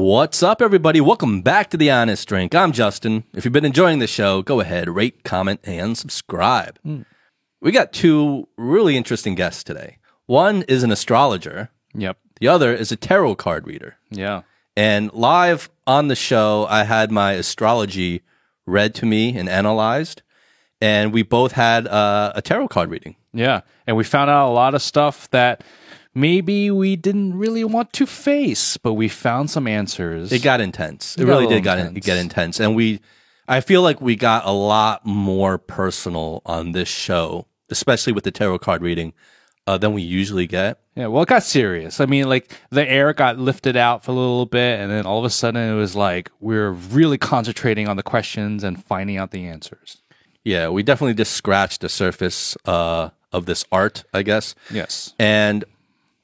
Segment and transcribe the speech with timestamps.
[0.00, 1.00] What's up, everybody?
[1.00, 2.54] Welcome back to The Honest Drink.
[2.54, 3.24] I'm Justin.
[3.34, 6.78] If you've been enjoying the show, go ahead, rate, comment, and subscribe.
[7.60, 9.98] We got two really interesting guests today.
[10.26, 12.16] One is an astrologer, Yep.
[12.38, 13.96] the other is a tarot card reader.
[14.08, 14.42] Yeah.
[14.76, 18.22] And live on the show, I had my astrology
[18.66, 20.22] read to me and analyzed,
[20.80, 23.16] and we both had uh, a tarot card reading.
[23.32, 23.62] Yeah.
[23.84, 25.64] And we found out a lot of stuff that
[26.20, 30.32] maybe we didn't really want to face, but we found some answers.
[30.32, 31.16] It got intense.
[31.16, 32.06] It, It got really did got intense.
[32.06, 33.00] get intense, and we.
[33.50, 38.30] I feel like we got a lot more personal on this show, especially with the
[38.30, 39.14] tarot card reading,
[39.66, 40.80] uh, than we usually get.
[40.94, 41.06] yeah.
[41.06, 41.98] Well, it got serious.
[41.98, 45.18] I mean, like the air got lifted out for a little bit, and then all
[45.18, 49.30] of a sudden it was like we're really concentrating on the questions and finding out
[49.30, 50.02] the answers.
[50.44, 54.54] Yeah, we definitely just scratched the surface uh, of this art, I guess.
[54.70, 55.14] Yes.
[55.18, 55.64] And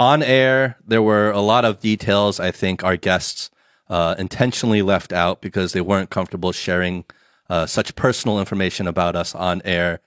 [0.04, 3.50] on air, there were a lot of details I think our guests
[3.88, 7.06] uh, intentionally left out because they weren't comfortable sharing
[7.48, 10.00] uh, such personal information about us on air.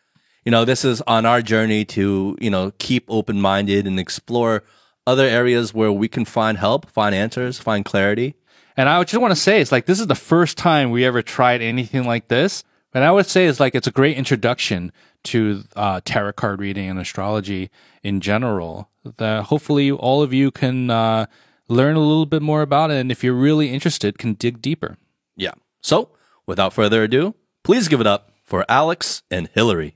[0.45, 4.63] You know, this is on our journey to, you know, keep open minded and explore
[5.07, 8.35] other areas where we can find help, find answers, find clarity.
[8.75, 11.23] And I just want to say, it's like this is the first time we ever
[11.23, 12.63] tried anything like this.
[12.93, 14.91] And I would say it's like it's a great introduction
[15.23, 17.71] to uh, tarot card reading and astrology
[18.03, 18.89] in general.
[19.17, 21.25] That hopefully all of you can uh,
[21.67, 24.97] learn a little bit more about it, and if you're really interested, can dig deeper.
[25.35, 25.53] Yeah.
[25.81, 26.09] So,
[26.45, 29.95] without further ado, please give it up for Alex and Hillary.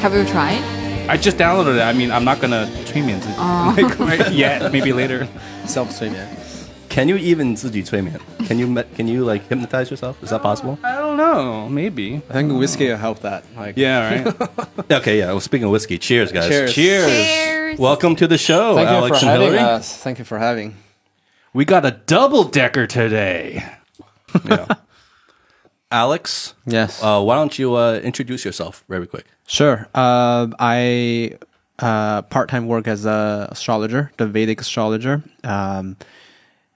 [0.00, 0.60] Have you tried?
[1.08, 1.82] I just downloaded it.
[1.82, 3.24] I mean, I'm not gonna train it
[3.76, 4.70] like, right yet.
[4.72, 5.26] Maybe later.
[5.66, 6.26] self 催眠。
[6.88, 8.12] Can you even 自己催眠?
[8.46, 10.16] Can you me- can you like hypnotize yourself?
[10.22, 10.78] Is that possible?
[10.84, 11.68] I don't know.
[11.68, 12.20] Maybe.
[12.28, 13.44] I think whiskey will help that.
[13.56, 14.24] Like, Yeah.
[14.24, 14.34] Right.
[14.90, 15.28] Okay, yeah.
[15.32, 16.48] Well, speaking of whiskey, cheers, guys.
[16.48, 16.72] Cheers.
[16.74, 17.06] Cheers.
[17.10, 17.78] Cheers.
[17.78, 19.76] Welcome to the show, Thank Alex you for and having Hillary.
[19.76, 19.96] us.
[19.96, 20.76] Thank you for having.
[21.54, 23.64] We got a double decker today.
[24.48, 24.66] Yeah.
[25.91, 27.01] Alex, Yes.
[27.01, 29.25] uh, why don't you uh, introduce yourself very quick?
[29.47, 29.87] sure.
[29.95, 31.37] Uh, I
[31.79, 35.23] uh, part time work as a astrologer, the Vedic astrologer.
[35.43, 35.95] Um,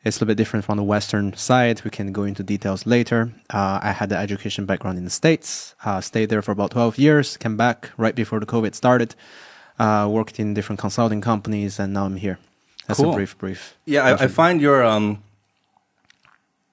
[0.03, 1.83] it's a little bit different from the Western side.
[1.83, 3.31] We can go into details later.
[3.53, 5.75] Uh, I had the education background in the States.
[5.85, 7.37] Uh, stayed there for about 12 years.
[7.37, 9.13] Came back right before the COVID started.
[9.77, 12.39] Uh, worked in different consulting companies, and now I'm here.
[12.87, 13.11] That's Cool.
[13.11, 13.75] a brief, brief.
[13.85, 15.21] Yeah, I, I find your um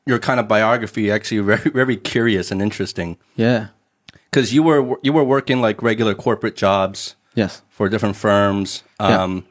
[0.09, 3.67] your kind of biography actually very very curious and interesting Yeah.
[4.31, 7.63] because you were you were working like regular corporate jobs Yes.
[7.71, 8.83] for different firms.
[9.01, 9.23] Yeah.
[9.25, 9.45] Um,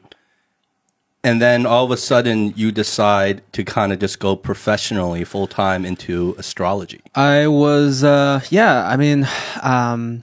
[1.24, 5.46] And then all of a sudden, you decide to kind of just go professionally, full
[5.48, 7.00] time into astrology.
[7.14, 9.26] I was, uh, yeah, I mean,
[9.62, 10.22] um,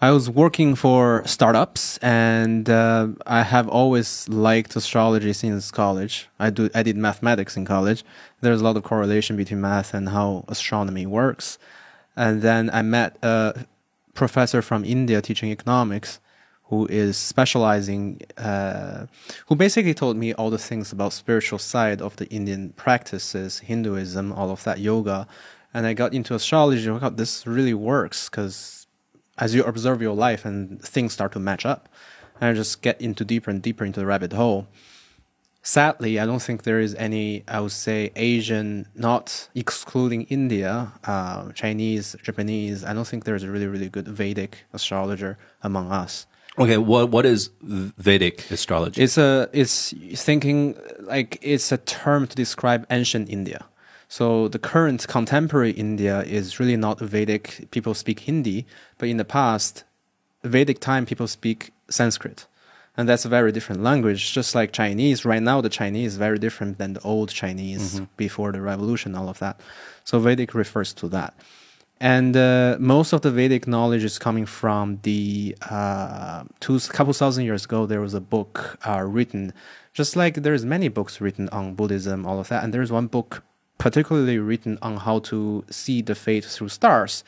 [0.00, 6.28] I was working for startups, and uh, I have always liked astrology since college.
[6.38, 8.04] I do, I did mathematics in college.
[8.40, 11.58] There's a lot of correlation between math and how astronomy works.
[12.16, 13.66] And then I met a
[14.14, 16.20] professor from India teaching economics,
[16.64, 19.06] who is specializing, uh,
[19.46, 24.32] who basically told me all the things about spiritual side of the Indian practices, Hinduism,
[24.32, 25.26] all of that yoga,
[25.72, 26.90] and I got into astrology.
[26.90, 28.83] I thought this really works because
[29.38, 31.88] as you observe your life and things start to match up,
[32.40, 34.66] and I just get into deeper and deeper into the rabbit hole.
[35.62, 41.52] Sadly, I don't think there is any, I would say, Asian, not excluding India, uh,
[41.52, 42.84] Chinese, Japanese.
[42.84, 46.26] I don't think there's a really, really good Vedic astrologer among us.
[46.58, 49.02] Okay, what what is Vedic astrology?
[49.02, 49.92] It's a it's
[50.22, 53.64] thinking like it's a term to describe ancient India.
[54.16, 57.66] So the current contemporary India is really not Vedic.
[57.72, 58.64] People speak Hindi,
[58.96, 59.82] but in the past,
[60.44, 62.46] Vedic time people speak Sanskrit,
[62.96, 64.32] and that's a very different language.
[64.32, 68.52] Just like Chinese, right now the Chinese is very different than the old Chinese before
[68.52, 69.58] the revolution, all of that.
[70.04, 71.34] So Vedic refers to that.
[71.98, 77.46] And uh, most of the Vedic knowledge is coming from the uh, two couple thousand
[77.46, 77.84] years ago.
[77.84, 79.52] There was a book uh, written,
[79.92, 82.62] just like there's many books written on Buddhism, all of that.
[82.62, 83.42] And there's one book
[83.84, 87.22] particularly written on how to see the fate through stars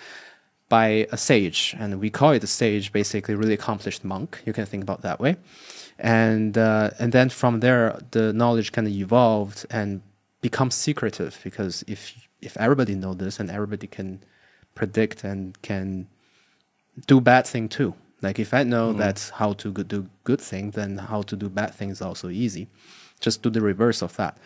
[0.70, 4.40] by a sage, and we call it a sage, basically really accomplished monk.
[4.46, 5.36] You can think about that way,
[5.98, 10.00] and uh, and then from there the knowledge kind of evolved and
[10.40, 12.00] becomes secretive because if
[12.40, 14.08] if everybody know this and everybody can
[14.74, 16.08] predict and can
[17.06, 17.92] do bad thing too.
[18.22, 21.74] Like if I know that's how to do good thing, then how to do bad
[21.74, 22.66] thing is also easy.
[23.20, 24.38] Just do the reverse of that.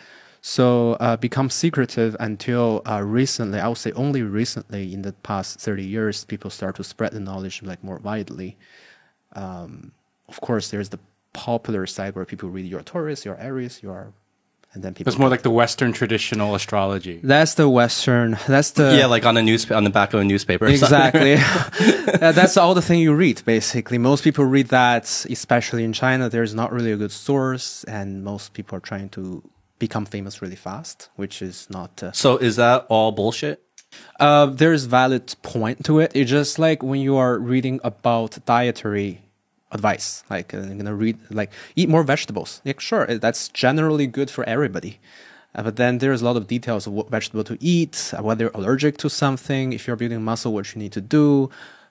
[0.43, 3.61] So uh, become secretive until uh, recently.
[3.61, 7.21] I would say only recently, in the past thirty years, people start to spread the
[7.21, 8.57] knowledge like more widely.
[9.35, 9.93] Um,
[10.29, 10.99] of course, there's the
[11.33, 14.13] popular side where people read your Taurus, your Aries, your,
[14.73, 15.11] and then people.
[15.11, 17.21] It's more like the Western traditional astrology.
[17.23, 18.39] that's the Western.
[18.49, 20.65] That's the yeah, like on a news on the back of a newspaper.
[20.65, 21.35] or exactly.
[22.19, 23.99] That's all the thing you read, basically.
[23.99, 26.29] Most people read that, especially in China.
[26.29, 29.43] There's not really a good source, and most people are trying to
[29.81, 32.01] become famous really fast, which is not.
[32.03, 33.57] Uh, So is that all bullshit?
[34.21, 36.13] uh, there's valid point to it.
[36.15, 39.23] It's just like when you are reading about dietary
[39.73, 42.61] advice, like uh, you're gonna read like eat more vegetables.
[42.65, 45.01] Like sure, uh, that's generally good for everybody.
[45.55, 48.45] Uh, but then there's a lot of details of what vegetable to eat, uh, whether
[48.45, 51.51] you're allergic to something, if you're building muscle, what you need to do.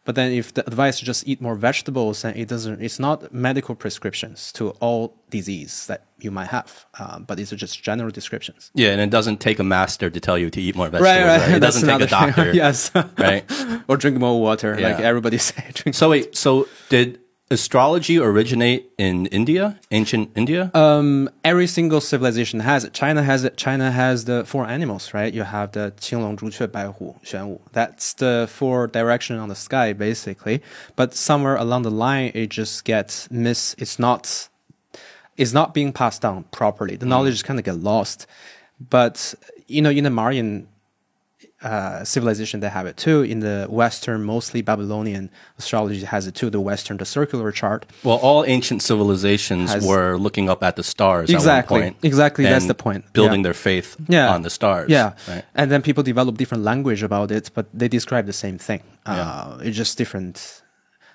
[0.09, 2.81] But then if the advice is just eat more vegetables, then it doesn't.
[2.81, 7.55] It's not medical prescriptions to all disease that you might have, uh, but these are
[7.55, 8.71] just general descriptions.
[8.73, 11.15] Yeah, and it doesn't take a master to tell you to eat more vegetables.
[11.15, 11.51] Right, right.
[11.57, 12.51] It doesn't take a doctor.
[12.53, 12.89] yes.
[13.19, 13.45] Right.
[13.87, 15.05] or drink more water, like Yeah.
[15.11, 15.63] everybody say.
[15.91, 17.19] So wait, so did
[17.51, 20.71] astrology originate in India, ancient India?
[20.73, 22.93] Um, every single civilization has it.
[22.93, 23.57] China has it.
[23.57, 25.33] China has the four animals, right?
[25.33, 27.59] You have the Qinglong, Zhuque, Baihu, Xuanwu.
[27.71, 30.61] That's the four direction on the sky, basically.
[30.95, 33.75] But somewhere along the line, it just gets miss.
[33.77, 34.49] It's not,
[35.37, 36.95] it's not being passed down properly.
[36.95, 37.09] The mm.
[37.09, 37.45] knowledge mm.
[37.45, 38.27] kind of get lost.
[38.79, 39.33] But
[39.67, 40.67] you know, in the Mayan
[41.61, 43.21] uh, civilization they have it too.
[43.21, 46.49] In the Western, mostly Babylonian astrology has it too.
[46.49, 47.85] The Western, the circular chart.
[48.03, 51.79] well, all ancient civilizations Has- were looking up at the stars Exactly.
[51.79, 52.05] at one point.
[52.05, 53.11] Exactly, that's the point.
[53.13, 53.43] Building Yeah.
[53.43, 54.33] their faith Yeah.
[54.33, 54.89] on the stars.
[54.89, 55.43] Yeah, Right?
[55.55, 58.81] and then people develop different language about it, but they describe the same thing.
[59.05, 60.61] Uh, it's just different.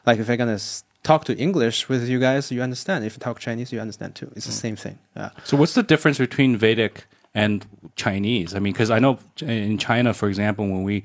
[0.07, 0.59] Like if I'm gonna
[1.03, 3.05] talk to English with you guys, you understand.
[3.05, 4.27] If you talk Chinese, you understand too.
[4.27, 4.37] Mm.
[4.37, 4.99] It's the same thing.
[5.17, 5.31] Yeah.
[5.45, 7.67] So what's the difference between Vedic and
[7.97, 8.55] Chinese?
[8.55, 11.05] I mean, because I know in China, for example, when we,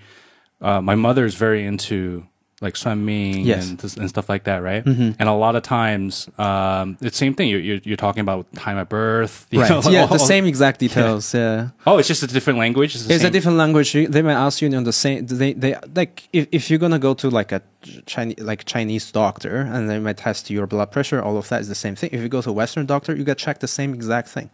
[0.62, 2.26] uh, my mother is very into
[2.62, 3.68] like Suan Ming Yes.
[3.68, 3.86] Mm-hmm.
[3.88, 4.86] and, and stuff like that, right?
[4.86, 7.48] And a lot of times, um, it's the same thing.
[7.48, 9.48] You're, you're, you're talking about time of birth.
[9.52, 11.34] you know, yeah, all- the same exact details.
[11.34, 11.70] Yeah.
[11.88, 12.96] Oh, it's just a different language.
[12.96, 13.94] It's, It's a different language.
[13.94, 15.26] They might ask you, you know, the same.
[15.26, 17.62] They, they like if, if you're gonna go to like a
[18.06, 21.22] Chinese like Chinese doctor and they might test your blood pressure.
[21.22, 22.10] All of that is the same thing.
[22.12, 24.50] If you go to a Western doctor, you get checked the same exact thing,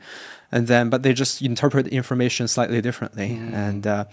[0.52, 3.40] and then but they just interpret information slightly differently.
[3.54, 4.06] And uh,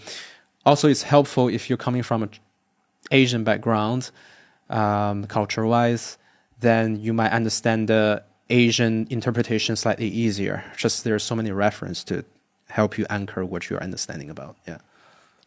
[0.65, 2.31] also, it's helpful if you're coming from an
[3.11, 4.11] Asian background,
[4.71, 6.19] um, culture wise,
[6.61, 10.65] then you might understand the Asian interpretation slightly easier.
[10.77, 12.25] Just there's so many reference to
[12.69, 14.57] help you anchor what you're understanding about.
[14.67, 14.79] Yeah.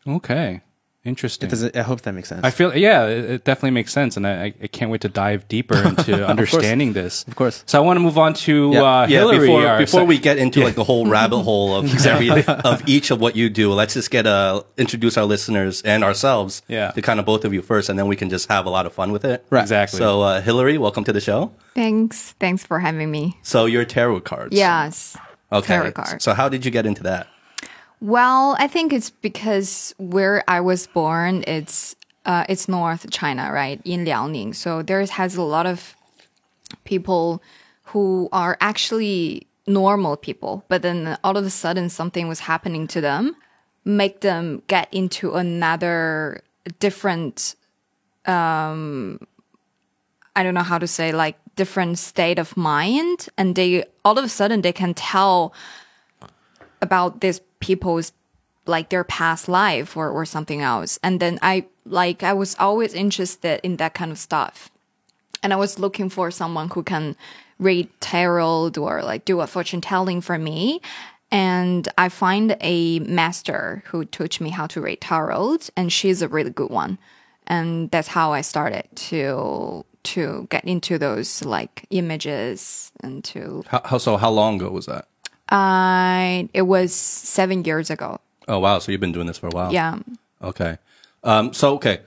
[0.07, 0.61] Okay.
[1.06, 1.50] Interesting.
[1.50, 2.42] Does it, I hope that makes sense.
[2.44, 4.18] I feel, yeah, it, it definitely makes sense.
[4.18, 7.24] And I, I can't wait to dive deeper into understanding this.
[7.28, 7.63] Of course.
[7.68, 8.81] So I want to move on to Yeah.
[8.84, 9.40] uh, Yeah, Hillary.
[9.40, 12.81] before, our before sec- we get into like the whole rabbit hole of every of
[12.88, 16.90] each of what you do, let's just get uh introduce our listeners and ourselves Yeah.
[16.92, 18.88] to kind of both of you first, and then we can just have a lot
[18.88, 19.46] of fun with it.
[19.52, 19.62] Right.
[19.62, 20.00] Exactly.
[20.00, 21.52] So, uh, Hillary, welcome to the show.
[21.75, 22.31] Thanks.
[22.40, 23.38] Thanks for having me.
[23.44, 24.56] So, your tarot cards.
[24.56, 25.16] Yes.
[25.52, 25.68] Okay.
[25.68, 26.24] Tarot cards.
[26.24, 27.28] So, how did you get into that?
[28.01, 31.95] Well, I think it's because where I was born, it's
[32.25, 34.56] uh, it's North China, right, in Liaoning.
[34.56, 35.95] So there has a lot of
[36.83, 37.42] people
[37.83, 43.02] who are actually normal people, but then all of a sudden something was happening to
[43.02, 43.35] them,
[43.83, 46.42] make them get into another
[46.80, 47.56] different,
[48.25, 49.19] um,
[50.35, 54.25] I don't know how to say, like different state of mind, and they all of
[54.25, 55.54] a sudden they can tell
[56.81, 58.11] about these people's
[58.65, 60.99] like their past life or, or something else.
[61.03, 64.71] And then I like I was always interested in that kind of stuff.
[65.44, 67.15] And I was looking for someone who can
[67.59, 70.81] read tarot or like do a fortune telling for me.
[71.31, 76.27] And I find a master who taught me how to read tarot, and she's a
[76.27, 76.97] really good one.
[77.47, 83.81] And that's how I started to to get into those like images and to How,
[83.83, 84.17] how so?
[84.17, 85.07] How long ago was that?
[85.49, 88.19] I it was seven years ago.
[88.47, 88.80] Oh, wow.
[88.80, 89.73] So, you've been doing this for a while.
[89.73, 89.99] Yeah.
[90.42, 90.78] Okay.
[91.23, 92.02] Um, so, okay.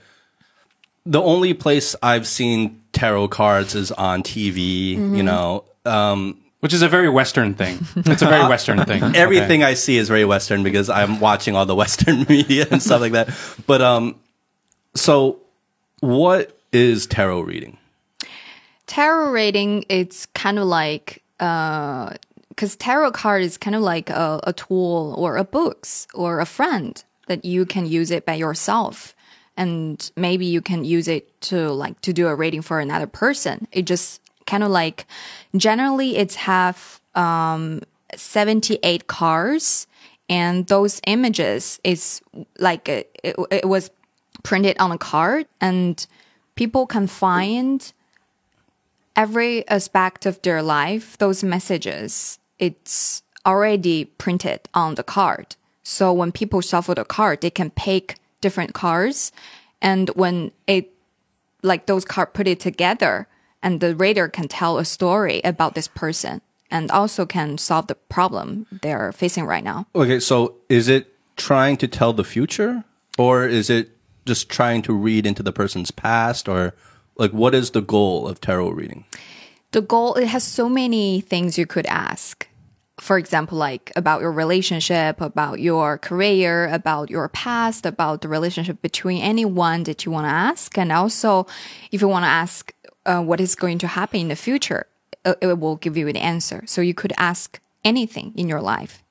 [1.07, 5.15] The only place I've seen tarot cards is on TV, Mm-hmm.
[5.17, 5.65] you know.
[5.85, 7.79] Um, which is a very Western thing.
[7.97, 9.03] It's a very Western thing.
[9.15, 13.01] everything I see is very Western because I'm watching all the Western media and stuff
[13.01, 13.31] like that.
[13.67, 14.17] But um,
[14.95, 15.39] so
[16.01, 17.79] what is tarot reading?
[18.87, 22.11] tarot reading it's kind of like uh
[22.59, 26.45] because tarot card is kind of like a, a tool or a books or a
[26.45, 29.15] friend that you can use it by yourself.
[29.57, 33.69] And maybe you can use it to like to do a rating for another person.
[33.71, 35.07] It just kind of like
[35.57, 37.83] generally it's have um
[38.17, 39.87] 78 cards.
[40.29, 42.21] And those images is
[42.59, 43.89] like it, it, it was
[44.43, 45.47] printed on a card.
[45.61, 46.05] And
[46.57, 47.93] people can find
[49.15, 55.57] every aspect of their life those messages it's already printed on the card.
[55.83, 59.33] So when people shuffle the card they can pick different cards.
[59.81, 60.93] And when it
[61.63, 63.27] like those cards put it together
[63.63, 67.95] and the reader can tell a story about this person and also can solve the
[67.95, 69.87] problem they're facing right now.
[69.95, 72.85] Okay, so is it trying to tell the future?
[73.17, 73.91] Or is it
[74.27, 76.49] just trying to read into the person's past?
[76.49, 76.75] Or
[77.17, 79.05] like what is the goal of tarot reading?
[79.73, 82.38] the goal it has so many things you could ask
[83.01, 88.81] for example like about your relationship about your career about your past about the relationship
[88.83, 90.77] between anyone that you want to ask.
[90.77, 91.47] And also
[91.93, 92.73] if you want to ask
[93.07, 94.87] uh, what is going to happen in the future
[95.25, 96.63] uh, it will give you an answer.
[96.67, 99.03] So you could ask anything in your life.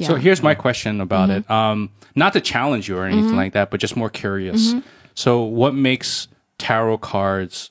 [0.00, 1.50] So here's my question about it.
[1.50, 4.74] Um, not to challenge you or anything like that, but just more curious.
[5.14, 6.28] So what makes
[6.58, 7.70] tarot cards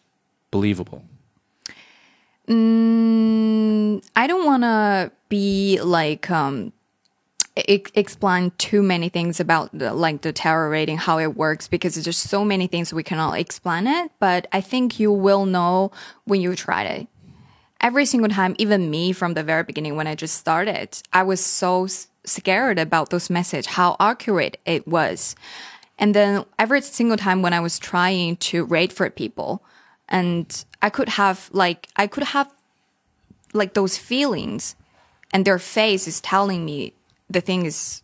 [0.52, 1.06] believable?
[2.50, 6.72] I don't want to be like um
[7.56, 12.06] explain too many things about the, like the tarot rating how it works because there's
[12.06, 15.92] just so many things we cannot explain it but i think you will know
[16.26, 17.08] when you try it.
[17.82, 21.44] Every single time even me from the very beginning when i just started i was
[21.44, 21.88] so
[22.26, 25.36] scared about those message how accurate it was.
[25.98, 29.64] And then every single time when i was trying to rate for people
[30.10, 32.52] and i could have like i could have
[33.54, 34.76] like those feelings
[35.34, 36.94] and their face is telling me
[37.30, 38.04] the thing is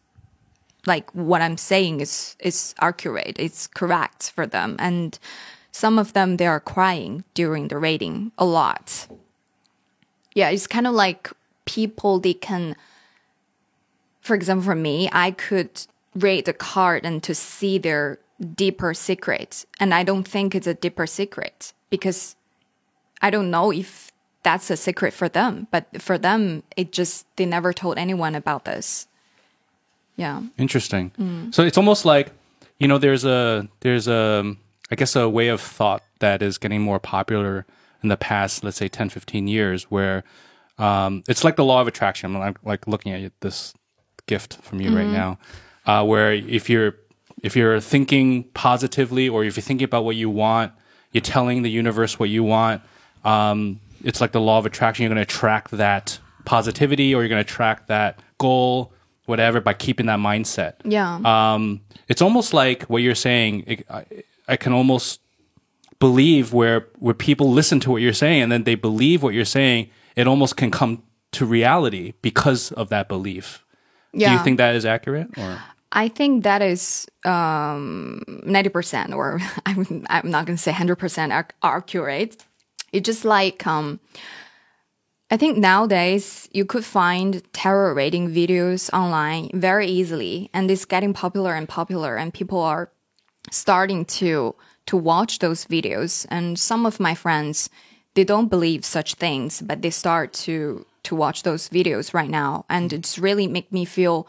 [0.86, 4.76] like what i'm saying is is accurate it's correct for them.
[4.80, 5.18] And
[5.72, 9.08] some of them they are crying during the rating a lot.
[10.36, 11.32] Yeah it's kind of like
[11.66, 12.76] people they can
[14.22, 19.66] for example for me i could rate the card and to see their deeper secret
[19.80, 22.36] and i don't think it's a deeper secret because
[23.24, 24.12] I don't know if
[24.44, 28.66] that's a secret for them, but for them, it just, they never told anyone about
[28.66, 29.08] this.
[30.18, 30.44] Yeah.
[30.58, 31.12] Interesting.
[31.54, 32.32] So it's almost like,
[32.80, 34.56] you know, there's a there's a
[34.92, 37.66] I guess a way of thought that is getting more popular
[38.04, 40.24] in the past, let's say 10, 15 years, where
[40.78, 42.36] um, it's like the law of attraction.
[42.36, 43.74] I'm like looking at this
[44.28, 45.40] gift from you right now,
[45.86, 46.96] uh, where if you're
[47.44, 50.72] if you're thinking positively or if you're thinking about what you want,
[51.12, 52.82] you're telling the universe what you want.
[53.24, 55.04] Um, it's like the law of attraction.
[55.04, 58.94] You're going to attract that positivity, or you're going to attract that goal,
[59.26, 60.74] whatever, by keeping that mindset.
[60.84, 61.20] Yeah.
[61.24, 63.64] Um, it's almost like what you're saying.
[63.68, 64.06] It, I,
[64.48, 65.22] I can almost
[66.00, 69.46] believe where where people listen to what you're saying and then they believe what you're
[69.46, 69.90] saying.
[70.16, 73.64] It almost can come to reality because of that belief.
[74.14, 74.30] yeah.
[74.30, 75.30] Do you think that is accurate?
[75.38, 75.60] Or
[75.94, 81.56] I think that is um, 90%, or I'm, I'm not going to say 100% ac-
[81.62, 82.44] accurate.
[82.92, 84.00] It's just like, um,
[85.30, 91.14] I think nowadays you could find tarot rating videos online very easily, and it's getting
[91.14, 92.92] popular and popular, and people are
[93.52, 96.26] starting to to watch those videos.
[96.30, 97.70] And some of my friends,
[98.16, 102.66] they don't believe such things, but they start to to watch those videos right now,
[102.70, 104.28] and it's really make me feel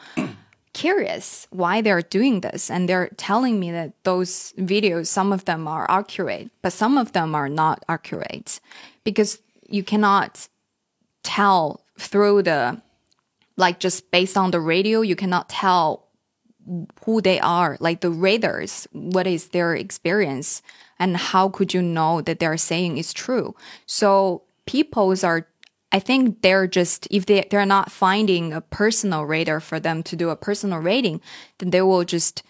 [0.74, 5.66] curious why they're doing this and they're telling me that those videos some of them
[5.66, 8.60] are accurate but some of them are not accurate.
[9.04, 9.38] Because
[9.68, 10.48] you cannot
[11.22, 12.80] tell through the
[13.56, 16.08] like just based on the radio you cannot tell
[17.04, 17.76] who they are.
[17.80, 20.60] Like the readers what is their experience
[20.98, 23.54] and how could you know that they're saying is true?
[23.86, 25.46] So people's are
[25.94, 30.16] I think they're just if they they're not finding a personal radar for them to
[30.16, 31.20] do a personal rating,
[31.58, 32.42] then they will just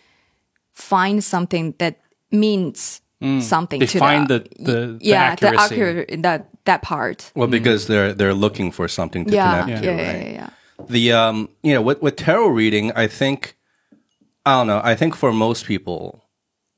[0.72, 3.02] find something that means
[3.40, 5.74] something they to find the, the- the- the yeah the accuracy.
[5.74, 7.32] accurate that that part.
[7.34, 10.22] Well, because they're they're looking for something to Yeah, connect yeah, to, yeah, right?
[10.26, 10.50] yeah, yeah.
[10.88, 13.56] The um, you know, with with tarot reading, I think
[14.46, 14.80] I don't know.
[14.92, 16.24] I think for most people,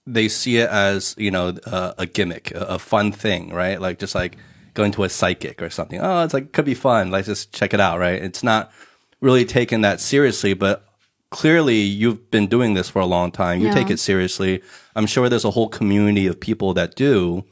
[0.07, 3.81] they see it as you know uh, a gimmick, a, a fun thing, right?
[3.81, 4.37] Like just like
[4.76, 6.00] going to a psychic or something.
[6.00, 7.11] Oh, it's like could be fun.
[7.11, 8.23] Let's just check it out, right?
[8.23, 8.71] It's not
[9.21, 10.85] really taken that seriously, but
[11.30, 13.61] clearly you've been doing this for a long time.
[13.61, 13.75] You Yeah.
[13.75, 14.62] take it seriously.
[14.95, 17.45] I'm sure there's a whole community of people that do.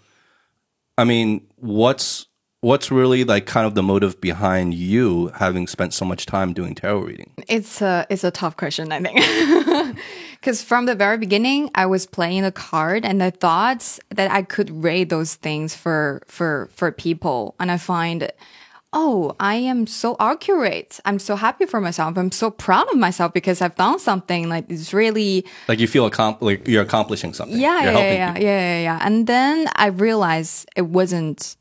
[0.97, 2.27] I mean, what's
[2.65, 6.75] what's really like kind of the motive behind you having spent so much time doing
[6.75, 7.31] tarot reading?
[7.49, 9.97] It's a it's a tough question, I think.
[10.45, 14.43] Because from the very beginning, I was playing the card, and I thought that I
[14.43, 18.31] could rate those things for for for people, and I find,
[18.93, 21.01] oh, I am so accurate.
[21.07, 22.19] I'm so happy for myself.
[22.19, 26.05] I'm so proud of myself because I've done something like it's really Like you feel
[26.11, 27.59] accom- like you're accomplishing something.
[27.59, 28.99] yeah, You're yeah, yeah, yeah, yeah, yeah.
[29.07, 31.57] And then I realized it wasn't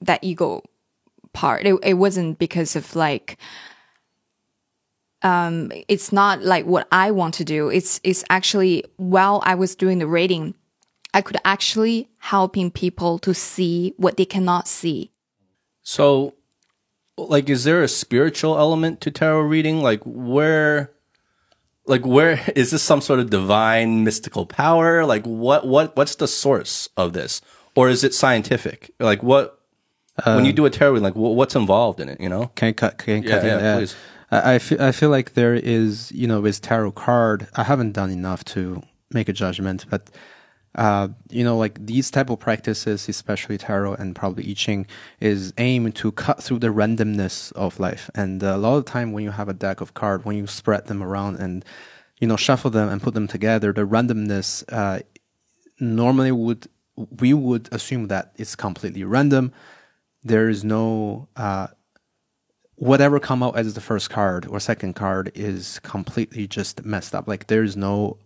[0.00, 0.62] that ego
[1.32, 1.66] part.
[1.66, 3.38] It, it wasn't because of like,
[5.22, 7.68] um, it's not like what I want to do.
[7.68, 10.54] It's, it's actually while I was doing the reading,
[11.14, 15.10] I could actually helping people to see what they cannot see.
[15.82, 16.34] So,
[17.16, 19.82] like, is there a spiritual element to tarot reading?
[19.82, 20.92] Like, where,
[21.86, 25.04] like, where is this some sort of divine mystical power?
[25.04, 27.40] Like, what, what, what's the source of this,
[27.74, 28.92] or is it scientific?
[29.00, 29.57] Like, what,
[30.24, 32.20] when you do a tarot reading, like, what's involved in it?
[32.20, 32.50] You know?
[32.54, 32.98] Can I cut?
[32.98, 33.58] Can I Yeah, cut in?
[33.60, 33.96] yeah, please.
[34.30, 37.48] I, I feel I feel like there is you know with tarot card.
[37.56, 38.82] I haven't done enough to
[39.12, 40.10] make a judgment, but
[40.74, 44.86] uh, you know like these type of practices, especially tarot and probably I Ching,
[45.20, 48.10] is aimed to cut through the randomness of life.
[48.14, 50.86] And a lot of time when you have a deck of card, when you spread
[50.86, 51.64] them around and
[52.20, 55.00] you know shuffle them and put them together, the randomness uh,
[55.80, 56.66] normally would
[57.18, 59.52] we would assume that it's completely random.
[60.28, 61.68] There is no uh,
[62.76, 67.26] whatever come out as the first card or second card is completely just messed up.
[67.26, 68.18] Like there's no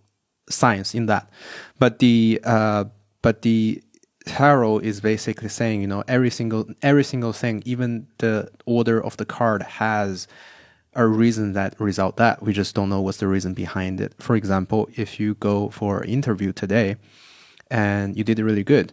[0.48, 1.30] science in that.
[1.78, 2.84] But the uh,
[3.22, 3.82] but the
[4.26, 9.16] tarot is basically saying you know every single every single thing, even the order of
[9.16, 10.28] the card has
[10.94, 14.14] a reason that result that we just don't know what's the reason behind it.
[14.18, 16.96] For example, if you go for interview today
[17.70, 18.92] and you did really good,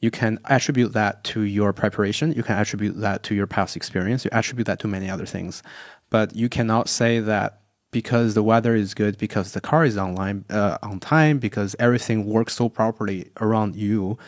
[0.00, 2.32] you can attribute that to your preparation.
[2.32, 4.24] You can attribute that to your past experience.
[4.24, 5.62] You attribute that to many other things.
[6.10, 10.44] But you cannot say that because the weather is good, because the car is online
[10.50, 14.18] uh, on time, because everything works so properly around you,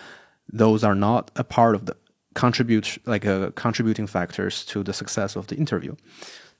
[0.52, 1.96] those are not a part of the
[2.34, 5.95] contribute like uh, contributing factors to the success of the interview.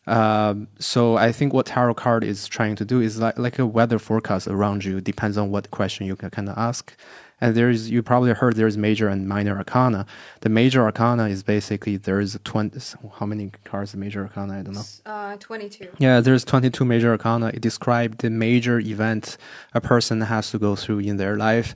[0.07, 3.67] Um, so I think what tarot card is trying to do is like like a
[3.67, 5.01] weather forecast around you.
[5.01, 6.95] Depends on what question you can kind of ask.
[7.41, 10.07] And there's you probably heard there's major and minor arcana.
[10.41, 12.81] The major arcana is basically there's twenty.
[13.15, 13.93] How many cards?
[13.93, 14.59] The major arcana?
[14.59, 14.85] I don't know.
[15.07, 15.89] Uh, 22.
[15.99, 17.49] Yeah, there's 22 major arcana.
[17.49, 19.37] It describes the major event
[19.75, 21.75] a person has to go through in their life,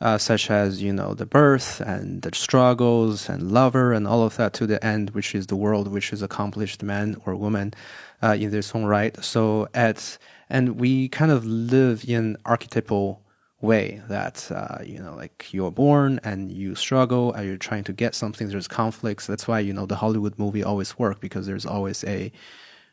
[0.00, 4.36] uh, such as, you know, the birth and the struggles and lover and all of
[4.36, 7.74] that to the end, which is the world, which is accomplished man or woman
[8.22, 9.22] uh, in their own right.
[9.24, 10.18] So at,
[10.50, 13.22] and we kind of live in archetypal
[13.60, 17.92] way that uh, you know like you're born and you struggle and you're trying to
[17.92, 19.26] get something there's conflicts.
[19.26, 22.32] That's why you know the hollywood movie always work because there's always a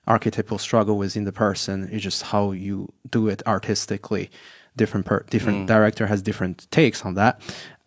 [0.08, 1.90] archetypal struggle within the person.
[1.92, 4.30] It's just how you do it artistically.
[4.76, 7.40] Different per- different director has different takes on that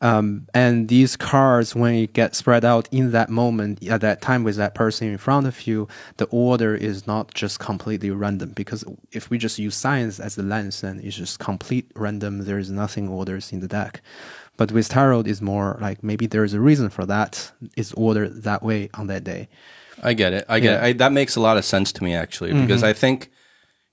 [0.02, 4.44] um, and these cards when you get spread out in that moment at that time
[4.44, 8.85] with that person in front of you the order is not just completely random because
[9.12, 12.70] if we just use science as the lens then it's just complete random there is
[12.70, 14.02] nothing orders in the deck
[14.59, 18.62] but with tarot it's more like maybe there's a reason for that it's ordered that
[18.62, 19.48] way on that day
[20.02, 20.44] I get it.
[20.46, 20.87] I get Yeah.
[20.87, 20.88] it.
[20.88, 23.30] I, that makes a lot of sense to me actually, because I think,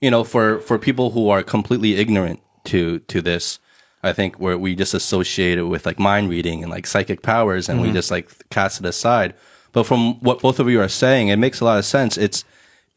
[0.01, 3.57] you know, for for people who are completely ignorant to to this,
[4.03, 7.69] I think where we just associate it with like mind reading and like psychic powers,
[7.69, 7.95] and we mm-hmm.
[7.95, 9.33] just like cast it aside.
[9.71, 12.17] But from what both of you are saying, it makes a lot of sense.
[12.17, 12.43] It's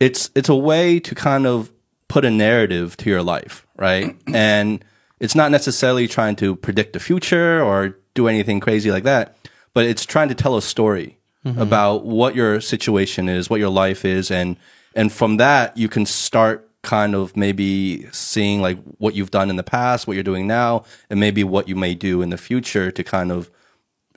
[0.01, 1.73] it's it's a way to kind of
[2.09, 4.17] put a narrative to your life, right?
[4.35, 4.85] and
[5.21, 9.37] it's not necessarily trying to predict the future or do anything crazy like that,
[9.75, 11.61] but it's trying to tell a story mm-hmm.
[11.61, 14.57] about what your situation is, what your life is, and
[14.97, 19.57] and from that you can start kind of maybe seeing like what you've done in
[19.57, 22.91] the past, what you're doing now, and maybe what you may do in the future
[22.91, 23.51] to kind of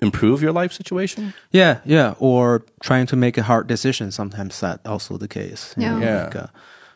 [0.02, 1.34] improve your life situation.
[1.52, 4.12] Yeah, yeah, or trying to make a hard decision.
[4.12, 5.74] Sometimes that also the case.
[5.78, 6.06] you know, Yeah.
[6.16, 6.24] Yeah.
[6.24, 6.48] like, uh,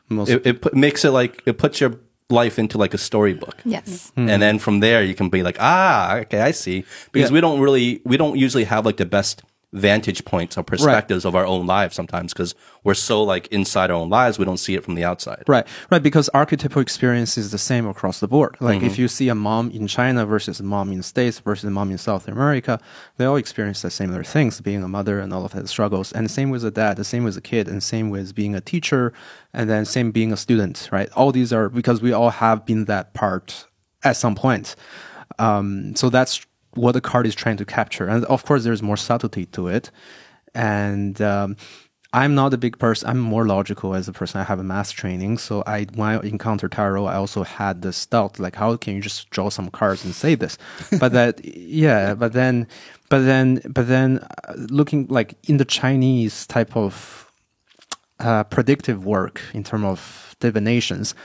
[0.09, 1.93] most It, it put, makes it like it puts your
[2.29, 3.55] life into like a storybook.
[3.65, 4.11] Yes.
[4.15, 6.85] And then from there you can be like, ah, okay, I see.
[7.11, 7.35] Because Yeah.
[7.35, 11.35] we don't really, we don't usually have like the best vantage points or perspectives of
[11.35, 14.75] our own lives sometimes because we're so like inside our own lives, we don't see
[14.75, 15.43] it from the outside.
[15.47, 16.01] Right, right.
[16.01, 18.55] Because archetypal experience is the same across the board.
[18.59, 21.71] Like if you see a mom in China versus a mom in States versus a
[21.71, 22.79] mom in South America,
[23.17, 26.11] they all experience the similar things, being a mother and all of the struggles.
[26.11, 28.55] And the same with a dad, the same with a kid, and same with being
[28.55, 29.11] a teacher,
[29.53, 30.89] and then same being a student.
[30.91, 31.09] Right.
[31.13, 33.65] All these are because we all have been that part
[34.03, 34.75] at some point.
[35.39, 38.07] Um, so that's what the card is trying to capture.
[38.07, 39.91] And of course, there's more subtlety to it.
[40.55, 41.57] and um,
[42.13, 43.09] I'm not a big person.
[43.09, 44.39] I'm more logical as a person.
[44.39, 48.05] I have a math training, so I when I encounter tarot, I also had this
[48.05, 50.57] doubt, like how can you just draw some cards and say this?
[50.99, 52.67] But that, yeah, but then,
[53.09, 57.31] but then, but then, uh, looking like in the Chinese type of
[58.19, 61.15] uh, predictive work in terms of divinations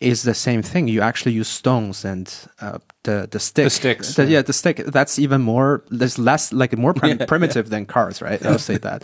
[0.00, 0.88] is the same thing.
[0.88, 3.64] You actually use stones and uh, the the stick.
[3.64, 4.76] The sticks, The- yeah, the stick.
[4.86, 5.82] That's even more.
[5.90, 8.44] There's less like more prim- primitive than cards, right?
[8.46, 9.02] I'll say that.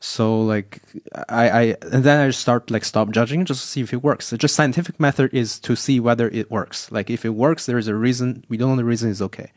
[0.00, 0.80] So like
[1.28, 4.30] I, I and then I just start like stop judging, just see if it works.
[4.30, 6.90] The just scientific method is to see whether it works.
[6.90, 8.44] Like if it works, there is a reason.
[8.48, 9.52] We don't know the reason is okay.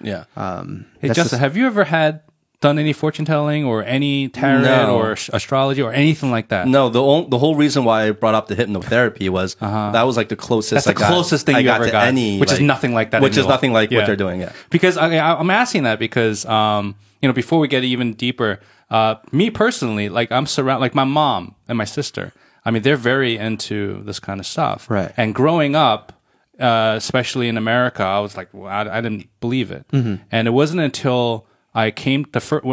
[0.00, 0.24] Yeah.
[0.36, 2.20] Um, Hey, Justin, just- have you ever had
[2.60, 4.96] done any fortune telling or any tarot No.
[4.96, 6.66] or sh- astrology or anything like that?
[6.66, 10.28] No, the the whole reason why I brought up the hypnotherapy was that was like
[10.28, 10.72] the closest.
[10.72, 10.76] Uh-huh.
[10.76, 12.94] That's the got- closest thing I you got ever to got, any, which is nothing
[12.94, 13.22] like that.
[13.22, 13.98] Which is nothing like Yeah.
[13.98, 14.40] what they're doing.
[14.40, 14.52] Yeah.
[14.70, 18.60] Because I, I- I'm asking that because um, you know before we get even deeper,
[18.90, 22.32] uh, me personally, like I'm surrounded, like my mom and my sister.
[22.64, 24.90] I mean, they're very into this kind of stuff.
[24.90, 25.12] Right.
[25.16, 26.12] And growing up,
[26.60, 29.86] uh, especially in America, I was like, well, I, I didn't believe it.
[29.92, 30.16] Mm-hmm.
[30.30, 31.46] And it wasn't until
[31.78, 32.66] I came the first.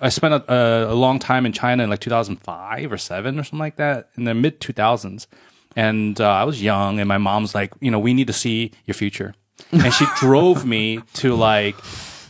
[0.00, 3.42] I spent a, a, a long time in China in like 2005 or seven or
[3.42, 5.26] something like that in the mid 2000s,
[5.74, 8.70] and uh, I was young, and my mom's like, you know, we need to see
[8.86, 9.34] your future,
[9.72, 11.74] and she drove me to like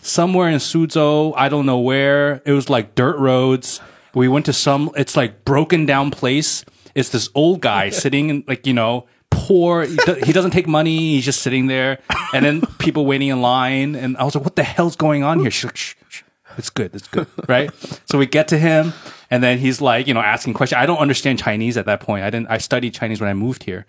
[0.00, 2.40] somewhere in Suzhou, I don't know where.
[2.46, 3.80] It was like dirt roads.
[4.14, 4.90] We went to some.
[4.96, 6.64] It's like broken down place.
[6.94, 9.06] It's this old guy sitting in like you know
[9.46, 9.84] poor.
[9.84, 11.14] He, do, he doesn't take money.
[11.14, 11.98] He's just sitting there,
[12.32, 13.94] and then people waiting in line.
[13.94, 16.22] And I was like, "What the hell's going on here?" She's like, shh, shh.
[16.58, 16.94] It's good.
[16.94, 17.26] It's good.
[17.48, 17.70] Right.
[18.10, 18.92] so we get to him
[19.30, 20.78] and then he's like, you know, asking questions.
[20.78, 22.24] I don't understand Chinese at that point.
[22.24, 23.86] I didn't, I studied Chinese when I moved here.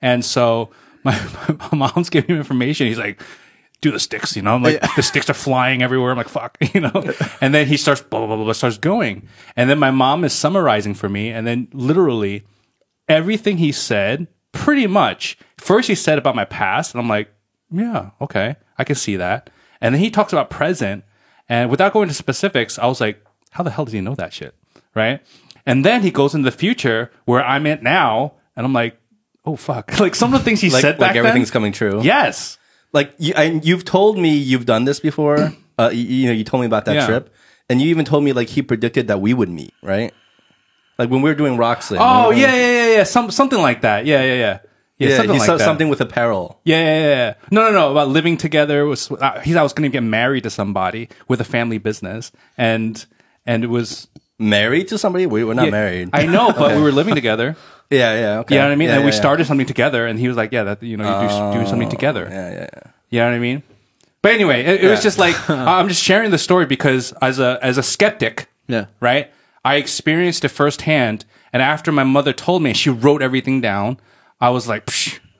[0.00, 0.70] And so
[1.04, 1.18] my,
[1.72, 2.86] my mom's giving him information.
[2.86, 3.20] He's like,
[3.80, 6.10] do the sticks, you know, I'm like the sticks are flying everywhere.
[6.10, 9.26] I'm like, fuck, you know, and then he starts, blah, blah, blah, blah, starts going.
[9.56, 11.30] And then my mom is summarizing for me.
[11.30, 12.44] And then literally
[13.08, 15.38] everything he said, pretty much.
[15.58, 17.28] First, he said about my past, and I'm like,
[17.70, 19.50] yeah, okay, I can see that.
[19.80, 21.04] And then he talks about present,
[21.48, 24.32] and without going into specifics, I was like, how the hell does he know that
[24.32, 24.54] shit,
[24.94, 25.20] right?
[25.66, 28.96] And then he goes into the future where I'm at now, and I'm like,
[29.44, 32.02] oh fuck, like some of the things he Like, said like everything's then, coming true.
[32.02, 32.58] Yes,
[32.92, 35.52] Like you, and you've told me you've done this before.
[35.80, 37.06] Uh, you, you know, you told me about that Yeah.
[37.06, 37.32] trip,
[37.70, 40.12] and you even told me like he predicted that we would meet, right?
[41.00, 41.96] Like when we were doing Roxley.
[41.98, 43.04] Oh yeah, yeah, yeah, yeah.
[43.04, 44.04] Some something like that.
[44.04, 44.58] Yeah, yeah, yeah.
[44.98, 45.16] Yeah, yeah.
[45.16, 45.60] something like that.
[45.60, 46.60] something with apparel.
[46.62, 47.34] Yeah, yeah, yeah.
[47.50, 47.90] No, no, no.
[47.90, 49.10] About living together was.
[49.10, 53.02] Uh, he, I was going to get married to somebody with a family business, and
[53.46, 54.08] and it was.
[54.38, 55.26] Married to somebody?
[55.26, 56.10] We were not yeah, married.
[56.12, 57.56] I know, but we were living together.
[57.90, 58.38] yeah, yeah.
[58.40, 58.54] Okay.
[58.54, 58.88] You know what I mean?
[58.88, 61.28] Yeah, and we started something together, and he was like, "Yeah, that you know, you
[61.28, 62.90] do, do something together." Yeah, yeah, yeah.
[63.10, 63.62] You know what I mean?
[64.22, 67.58] But anyway, it, it was just like I'm just sharing the story because as a
[67.62, 68.86] as a skeptic, Yeah.
[69.00, 69.32] right?
[69.64, 73.98] I experienced it firsthand, and after my mother told me, she wrote everything down.
[74.40, 74.88] I was like,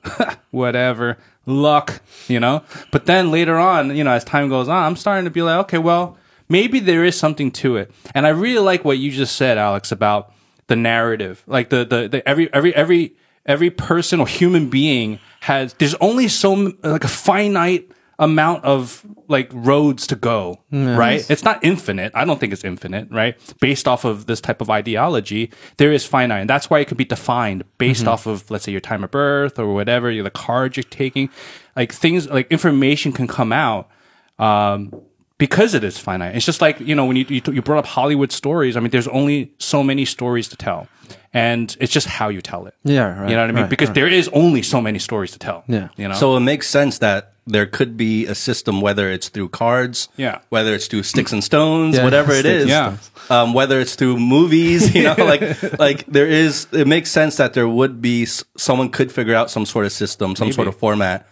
[0.51, 2.63] whatever, luck, you know.
[2.91, 5.59] But then later on, you know, as time goes on, I'm starting to be like,
[5.61, 6.17] okay, well,
[6.49, 7.91] maybe there is something to it.
[8.13, 10.33] And I really like what you just said, Alex, about
[10.67, 15.73] the narrative, like the the, the every every every every person or human being has.
[15.73, 21.27] There's only so like a finite amount of like roads to go, right?
[21.29, 22.11] It's not infinite.
[22.13, 23.35] I don't think it's infinite, right?
[23.59, 26.41] Based off of this type of ideology, there is finite.
[26.41, 29.09] And that's why it could be defined based off of, let's say, your time of
[29.09, 31.29] birth or whatever, the cards you're taking.
[31.75, 33.89] Like things, like information can come out.
[34.37, 35.01] Um,
[35.39, 36.35] because it is finite.
[36.35, 38.91] It's just like, you know, when you, you, you brought up Hollywood stories, I mean,
[38.91, 40.87] there's only so many stories to tell.
[41.33, 42.75] And it's just how you tell it.
[42.83, 43.63] Yeah, right, You know what I mean?
[43.63, 43.95] right, because right.
[43.95, 45.63] there is only so many stories to tell.
[45.67, 45.89] Yeah.
[45.97, 46.13] You know?
[46.13, 50.39] So it makes sense that there could be a system, whether it's through cards, Yeah.
[50.49, 52.97] whether it's through sticks and stones, Yeah, whatever it is, yeah,
[53.29, 56.67] um, whether it's through movies, you know, like like there is.
[56.71, 58.25] It makes sense that there would be
[58.57, 61.27] someone could figure out some sort of system, some sort of format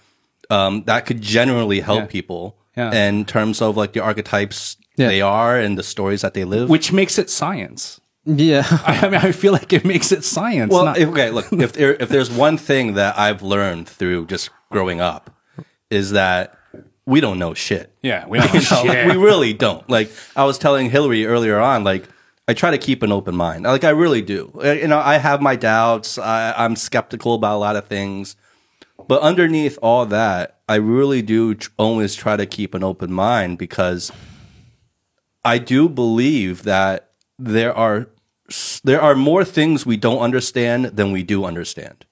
[0.50, 2.06] um, that could generally help Yeah.
[2.08, 2.92] people Yeah.
[3.08, 5.08] in terms of like the archetypes Yeah.
[5.10, 6.70] they are and the stories that they live.
[6.70, 8.00] which makes it science.
[8.26, 8.66] Yeah.
[8.86, 10.74] I mean, I feel like it makes it science.
[10.74, 14.26] Well, not- if, okay, look, if there if there's one thing that I've learned through
[14.26, 15.30] just growing up
[15.90, 16.56] is that
[17.06, 17.92] we don't know shit.
[18.04, 19.08] yeah, we don't know, shit.
[19.08, 19.88] we really don't.
[19.90, 22.08] Like I was telling Hillary earlier on, like
[22.48, 23.64] I try to keep an open mind.
[23.64, 24.52] Like I really do.
[24.64, 26.18] You know, I have my doubts.
[26.18, 28.36] I, I'm skeptical about a lot of things,
[29.08, 34.12] but underneath all that, I really do always try to keep an open mind because
[35.44, 38.08] I do believe that there are
[38.84, 42.06] there are more things we don't understand than we do understand.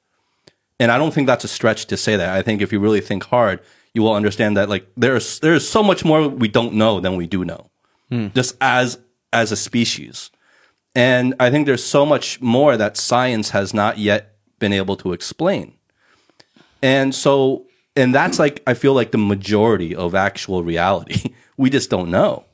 [0.79, 2.29] And I don't think that's a stretch to say that.
[2.29, 3.61] I think if you really think hard,
[3.93, 7.25] you will understand that like there's there's so much more we don't know than we
[7.27, 7.69] do know.
[8.35, 8.99] Just as
[9.33, 10.31] as a species.
[10.95, 15.13] And I think there's so much more that science has not yet been able to
[15.13, 15.73] explain.
[16.81, 21.35] And so, and that's like, I feel like the majority of actual reality.
[21.57, 22.45] we just don't know.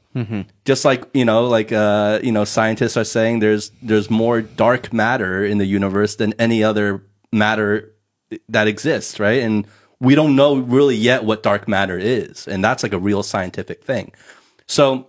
[0.65, 4.91] Just like, you know, like, uh, you know, scientists are saying there's, there's more dark
[4.91, 7.92] matter in the universe than any other matter
[8.49, 9.41] that exists, right?
[9.41, 9.67] And
[9.99, 12.47] we don't know really yet what dark matter is.
[12.47, 14.11] And that's like a real scientific thing.
[14.67, 15.07] So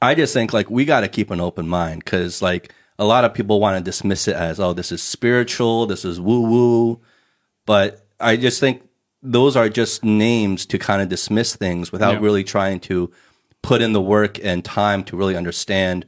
[0.00, 3.24] I just think like we got to keep an open mind because like a lot
[3.24, 7.00] of people want to dismiss it as, oh, this is spiritual, this is woo woo.
[7.66, 8.82] But I just think
[9.22, 12.20] those are just names to kind of dismiss things without Yeah.
[12.20, 13.10] really trying to
[13.62, 16.04] put in the work and time to really understand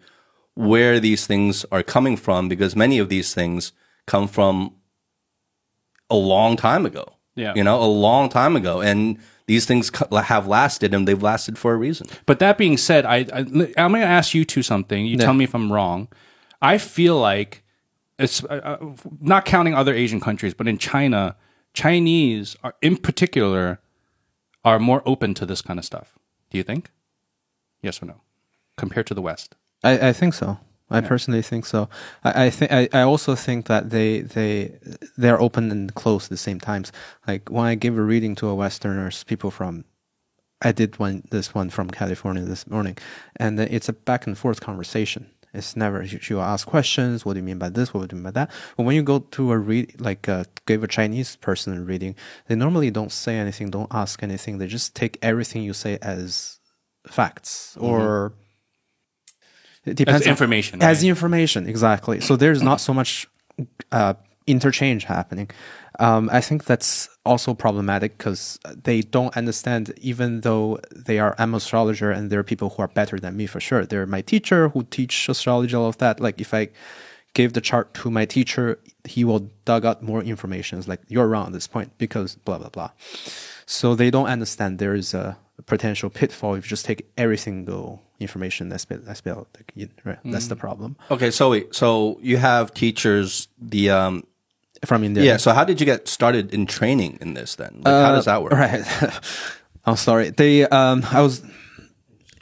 [0.54, 3.72] where these things are coming from because many of these things
[4.06, 4.72] come from
[6.10, 7.14] a long time ago.
[7.34, 7.52] Yeah.
[7.54, 8.80] You know, a long time ago.
[8.80, 12.06] And these things have lasted and they've lasted for a reason.
[12.26, 13.38] But that being said, I, I
[13.76, 15.04] I'm going to ask you two something.
[15.06, 16.08] You tell me if I'm wrong.
[16.62, 17.62] I feel like
[18.18, 21.36] it's uh, uh, not counting other Asian countries, but in China,
[21.74, 23.80] Chinese are in particular
[24.64, 26.18] are more open to this kind of stuff.
[26.50, 26.90] Do you think?
[27.82, 28.22] Yes or no?
[28.76, 29.56] Compared to the West.
[29.82, 30.58] I, I think so.
[30.90, 31.88] I personally think so.
[32.22, 34.78] I, I think I, I also think that they they
[35.16, 36.92] they're open and closed at the same times.
[37.26, 39.84] Like when I give a reading to a Westerners, people from
[40.62, 42.96] I did one this one from California this morning,
[43.36, 45.30] and it's a back and forth conversation.
[45.52, 47.24] It's never you, you ask questions.
[47.24, 47.94] What do you mean by this?
[47.94, 48.50] What do you mean by that?
[48.76, 52.14] But when you go to a read like uh, give a Chinese person a reading,
[52.48, 54.58] they normally don't say anything, don't ask anything.
[54.58, 56.58] They just take everything you say as
[57.06, 58.32] facts or.
[59.86, 61.08] It depends on- information, As right?
[61.08, 62.20] information, exactly.
[62.20, 63.26] So there's not so much
[63.92, 64.14] uh,
[64.46, 65.50] interchange happening.
[66.00, 71.54] Um, I think that's also problematic because they don't understand, even though they are, I'm
[71.54, 73.86] astrologer and there are people who are better than me for sure.
[73.86, 76.18] They're my teacher who teach astrology, all of that.
[76.18, 76.70] Like if I
[77.34, 80.78] give the chart to my teacher, he will dug out more information.
[80.78, 82.90] It's like, you're wrong at this point because blah, blah, blah.
[83.66, 88.02] So they don't understand there is a potential pitfall if you just take every single
[88.26, 89.22] information that's been, that's
[89.74, 90.18] you- right?
[90.24, 94.14] That's the problem Okay, so wait, so you have teachers, the um,
[94.84, 95.22] from India.
[95.24, 95.36] yeah.
[95.38, 97.82] So how did you get started in training in this then?
[97.84, 98.52] Like, how does that work?
[98.52, 98.84] Right.
[99.86, 100.30] I'm sorry.
[100.30, 101.42] They um I was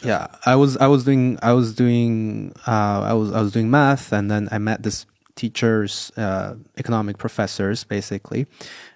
[0.05, 3.71] yeah, I was I was doing I was doing uh I was I was doing
[3.71, 8.47] math and then I met this teachers uh economic professors basically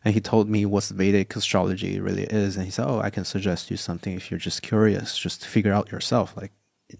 [0.04, 3.24] and he told me what Vedic astrology really is and he said, "Oh, I can
[3.24, 6.52] suggest you something if you're just curious, just figure out yourself like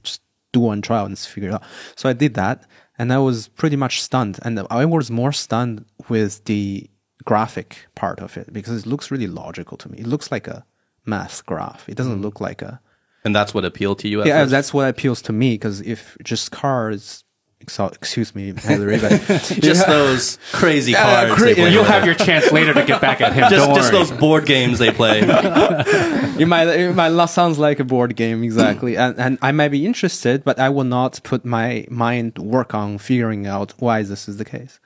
[0.02, 0.22] just
[0.52, 1.62] do one trial and figure it out."
[1.94, 2.64] So I did that
[2.98, 6.88] and I was pretty much stunned and I was more stunned with the
[7.24, 9.98] graphic part of it because it looks really logical to me.
[9.98, 10.64] It looks like a
[11.04, 11.88] math graph.
[11.88, 12.22] It doesn't mm-hmm.
[12.22, 12.80] look like a
[13.24, 14.24] And that's what appealed to you.
[14.24, 14.42] Yeah.
[14.42, 14.50] first?
[14.50, 17.24] That's what appeals to me because if just cars,
[17.68, 19.10] excuse me, Hillary, but
[19.60, 21.34] just those crazy cards.
[21.34, 23.48] cra- You'll have your chance later to get back at him.
[23.50, 25.20] just, Don't just those board games they play.
[25.24, 29.84] it might it might sounds like a board game exactly, and and I might be
[29.86, 34.36] interested, but I will not put my mind work on figuring out why this is
[34.36, 34.78] the case.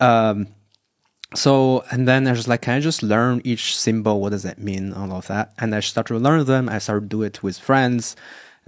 [0.00, 0.48] Um,
[1.34, 4.20] so and then I was like, can I just learn each symbol?
[4.20, 4.92] What does that mean?
[4.94, 6.68] All of that, and I start to learn them.
[6.68, 8.16] I start to do it with friends,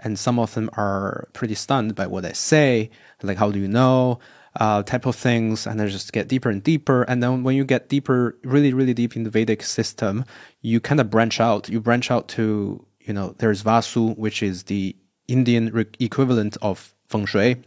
[0.04, 2.90] and some of them are pretty stunned by what I say.
[3.22, 4.18] Like, how do you know?
[4.58, 7.04] Uh, type of things, and I just get deeper and deeper.
[7.04, 10.24] And then when you get deeper, really, really deep in the Vedic system,
[10.60, 11.68] you kind of branch out.
[11.68, 14.96] You branch out to, you know, there's Vastu, which is the
[15.28, 17.62] Indian re- equivalent of feng shui.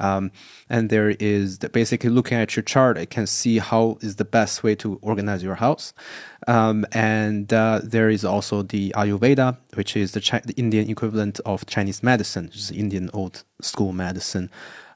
[0.00, 0.32] Um,
[0.68, 4.24] and there is the, basically looking at your chart, it can see how is the
[4.24, 5.92] best way to organize your house.
[6.48, 11.40] Um, and uh, there is also the Ayurveda, which is the, Chi- the Indian equivalent
[11.44, 14.50] of Chinese medicine, which is Indian old school medicine.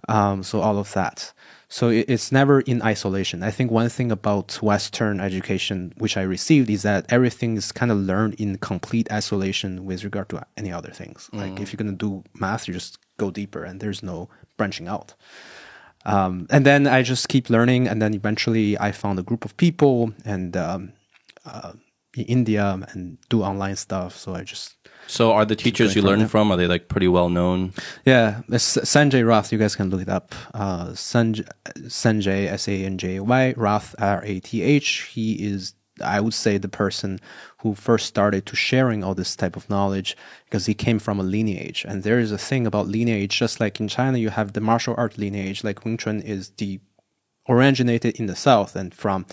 [0.09, 1.33] Um, so all of that.
[1.69, 3.43] So it's never in isolation.
[3.43, 7.91] I think one thing about Western education, which I received, is that everything is kind
[7.91, 11.29] of learned in complete isolation with regard to any other things.
[11.33, 14.89] Like if you're going to do math, you just go deeper and there's no branching
[14.89, 15.15] out.
[16.07, 17.89] Um, and then I just keep learning.
[17.89, 20.93] And then eventually I found a group of people and um,
[21.47, 21.73] uh,
[22.17, 24.17] in India and do online stuff.
[24.17, 27.29] So I just So are the teachers you learned from, are they like pretty well
[27.29, 27.73] known?
[28.05, 29.53] Yeah, it's Sanjay Rath.
[29.53, 30.35] You guys can look it up.
[30.53, 31.49] Uh, Sanjay,
[31.87, 35.11] Sanjay S A N J Y Rath R A T H.
[35.13, 37.21] He is, I would say, the person
[37.59, 41.23] who first started to sharing all this type of knowledge because he came from a
[41.23, 41.85] lineage.
[41.87, 44.95] And there is a thing about lineage, just like in China, you have the martial
[44.97, 45.63] art lineage.
[45.63, 46.81] Like Wing Chun is the
[47.49, 49.27] originated in the south and from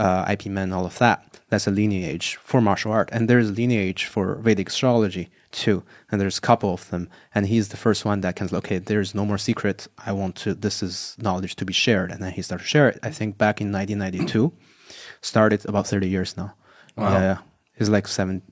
[0.00, 1.40] uh, Ip Man, all of that.
[1.50, 5.28] That's a lineage for martial art, and there's a lineage for Vedic astrology.
[5.50, 5.82] too.
[6.10, 9.14] And there's a couple of them, and he's the first one that can okay, there's
[9.14, 9.88] no more secret.
[9.98, 10.54] I want to.
[10.54, 12.98] This is knowledge to be shared, and then he started to share it.
[13.02, 14.52] I think back in 1992,
[15.22, 16.54] started about 30 years now.
[16.96, 17.38] Yeah, yeah,
[17.78, 18.42] he's like seven,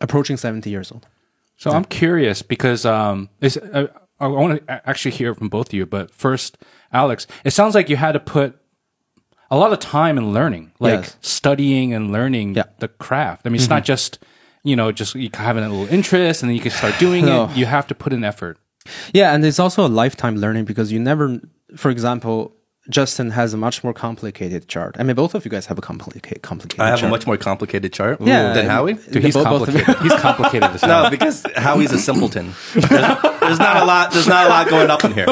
[0.00, 1.06] approaching 70 years old.
[1.56, 3.86] So I'm curious because um, is, uh,
[4.18, 5.86] I want to actually hear from both of you.
[5.86, 6.58] But first,
[6.92, 8.58] Alex, it sounds like you had to put
[9.50, 11.16] a lot of time in learning, like Yes.
[11.20, 12.64] studying and learning Yeah.
[12.78, 13.42] the craft.
[13.46, 14.18] I mean, it's not just
[14.64, 17.44] you know just you having a little interest and then you can start doing No.
[17.44, 17.56] it.
[17.56, 18.58] You have to put in effort.
[19.12, 21.40] Yeah, and it's also a lifetime learning because you never,
[21.76, 22.56] for example,
[22.90, 24.96] Justin has a much more complicated chart.
[24.98, 26.80] I mean, both of you guys have a complicated, complicated.
[26.80, 27.08] I have chart.
[27.08, 28.52] a much more complicated chart Yeah.
[28.54, 28.94] than Howie.
[28.94, 29.84] Dude, he's both- both of you.
[29.84, 30.12] complicated.
[30.12, 30.82] he's complicated.
[30.88, 32.52] No, because Howie's a simpleton.
[32.74, 34.12] There's, there's not a lot.
[34.12, 35.26] There's not a lot going up in here.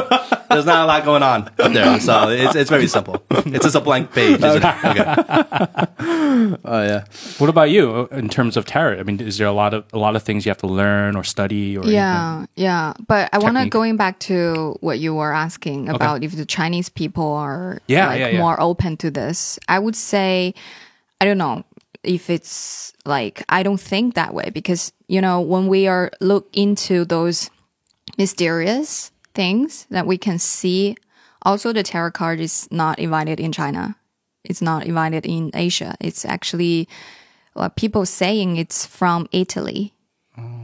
[0.50, 1.98] There's not a lot going on up there.
[2.00, 3.22] So it's it's very simple.
[3.30, 4.42] It's just a blank page.
[4.42, 4.84] Isn't it?
[4.84, 5.86] Okay.
[6.64, 7.04] Oh yeah.
[7.38, 8.98] What about you uh, in terms of tarot?
[8.98, 11.14] I mean, is there a lot of a lot of things you have to learn
[11.16, 11.94] or study or anything?
[11.96, 12.92] Yeah, yeah.
[13.06, 13.72] But I want to Technique.
[13.72, 18.20] going back to what you were asking about if the Chinese people are Yeah, like
[18.20, 18.38] yeah, yeah.
[18.38, 19.58] more open to this.
[19.68, 20.54] I would say,
[21.20, 21.64] I don't know
[22.02, 26.48] if it's like I don't think that way because you know when we are look
[26.52, 27.50] into those
[28.18, 30.96] mysterious things that we can see.
[31.42, 33.96] Also, the tarot card is not invited in China.
[34.44, 35.94] It's not invited in Asia.
[36.00, 36.88] It's actually
[37.56, 39.94] uh, people saying it's from Italy.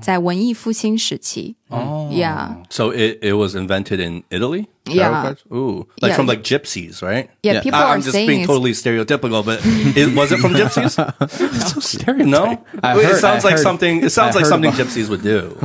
[0.01, 2.55] 在文艺复兴时期 Yeah.
[2.69, 4.67] So it, it was invented in Italy.
[4.83, 5.21] Tarot Yeah.
[5.23, 5.43] cards?
[5.53, 6.15] Ooh, like Yeah.
[6.17, 7.29] from like gypsies, right?
[7.43, 7.61] Yeah, Yeah.
[7.61, 9.61] people I- are I'm just saying being it's totally stereotypical, but
[9.95, 10.91] it, was it from gypsies?
[11.71, 12.27] so stereotype.
[12.27, 14.03] No, I it heard- sounds I like heard- something.
[14.03, 15.55] It sounds I like heard something about- gypsies would do.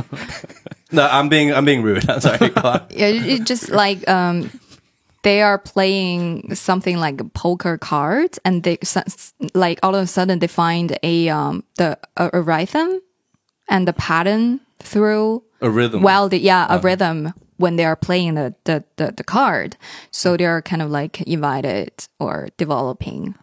[0.93, 2.07] no, I'm being I'm being rude.
[2.09, 2.47] I'm sorry.
[2.49, 2.81] Go on.
[2.95, 4.49] yeah, it it just like um
[5.23, 10.07] they are playing something like a poker card and they s- like all of a
[10.07, 13.01] sudden they find a um the a, a rhythm
[13.68, 16.02] and the pattern through A rhythm.
[16.02, 16.80] well the, yeah a uh-huh.
[16.82, 19.76] rhythm when they are playing the, the the the card
[20.10, 23.34] so they're kind of like invited or developing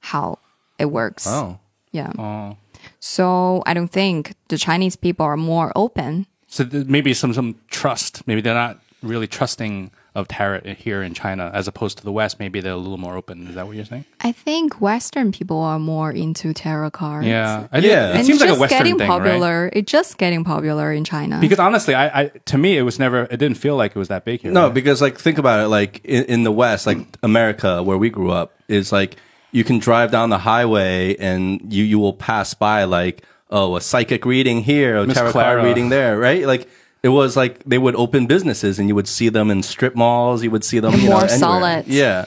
[0.00, 0.38] how
[0.78, 1.58] it works Oh.
[1.92, 2.56] yeah Oh.
[3.00, 7.54] so i don't think the chinese people are more open So th- maybe some some
[7.68, 8.22] trust.
[8.28, 12.38] Maybe they're not really trusting of tarot here in China, as opposed to the West.
[12.38, 13.48] Maybe they're a little more open.
[13.48, 14.04] Is that what you're saying?
[14.20, 17.26] I think Western people are more into tarot cards.
[17.26, 18.10] Yeah, I Yeah.
[18.10, 19.22] It and seems it's like a Western getting thing, right?
[19.22, 19.70] popular.
[19.72, 21.40] It's just getting popular in China.
[21.40, 23.24] Because honestly, I, I to me it was never.
[23.24, 24.52] It didn't feel like it was that big here.
[24.52, 24.74] No, right?
[24.74, 25.68] because like think about it.
[25.68, 29.16] Like in, in the West, like America, where we grew up, is like
[29.50, 33.80] you can drive down the highway and you you will pass by like oh a
[33.80, 35.56] psychic reading here, a Miss tarot Clara.
[35.56, 36.46] card reading there, right?
[36.46, 36.68] Like
[37.04, 40.42] it was like they would open businesses and you would see them in strip malls.
[40.42, 41.38] You would see them And you know, more anywhere.
[41.38, 41.86] solid.
[41.86, 42.24] Yeah,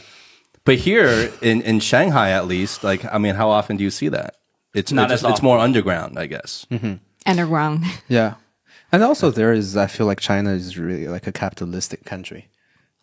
[0.66, 4.10] but here in in Shanghai, at least, like I mean, how often do you see
[4.10, 4.36] that?
[4.74, 6.68] It's Not it's, as it's more underground, I guess.
[6.70, 6.96] Mm-hmm.
[7.26, 7.86] Underground.
[8.08, 8.36] Yeah.
[8.92, 12.48] And also there is I feel like China is really like a capitalistic country.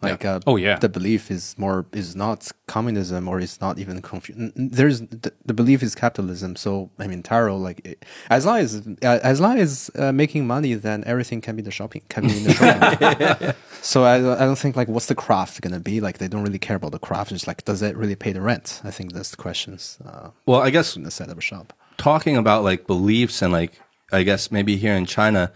[0.02, 0.78] Like uh, Oh, yeah.
[0.78, 5.00] the belief is more is not communism or is not even confu- n- n- there's
[5.00, 6.56] the, the belief is capitalism.
[6.56, 10.46] So I mean tarot like it, as long as uh, as long as uh, making
[10.46, 13.54] money then everything can be the shopping can be in the shopping.
[13.82, 16.42] so I don't- I don't think like what's the craft gonna be like they don't
[16.42, 17.32] really care about the craft.
[17.32, 18.82] It's like does it really pay the rent?
[18.84, 19.96] I think that's the questions.
[20.04, 21.72] Uh, Well, I guess in the set of a shop.
[21.96, 23.80] talking about like beliefs and like
[24.12, 25.50] I guess maybe here in China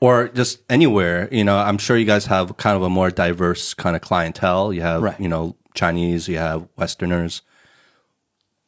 [0.00, 3.74] or just anywhere, you know, I'm sure you guys have kind of a more diverse
[3.74, 4.72] kind of clientele.
[4.72, 5.20] You have, Right.
[5.20, 7.42] you know, Chinese, you have Westerners.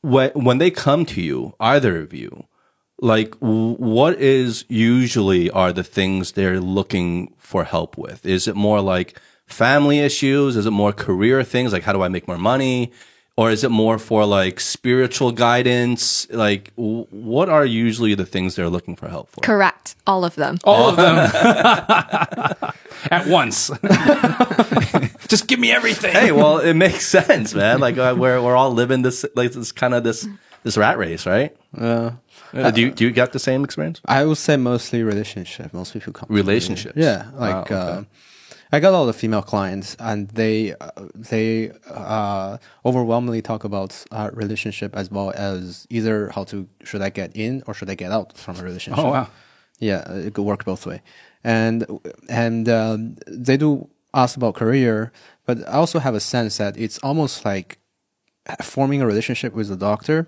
[0.03, 2.45] When when they come to you, either of you,
[3.01, 8.25] like what is usually are the things they're looking for help with?
[8.25, 10.57] Is it more like family issues?
[10.57, 12.93] Is it more career things like how do I make more money?
[13.39, 16.27] Or is it more for like spiritual guidance?
[16.31, 19.41] Like w- what are usually the things they're looking for help for?
[19.43, 19.95] Correct.
[20.07, 20.59] All of them.
[20.65, 21.15] all of them
[23.11, 23.71] at once.
[25.29, 26.13] Just give me everything.
[26.13, 27.79] hey, well, it makes sense, man.
[27.81, 30.27] Like uh, we're we're all living this like this kind of this
[30.65, 31.57] this rat race, right?
[31.77, 32.11] Uh,
[32.55, 34.01] Uh, do you do you get the same experience?
[34.07, 35.73] I would say mostly relationship.
[35.75, 36.41] Most people come to me.
[36.41, 36.97] Relationships.
[36.97, 38.03] Yeah, like uh,
[38.71, 44.05] I got a lot of female clients, and they uh, they uh, overwhelmingly talk about
[44.11, 47.95] uh, relationship as well as either how to should I get in or should I
[47.95, 49.05] get out from a relationship.
[49.05, 49.29] Oh, wow.
[49.79, 51.03] Yeah, it could work both way,
[51.45, 51.87] and
[52.29, 55.13] and um, they do ask about career,
[55.47, 57.79] but I also have a sense that it's almost like
[58.63, 60.27] forming a relationship with a doctor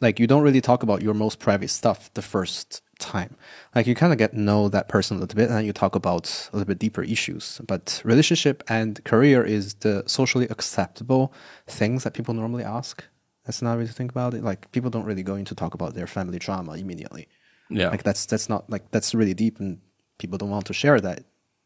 [0.00, 3.36] like you don't really talk about your most private stuff the first time.
[3.74, 5.94] Like you kind of get to know that person a little bit, and you talk
[5.94, 7.60] about a little bit deeper issues.
[7.66, 11.32] But relationship and career is the socially acceptable
[11.66, 13.04] things that people normally ask.
[13.44, 14.42] That's not really think about it.
[14.42, 17.28] Like people don't really go into talk about their family drama immediately.
[17.68, 17.88] Yeah.
[17.88, 19.80] like that's that's not like that's really deep, and
[20.18, 21.24] people don't want to share that.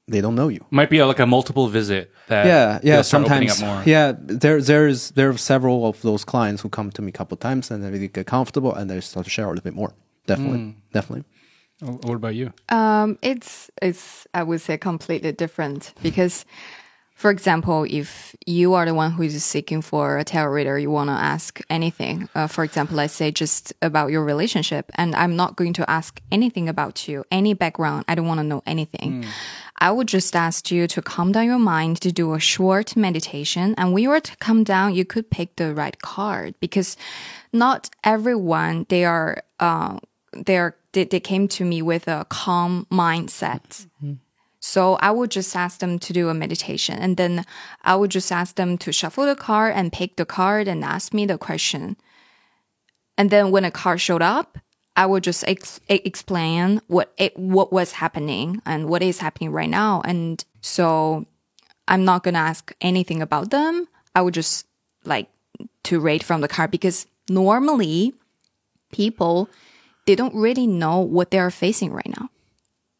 [0.08, 0.64] They don't know you.
[0.70, 2.10] Might be a, like a multiple visit.
[2.26, 3.02] That yeah, yeah.
[3.02, 4.14] Sometimes, yeah.
[4.18, 7.40] There, there's there are several of those clients who come to me a couple of
[7.40, 9.94] times and they really get comfortable and they start to share a little bit more.
[10.30, 10.74] Definitely, Mm.
[10.92, 11.24] definitely.
[11.82, 12.52] Oh, What about you?
[12.68, 16.44] Um, it's it's I would say completely different because,
[17.14, 20.90] for example, if you are the one who is seeking for a tarot reader, you
[20.92, 22.28] want to ask anything.
[22.34, 26.20] Uh, for example, let's say just about your relationship, and I'm not going to ask
[26.30, 28.04] anything about you, any background.
[28.08, 29.24] I don't want to know anything.
[29.82, 33.74] I would just ask you to calm down your mind to do a short meditation.
[33.78, 36.96] And when you are to calm down, you could pick the right card because
[37.52, 39.96] not everyone they are uh,
[40.32, 43.86] they are they, they came to me with a calm mindset.
[44.60, 47.46] So I would just ask them to do a meditation and then
[47.82, 51.14] I would just ask them to shuffle the card and pick the card and ask
[51.14, 51.96] me the question.
[53.16, 54.58] And then when a card showed up,
[54.96, 59.68] I would just ex- explain what it, what was happening and what is happening right
[59.68, 60.02] now.
[60.04, 61.26] And so
[61.88, 63.88] I'm not going to ask anything about them.
[64.14, 64.66] I would just
[65.04, 65.28] like
[65.84, 68.12] to rate from the card because normally
[68.92, 69.48] people,
[70.11, 72.30] they don't really know what they're facing right now.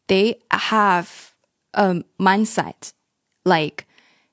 [0.07, 1.33] They have
[1.73, 2.93] a mindset
[3.43, 3.85] like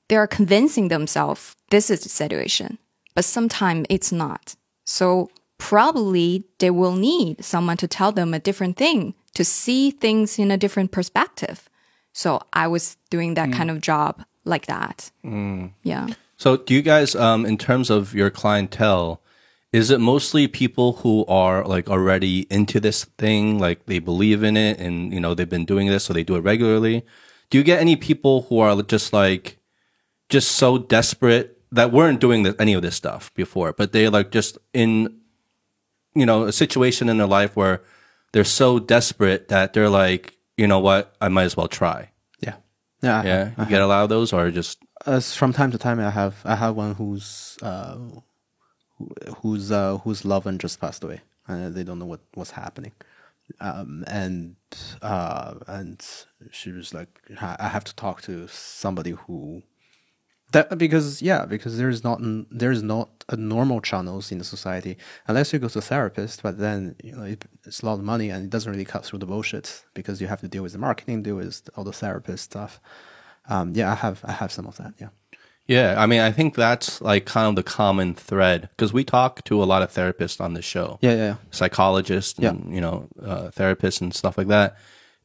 [0.09, 2.79] they are convincing themselves this is the situation,
[3.17, 4.55] but sometimes it's not.
[4.85, 10.39] So probably they will need someone to tell them a different thing to see things
[10.39, 11.69] in a different perspective.
[12.13, 15.11] So I was doing that kind of job like that.
[15.83, 16.07] Yeah.
[16.37, 19.21] So, do you guys, um, in terms of your clientele,
[19.73, 24.57] is it mostly people who are like already into this thing, like they believe in
[24.57, 27.05] it, and you know they've been doing this, so they do it regularly?
[27.51, 29.59] Do you get any people who are just like,
[30.29, 34.31] just so desperate that weren't doing this, any of this stuff before, but they like
[34.31, 35.21] just in,
[36.15, 37.83] you know, a situation in their life where
[38.33, 42.11] they're so desperate that they're like, you know what, I might as well try.
[42.41, 42.57] Yeah,
[43.03, 46.01] yeah, Yeah, you get a lot of those, or just As from time to time,
[46.01, 47.97] I have I have one who's uh,
[49.39, 52.93] whose uh, whose loved one just passed away, and they don't know what what's happening.
[53.61, 54.57] Um, and
[55.03, 56.05] uh, and
[56.51, 59.63] she was like, "I have to talk to somebody who."
[60.53, 62.21] That because yeah because there's not
[62.51, 64.97] there's not a normal channels in the society
[65.27, 68.03] unless you go to a therapist but then you know it, it's a lot of
[68.03, 70.73] money and it doesn't really cut through the bullshit because you have to deal with
[70.73, 72.81] the marketing deal with all the therapist stuff
[73.51, 75.09] um, yeah I have I have some of that yeah
[75.69, 79.45] Yeah, I mean, I think that's like kind of the common thread because we talk
[79.45, 81.37] to a lot of therapists on the show, yeah yeah, yeah.
[81.51, 84.79] psychologists, and you know, uh, therapists and stuff like that.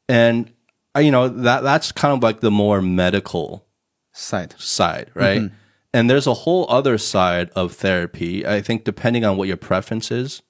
[0.10, 0.52] And
[0.96, 3.66] uh, you know that that's kind of like the more medical
[4.12, 5.50] side side, right?
[5.94, 8.46] And there's a whole other side of therapy.
[8.46, 10.42] I think depending on what your preference is,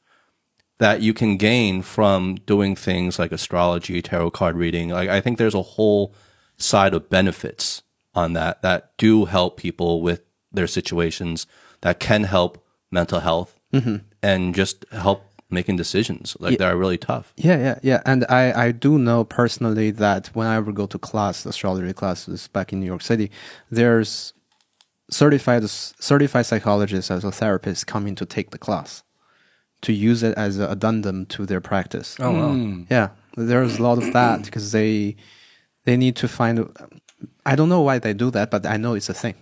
[0.79, 4.89] that you can gain from doing things like astrology, tarot card reading.
[4.89, 6.15] Like I think there's a whole
[6.57, 7.82] side of benefits
[8.15, 11.47] on that that do help people with their situations
[11.81, 13.97] that can help mental health mm-hmm.
[14.21, 17.33] and just help making decisions like that are really tough.
[17.37, 18.01] Yeah, yeah, yeah.
[18.05, 22.47] And I, I do know personally that when I would go to class, astrology classes
[22.47, 23.31] back in New York City,
[23.69, 24.33] there's
[25.09, 29.03] certified certified psychologists as a therapist coming to take the class,
[29.81, 32.17] to use it as an addendum to their practice.
[32.19, 32.51] Oh wow.
[32.51, 32.83] Hmm.
[32.89, 35.15] Yeah, there's a lot of that because they
[35.85, 36.67] they need to find.
[37.45, 39.35] I don't know why they do that, but I know it's a thing.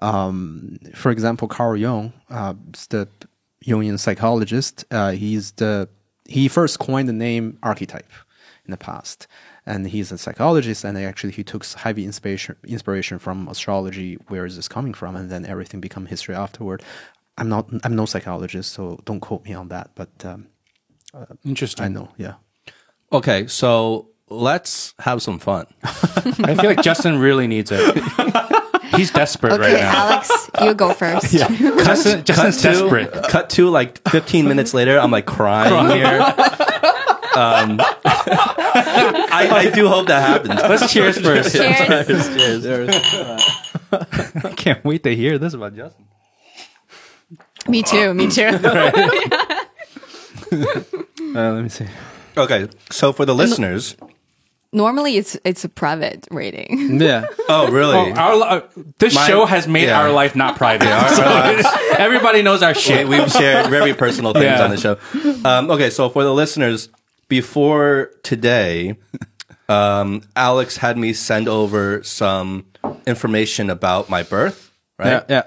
[0.00, 2.54] Um, for example, Carl Jung, uh,
[2.90, 3.08] the
[3.64, 4.84] Jungian psychologist.
[4.90, 5.88] Uh, he's the
[6.26, 8.12] he first coined the name archetype
[8.64, 9.26] in the past,
[9.66, 10.84] and he's a psychologist.
[10.84, 14.14] And actually, he took heavy inspiration inspiration from astrology.
[14.28, 15.16] Where is this coming from?
[15.16, 16.82] And then everything become history afterward.
[17.38, 17.68] I'm not.
[17.84, 19.90] I'm no psychologist, so don't quote me on that.
[19.94, 20.46] But um,
[21.44, 21.84] Interesting.
[21.84, 22.08] I know.
[22.16, 22.34] Yeah.
[23.12, 24.08] Okay, so
[24.40, 25.66] let's have some fun.
[25.84, 27.80] I feel like Justin really needs it.
[28.96, 30.10] He's desperate Okay, right now.
[30.10, 31.32] Alex, you go first.
[31.32, 33.12] Justin, Justin's cut to, desperate.
[33.28, 36.20] cut to like 15 minutes later, I'm like crying here.
[37.34, 40.60] Um, I, I do hope that happens.
[40.60, 41.52] Let's cheers first.
[41.56, 42.88] Cheers.
[44.44, 46.04] I can't wait to hear this about Justin.
[47.68, 48.12] me too.
[48.12, 48.50] Me too.
[51.34, 51.86] Uh, let me see.
[52.36, 53.96] Okay, so for the listeners,
[54.74, 56.98] Normally, it's it's a private rating.
[57.00, 57.26] Yeah.
[57.48, 57.96] oh really?
[57.96, 58.60] Oh, our, uh,
[58.98, 60.00] this My- show has made yeah.
[60.00, 60.88] our life not private.
[61.14, 61.22] So
[61.98, 63.06] everybody knows our shit.
[63.06, 64.64] We've shared very personal things Yeah.
[64.64, 64.98] on the show.
[65.44, 66.88] Um, okay, so for the listeners,
[67.28, 68.96] before today,
[69.68, 72.64] um, Alex had me send over some
[73.06, 74.70] information about my birth.
[74.98, 75.08] Right?
[75.08, 75.24] Yeah.
[75.28, 75.42] Yeah.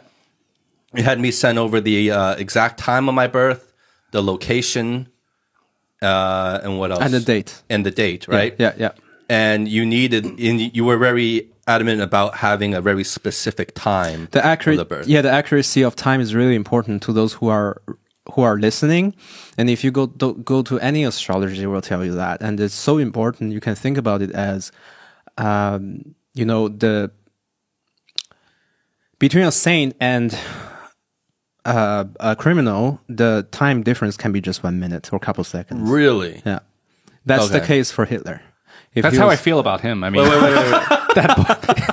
[0.96, 3.74] He had me send over the uh, exact time of my birth,
[4.12, 5.08] the location,
[6.02, 7.02] uh, and what else?
[7.02, 7.62] And the date.
[7.70, 8.56] And the date, right?
[8.60, 8.92] Yeah, yeah.
[9.28, 14.28] And you needed, in, you were very adamant about having a very specific time.
[14.32, 15.08] The accurate, the birth.
[15.08, 17.82] yeah, the accuracy of time is really important to those who are
[18.34, 19.16] who are listening.
[19.58, 22.42] And if you go do, go to any astrologer, they will tell you that.
[22.42, 23.52] And it's so important.
[23.54, 24.72] You can think about it as,
[25.38, 27.12] um, you know, the
[29.20, 30.38] between a saint and
[31.66, 35.90] uh, a criminal, the time difference can be just one minute or a couple seconds.
[35.90, 36.42] Really?
[36.46, 36.60] Yeah,
[37.26, 38.42] that's the case for Hitler.
[38.96, 40.04] If That's he how I feel about him.
[40.04, 40.72] I mean, Wait, wait, wait, wait,
[41.16, 41.90] wait.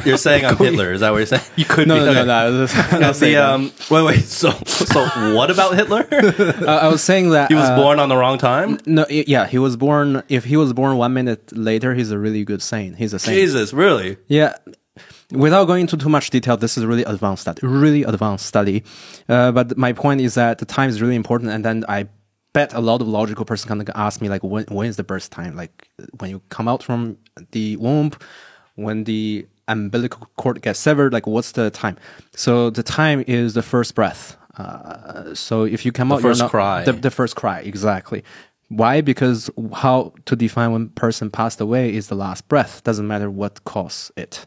[0.06, 0.92] You're saying I'm Hitler?
[0.92, 1.42] Is that what you're saying?
[1.56, 2.00] You could No, be.
[2.00, 2.82] no, no, Okay.
[2.92, 2.98] no.
[2.98, 4.24] no, no The, um, wait, wait.
[4.24, 5.04] So, so
[5.34, 6.06] what about Hitler?
[6.12, 8.78] uh, I was saying that he was uh, born on the wrong time.
[8.86, 10.22] No, yeah, he was born.
[10.28, 12.96] If he was born one minute later, he's a really good saint.
[12.96, 13.36] He's a saint.
[13.36, 14.16] Jesus, really?
[14.28, 14.54] Yeah.
[15.32, 18.84] Without going into too much detail, this is a really advanced study, really advanced study.
[19.28, 21.50] Uh, but my point is that the time is really important.
[21.50, 22.06] And then I
[22.56, 25.04] bet a lot of logical person kind of ask me like, when, when is the
[25.12, 25.52] birth time?
[25.62, 25.74] Like
[26.20, 27.00] when you come out from
[27.52, 28.12] the womb,
[28.84, 31.96] when the umbilical cord gets severed, like what's the time?
[32.34, 34.22] So the time is the first breath.
[34.56, 36.84] Uh, so if you come out, first not- cry.
[36.84, 38.20] The, the first cry, exactly.
[38.68, 39.02] Why?
[39.02, 39.50] Because
[39.84, 42.82] how to define when person passed away is the last breath.
[42.88, 44.46] Doesn't matter what caused it.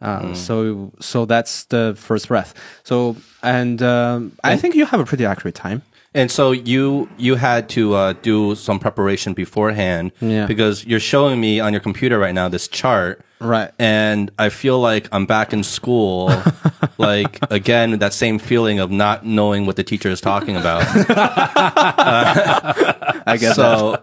[0.00, 0.56] Uh, So,
[1.00, 2.54] so that's the first breath.
[2.82, 5.82] So, and um, I think you have a pretty accurate time.
[6.16, 10.46] And so you you had to uh, do some preparation beforehand, Yeah.
[10.46, 13.70] Because you're showing me on your computer right now this chart, Right.
[13.78, 16.32] And I feel like I'm back in school,
[16.98, 20.84] like again that same feeling of not knowing what the teacher is talking about.
[23.26, 24.02] I guess so,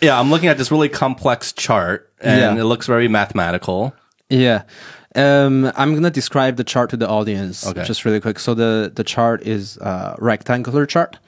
[0.00, 2.62] yeah, I'm looking at this really complex chart, and Yeah.
[2.62, 3.94] it looks very mathematical.
[4.28, 4.62] Yeah.
[5.14, 7.84] Um, I'm gonna describe the chart to the audience Okay.
[7.84, 8.40] just really quick.
[8.40, 11.18] So the the chart is a rectangular chart,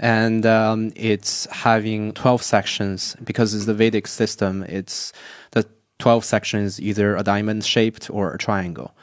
[0.00, 4.64] and um, it's having 12 sections because it's the Vedic system.
[4.66, 5.12] It's
[5.50, 5.66] the
[5.98, 8.96] 12 sections either a diamond shaped or a triangle.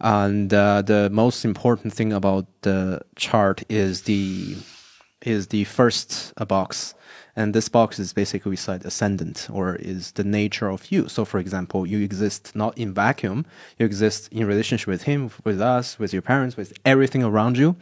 [0.00, 4.56] And uh, the most important thing about the chart is the
[5.22, 6.94] is the first uh, box.
[7.36, 11.08] And this box is basically beside ascendant or is the nature of you.
[11.08, 13.46] So, for example, you exist not in vacuum,
[13.78, 17.76] you exist in relationship with him, with us, with your parents, with everything around you.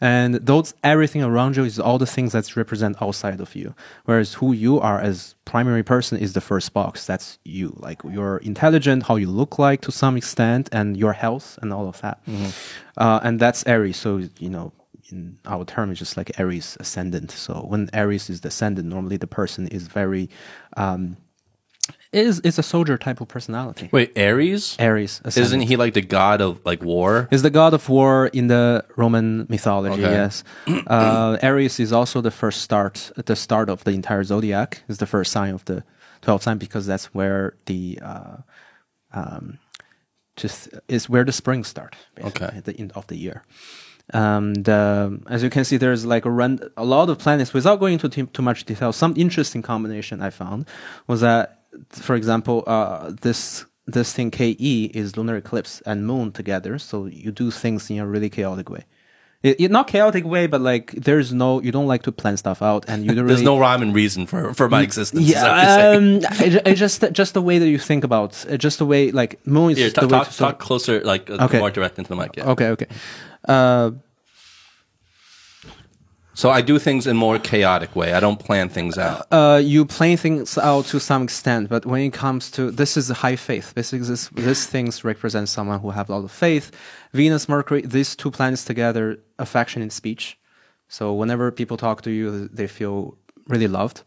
[0.00, 3.74] And those everything around you is all the things that represent outside of you.
[4.04, 7.06] Whereas who you are as primary person is the first box.
[7.06, 7.74] That's you.
[7.76, 11.86] Like you're intelligent, how you look like to some extent, and your health and all
[11.88, 12.20] of that.
[12.96, 13.96] Uh, and that's Aries.
[13.98, 14.72] So, you know,
[15.10, 17.30] in our term is just like Aries ascendant.
[17.30, 20.30] So when Aries is descendant, normally the person is very
[20.76, 21.16] um,
[22.12, 23.88] is is a soldier type of personality.
[23.92, 24.76] Wait, Ares?
[24.78, 25.46] Aries ascendant.
[25.46, 27.28] Isn't he like the god of like war?
[27.30, 30.02] is the god of war in the Roman mythology.
[30.04, 30.12] Okay.
[30.12, 30.44] Yes,
[30.86, 34.82] uh, Aries is also the first start, the start of the entire zodiac.
[34.88, 35.84] Is the first sign of the
[36.22, 38.36] twelve sign because that's where the uh,
[39.12, 39.58] um,
[40.36, 41.96] just is where the spring start.
[42.20, 42.50] Okay.
[42.56, 43.44] at the end of the year.
[44.12, 47.52] And um, as you can see, there's like a, run, a lot of planets.
[47.52, 50.66] Without going into too, too much detail, some interesting combination I found
[51.06, 51.59] was that,
[51.90, 56.78] for example, uh, this this thing KE is lunar eclipse and moon together.
[56.78, 58.84] So you do things in a really chaotic way.
[59.42, 62.60] It, it- not chaotic way, but like there's no you don't like to plan stuff
[62.62, 65.26] out, and you don't There's really, no rhyme and reason for for my existence.
[65.26, 66.16] yeah, um,
[66.46, 69.44] it, it just just the way that you think about it, just the way like
[69.46, 71.58] moon is Here, talk, the way talk, to talk closer, like uh, Okay.
[71.58, 72.36] more direct into the mic.
[72.36, 72.50] Yeah.
[72.50, 72.86] Okay, okay.
[73.48, 73.92] Uh,
[76.40, 78.14] So I do things in more chaotic way.
[78.14, 79.26] I don't plan things out.
[79.30, 83.10] uh, you plan things out to some extent, but when it comes to this is
[83.10, 83.74] high faith.
[83.76, 86.70] Is this, this things represent someone who have a lot of faith.
[87.12, 90.38] Venus, Mercury, these two planets together, affection in speech.
[90.88, 94.04] So whenever people talk to you, they feel really loved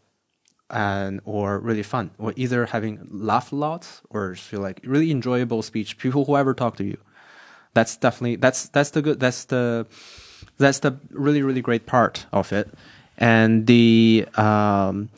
[0.70, 5.62] and or really fun, or either having laugh a lot or feel like really enjoyable
[5.62, 5.98] speech.
[5.98, 6.98] People who ever talk to you,
[7.74, 9.86] that's definitely that's that's the good that's the
[10.58, 12.68] that's the really really great part of it.
[13.18, 15.10] And the um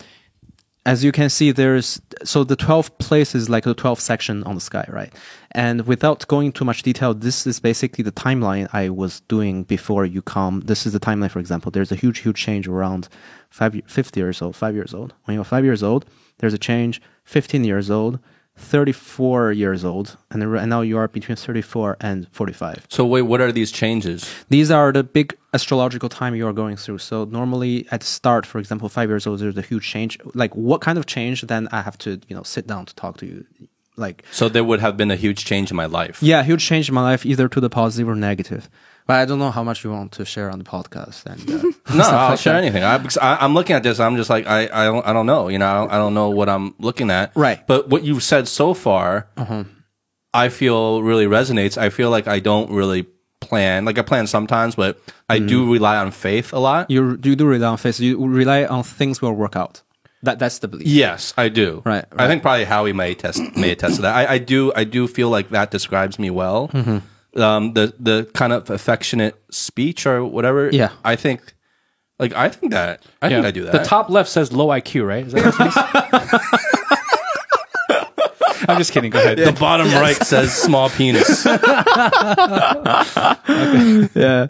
[0.84, 4.54] as you can see there's so the 12 place is like the 12 section on
[4.54, 5.12] the sky right?
[5.52, 10.04] And without going too much detail this is basically the timeline i was doing before
[10.04, 10.60] you come.
[10.60, 11.70] This is the timeline for example.
[11.70, 13.08] There's a huge huge change around
[13.50, 15.14] five, 50 years old five years old.
[15.24, 16.06] When you're five years old
[16.38, 18.20] there's a change 15 years old
[18.56, 23.40] 34 years old and right now you are between 34 and 45 So wait, what
[23.40, 24.28] are these changes?
[24.48, 26.98] these are the big astrological time you are going through.
[26.98, 30.18] So normally at the start, for example, five years old, there's a huge change.
[30.34, 31.42] Like what kind of change?
[31.42, 33.44] Then I have to, you know, sit down to talk to you
[33.96, 36.22] like So there would have been a huge change in my life.
[36.22, 38.68] yeah, huge change in my life, either to the positive or negative.
[39.06, 41.24] But I don't know how much you want to share on the podcast.
[41.26, 41.62] And uh,
[41.96, 42.82] No, I'll share anything.
[42.82, 44.00] I, because I, I'm looking at this.
[44.00, 45.48] I'm just like I, I don't, I don't know.
[45.48, 47.30] You know, I don't, I don't know what I'm looking at.
[47.36, 47.64] Right.
[47.66, 49.28] But what you've said so far,
[50.34, 51.78] I feel really resonates.
[51.78, 53.06] I feel like I don't really
[53.40, 53.84] plan.
[53.84, 54.98] Like I plan sometimes, but
[55.28, 56.90] I do rely on faith a lot.
[56.90, 58.00] you you do rely on faith.
[58.00, 59.82] You rely on things will work out.
[60.22, 60.88] That that's the belief.
[60.88, 61.82] Yes, I do.
[61.84, 64.16] Right, I think probably Howie may test may attest to that.
[64.16, 64.72] I, I do.
[64.74, 66.68] I do feel like that describes me well.
[66.68, 66.98] Mm-hmm.
[67.36, 70.70] Um, the the kind of affectionate speech or whatever.
[70.72, 70.92] Yeah.
[71.04, 71.54] I think.
[72.18, 73.72] Like I think that I think I do that.
[73.72, 75.26] The top left says low IQ, right?
[75.26, 76.70] Is that what it says?
[78.68, 79.10] I'm just kidding.
[79.10, 79.38] Go ahead.
[79.38, 81.44] The bottom right says small penis.
[84.14, 84.46] yeah.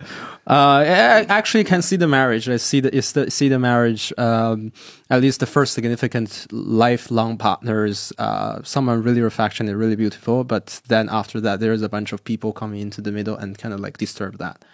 [0.48, 2.48] Uh, I actually can see the marriage.
[2.48, 4.12] I see the, the see the marriage.
[4.16, 4.72] Um,
[5.10, 8.12] at least the first significant lifelong partners.
[8.16, 10.44] Uh, someone really affectionate, really beautiful.
[10.44, 13.74] But then after that, there's a bunch of people coming into the middle and kind
[13.74, 14.64] of like disturb that.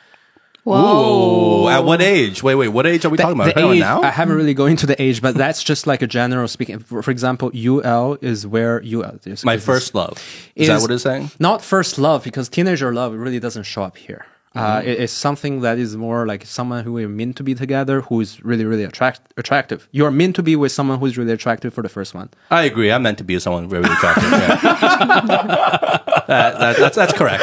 [0.67, 2.43] Ooh, at what age?
[2.43, 2.69] Wait, wait.
[2.69, 3.55] What age are we talking about?
[3.55, 4.03] The age, now?
[4.03, 6.79] I haven't really go into the age, but that's just like a general speaking.
[6.79, 9.45] For, for example, UL is where UL is.
[9.45, 10.23] My is- first love.
[10.55, 11.33] Is, that what it's saying?
[11.41, 14.25] Not first love because teenager love really doesn't show up here.
[14.55, 14.89] Uh, Mm-hmm.
[14.89, 18.21] it- it's something that is more like someone who are meant to be together, who
[18.21, 19.89] is really, really attract attractive.
[19.93, 22.29] You are meant to be with someone who is really attractive for the first one.
[22.51, 22.93] I agree.
[22.93, 24.31] I'm meant to be with someone really attractive.
[24.31, 24.57] Yeah.
[26.27, 27.43] that, that, that's that's correct.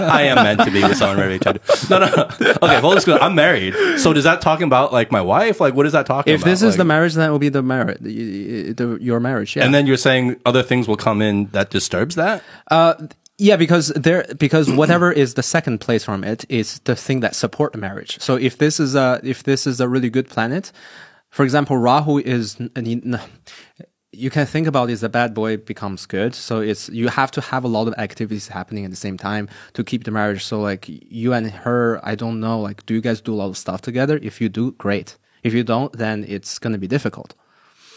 [0.00, 1.90] I am meant to be with someone really attractive.
[1.90, 2.06] No, no.
[2.06, 2.54] no.
[2.62, 3.22] Okay, full disclosure.
[3.22, 3.74] I'm married.
[3.98, 5.60] So does that talking about like my wife?
[5.60, 6.50] Like, what is that talking If about?
[6.50, 9.56] this is the marriage, then it will be the marriage, the, the, your marriage.
[9.56, 9.64] Yeah.
[9.64, 12.42] and then you're saying other things will come in that disturbs that.
[12.70, 12.94] Uh,
[13.38, 17.36] yeah, because there, because whatever is the second place from it is the thing that
[17.36, 18.20] support the marriage.
[18.20, 20.72] So if this is a, if this is a really good planet,
[21.30, 22.58] for example, Rahu is,
[24.12, 26.34] you can think about is a bad boy becomes good.
[26.34, 29.48] So it's, you have to have a lot of activities happening at the same time
[29.74, 30.44] to keep the marriage.
[30.44, 33.50] So like you and her, I don't know, like, do you guys do a lot
[33.50, 34.18] of stuff together?
[34.20, 35.16] If you do, great.
[35.44, 37.34] If you don't, then it's going to be difficult.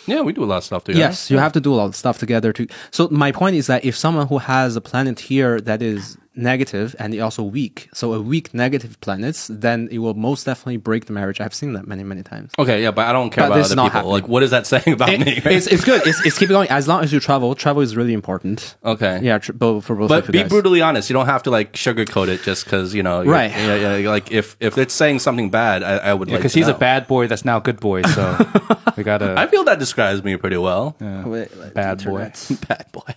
[0.08, 0.99] Yeah, we do a lot of stuff together.
[0.99, 2.68] Yes, you have to do a lot of stuff together to.
[2.91, 6.95] So my point is that if someone who has a planet here that is negative
[6.97, 11.13] and also weak, so a weak negative planets, then it will most definitely break the
[11.13, 11.41] marriage.
[11.41, 12.51] I've seen that many many times.
[12.57, 13.89] Okay, yeah, but I don't care But about this other people.
[13.91, 14.11] happening.
[14.13, 15.41] Like, what is that saying about It- me?
[15.45, 16.05] it's it's good.
[16.07, 17.53] It's it's keep going as long as you travel.
[17.55, 18.75] Travel is really important.
[18.86, 19.19] Okay.
[19.21, 20.09] Yeah, tr- both for both.
[20.09, 20.49] But of you be guys.
[20.49, 21.09] brutally honest.
[21.09, 23.21] You don't have to like sugarcoat it just because you know.
[23.21, 23.51] you're- Right.
[23.51, 24.09] Yeah, yeah.
[24.09, 26.73] Like if if it's saying something bad, I, I would like Because to he's a
[26.73, 28.03] bad boy that's now good boy.
[28.03, 28.38] So
[28.97, 29.36] we gotta.
[29.38, 30.95] I feel that describes me pretty well.
[31.01, 32.32] Wait, wait, Bad the boy.
[32.67, 33.13] Bad boy.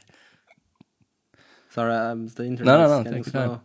[1.75, 2.66] Sorry, um, the internet.
[2.66, 3.61] no, no, take slow.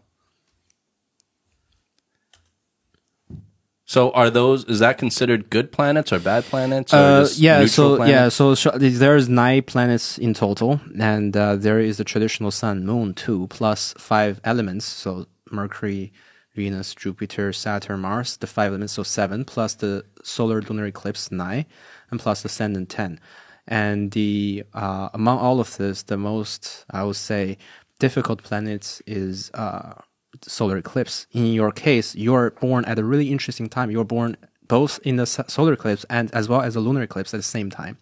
[3.86, 4.66] So are those?
[4.66, 6.94] Is that considered good planets or bad planets?
[6.94, 8.12] Or Uh, yeah, so planets?
[8.12, 12.86] yeah, so sh- there's nine planets in total, and uh, there is the traditional Sun,
[12.86, 14.86] Moon, two plus five elements.
[14.86, 16.12] So Mercury,
[16.56, 21.66] Venus, Jupiter, Saturn, Mars, the five elements, so seven plus the solar lunar eclipse nine,
[22.12, 23.20] and plus the ascendant ten.
[23.68, 27.58] And the uh, among all of this, the most I would say
[28.00, 29.94] difficult planets is uh,
[30.42, 31.28] solar eclipse.
[31.32, 33.92] In your case, you're born at a really interesting time.
[33.92, 34.38] You're born
[34.68, 37.70] both in the solar eclipse and as well as the lunar eclipse at the same
[37.70, 37.98] time.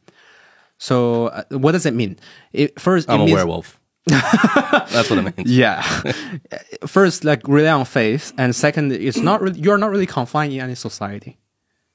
[0.77, 2.19] So, uh, what does it mean?
[2.53, 3.79] It, first, I'm it a means, werewolf.
[4.05, 5.51] That's what it means.
[5.57, 5.81] Yeah.
[6.85, 10.59] first, like rely on faith, and second, it's not really, you're not really confined in
[10.61, 11.39] any society.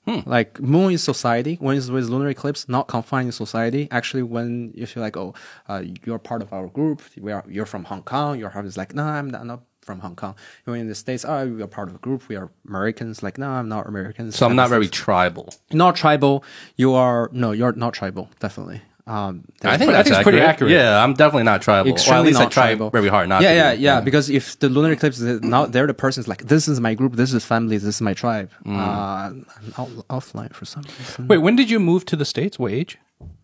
[0.06, 1.56] Like moon is society.
[1.60, 3.88] When it's with lunar eclipse, not confined in society.
[3.90, 5.34] Actually, when you feel like, oh,
[5.68, 7.02] uh, you're part of our group.
[7.18, 7.44] We are.
[7.48, 8.38] You're from Hong Kong.
[8.38, 10.34] Your heart is like, no, I'm not, not from Hong Kong.
[10.66, 11.24] You're in the states.
[11.26, 12.28] Oh, we are part of a group.
[12.28, 13.22] We are Americans.
[13.22, 14.36] Like, no, I'm not Americans.
[14.36, 15.52] So I'm not very tribal.
[15.72, 16.44] not tribal.
[16.76, 18.28] You are no, you're not tribal.
[18.40, 18.82] Definitely.
[19.04, 20.70] Um, I think I that's think it's pretty accurate.
[20.72, 21.88] Yeah, I'm definitely not tribal.
[21.90, 22.90] or at extremely least I not try tribal.
[22.90, 23.56] very hard not yeah, to.
[23.56, 23.80] Yeah, be.
[23.82, 26.94] yeah, Because if the lunar eclipse is not there, the person's like, "This is my
[26.94, 27.16] group.
[27.16, 27.78] This is family.
[27.78, 28.78] This is my tribe." Mm.
[28.78, 29.46] Uh, I'm
[29.76, 31.26] out, offline for some reason.
[31.26, 32.60] Wait, when did you move to the states?
[32.60, 32.96] What age?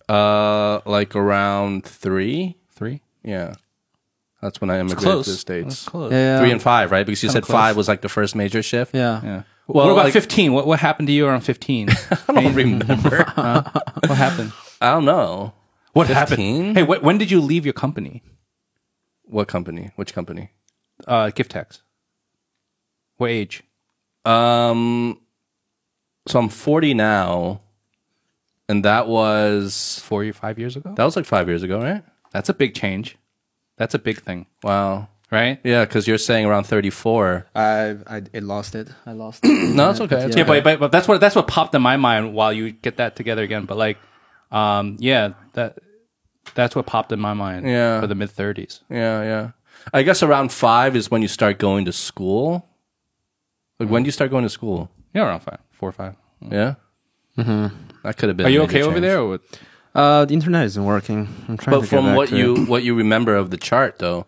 [0.08, 2.56] Uh, like around three.
[2.70, 3.02] Three.
[3.24, 3.54] Yeah,
[4.40, 5.24] that's when I immigrated Close.
[5.24, 5.84] to the states.
[5.86, 6.12] Close.
[6.12, 7.04] Yeah, Three and five, right?
[7.04, 7.56] Because you said close.
[7.56, 8.94] five was like the first major shift.
[8.94, 9.20] yeah.
[9.24, 9.42] Yeah.
[9.66, 10.52] Well, what about like- 15?
[10.52, 11.88] What what happened to you around 15?
[12.28, 13.24] I don't remember.
[14.06, 14.52] what happened?
[14.80, 15.54] I don't know.
[15.92, 16.14] What 15?
[16.16, 16.76] happened?
[16.78, 18.22] Hey, wh- when did you leave your company?
[19.24, 19.90] What company?
[19.96, 20.50] Which company?
[21.06, 21.82] Uh, Gift tax.
[23.16, 23.62] What age?
[24.24, 25.20] Um,
[26.26, 27.60] so I'm 40 now,
[28.68, 30.92] and that was Four or five years ago.
[30.94, 32.04] that was like five years ago, right?
[32.32, 33.16] That's a big change.
[33.76, 35.08] That's a big thing, Wow.
[35.30, 35.60] right?
[35.64, 37.46] Yeah, because you're saying around 34.
[37.54, 38.88] I, I, I lost it.
[39.06, 39.74] I lost it.
[39.74, 40.24] No, it's okay.
[40.24, 40.60] It's Yeah, okay.
[40.60, 43.14] but, but but that's what that's what popped in my mind while you get that
[43.16, 43.64] together again.
[43.64, 43.98] But like,
[44.50, 45.78] um, yeah, that
[46.54, 47.66] That's what popped in my mind.
[47.68, 48.00] Yeah.
[48.00, 48.80] For the mid 30s.
[48.90, 49.50] Yeah, yeah.
[49.92, 52.66] I guess around five is when you start going to school.
[53.78, 54.90] Like when do you start going to school?
[55.14, 56.14] Yeah, around five, four or five.
[56.42, 56.74] Yeah.
[57.36, 57.76] Mm-hmm.
[58.02, 58.46] That could have been.
[58.46, 59.20] Are you a major okay over there?
[59.20, 59.40] Or what?
[59.94, 61.28] Uh, the internet isn't working.
[61.48, 62.68] I'm trying But to get from back what to you it.
[62.68, 64.26] what you remember of the chart, though,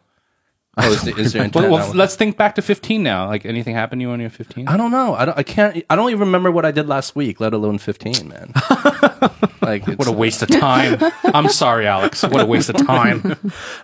[0.76, 1.70] oh, is, the, is there internet?
[1.70, 3.26] Well, well, let's think back to 15 now.
[3.28, 4.68] Like anything happened to you when you were 15?
[4.68, 5.14] I don't know.
[5.14, 5.38] I don't.
[5.38, 5.84] I can't.
[5.90, 8.52] I don't even remember what I did last week, let alone fifteen, man.
[9.62, 10.98] like it's, What a waste of time.
[11.24, 12.22] I'm sorry, Alex.
[12.22, 13.36] What a waste of time.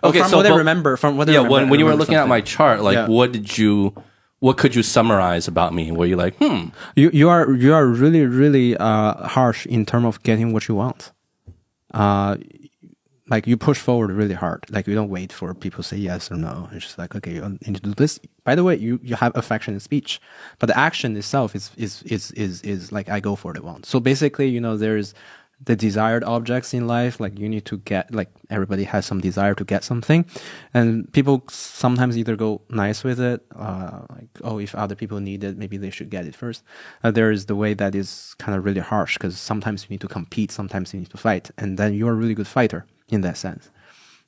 [0.03, 0.19] okay.
[0.19, 1.91] from so what I remember, from what I yeah, remember, when I when you were
[1.91, 3.07] remember looking at my chart, like Yeah.
[3.07, 3.93] what did you,
[4.39, 5.91] what could you summarize about me?
[5.91, 10.05] Were you like, hmm, you you are you are really really uh, harsh in terms
[10.05, 11.11] of getting what you want.
[11.93, 12.37] Uh,
[13.29, 14.65] like you push forward really hard.
[14.69, 16.69] Like you don't wait for people to say yes or no.
[16.71, 18.19] It's just like okay, you need to do this.
[18.43, 20.21] By the way, you you have affection in speech,
[20.59, 23.83] but the action itself is is is is is like I go for the one.
[23.83, 25.13] So basically, you know, there's
[25.63, 27.19] the desired objects in life.
[27.19, 30.25] Like you need to get like everybody has some desire to get something,
[30.73, 35.43] and people sometimes either go nice with it, uh, like oh, if other people need
[35.43, 36.63] it, maybe they should get it first.
[37.03, 40.01] Uh, there is the way that is kind of really harsh because sometimes you need
[40.01, 43.21] to compete, sometimes you need to fight, and then you're a really good fighter in
[43.21, 43.69] that sense.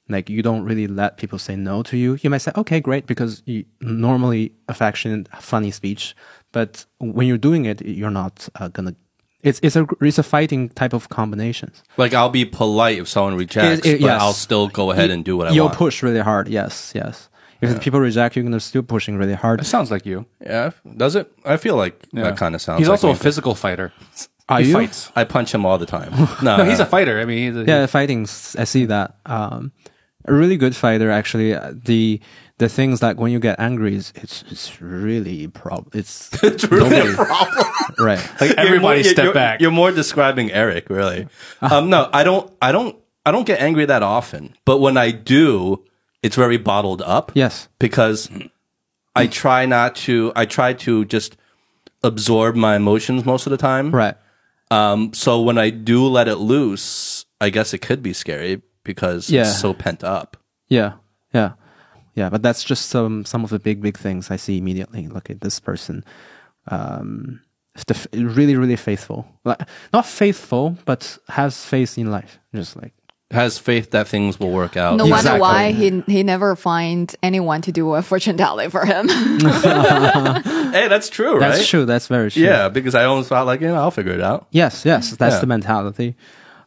[0.07, 2.17] Like you don't really let people say no to you.
[2.21, 6.15] You might say, okay, great, because you, normally affection, funny speech,
[6.51, 8.95] but when you're doing it, you're not uh, gonna.
[9.43, 11.83] It's it's a it's a fighting type of combinations.
[11.95, 14.21] like I'll be polite if someone rejects, It- it- but yes.
[14.21, 15.77] I'll still go ahead and do what I You'll want.
[15.77, 16.47] push really hard.
[16.47, 17.29] Yes, yes.
[17.61, 19.59] If the people reject you, you're still pushing really hard.
[19.61, 20.25] It sounds like you.
[20.41, 21.29] yeah, does it?
[21.45, 22.23] I feel like Yeah.
[22.23, 22.79] that kind of sounds.
[22.79, 23.13] He's like also me.
[23.13, 23.91] a physical fighter.
[24.49, 24.73] Are he you?
[24.73, 25.11] fights.
[25.15, 26.11] I punch him all the time.
[26.43, 27.19] No, No, he's a fighter.
[27.19, 28.23] I mean, he's a, Yeah, fighting.
[28.23, 29.15] I see that.
[29.25, 29.71] Um,
[30.25, 31.53] a really good fighter, actually.
[31.53, 32.19] Uh, The
[32.57, 35.95] the things like when you get angry, is it's it's really prob.
[35.95, 37.65] It's it's really a problem.
[37.99, 38.19] right.
[38.41, 39.61] Like Everybody you're more, step you're- back.
[39.61, 41.27] You're more describing Eric, really.
[41.61, 42.51] Um, no, I don't.
[42.61, 42.97] I don't.
[43.25, 44.55] I don't get angry that often.
[44.65, 45.85] But when I do,
[46.21, 47.31] it's very bottled up.
[47.35, 47.69] Yes.
[47.79, 48.29] Because
[49.15, 50.33] I try not to.
[50.35, 51.37] I try to just
[52.03, 53.91] absorb my emotions most of the time.
[53.91, 54.15] Right.
[54.71, 55.13] Um.
[55.13, 59.41] So when I do let it loose, I guess it could be scary because Yeah.
[59.41, 60.37] it's so pent up.
[60.67, 60.93] Yeah,
[61.33, 61.53] yeah,
[62.15, 62.29] yeah.
[62.29, 65.07] But that's just some some of the big big things I see immediately.
[65.07, 66.03] Look at this person,
[66.67, 67.41] um,
[68.13, 69.25] really really faithful.
[69.43, 69.61] Like
[69.93, 72.39] not faithful, but has faith in life.
[72.53, 72.93] Just like
[73.31, 74.95] Has faith that things will work out.
[74.97, 75.39] No wonder Exactly.
[75.41, 79.07] why he he never finds anyone to do a fortune teller for him.
[80.71, 81.49] Hey, that's true, right?
[81.49, 81.85] that's true.
[81.85, 82.43] That's very true.
[82.43, 84.47] Yeah, because I always thought like, you know, I'll figure it out.
[84.51, 84.85] Yes.
[84.85, 85.11] Yes.
[85.11, 85.41] That's Yeah.
[85.41, 86.15] the mentality.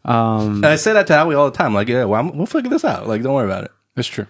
[0.04, 1.72] Um, And I say that to Howie all the time.
[1.74, 3.06] Like, yeah, well, I'm, we'll figure this out.
[3.06, 3.70] Like, don't worry about it.
[3.96, 4.26] It's true.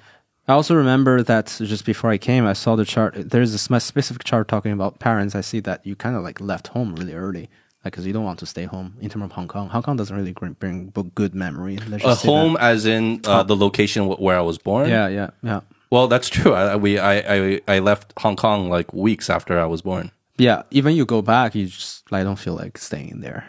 [0.49, 3.15] I also remember that just before I came, I saw the chart.
[3.17, 5.35] There's a specific chart talking about parents.
[5.35, 7.49] I see that you kind of like left home really early,
[7.85, 8.95] like because you don't want to stay home.
[9.01, 11.77] In terms of Hong Kong, Hong Kong doesn't really bring, good memory.
[11.77, 12.19] Just say that.
[12.27, 14.89] home, as in uh, the location where I was born.
[14.89, 15.61] Yeah, yeah, yeah,
[15.91, 16.53] Well, that's true.
[16.55, 20.11] I, we, I, I, I left Hong Kong like weeks after I was born.
[20.39, 20.63] yeah.
[20.71, 23.45] Even you go back, you just like don't feel like staying there.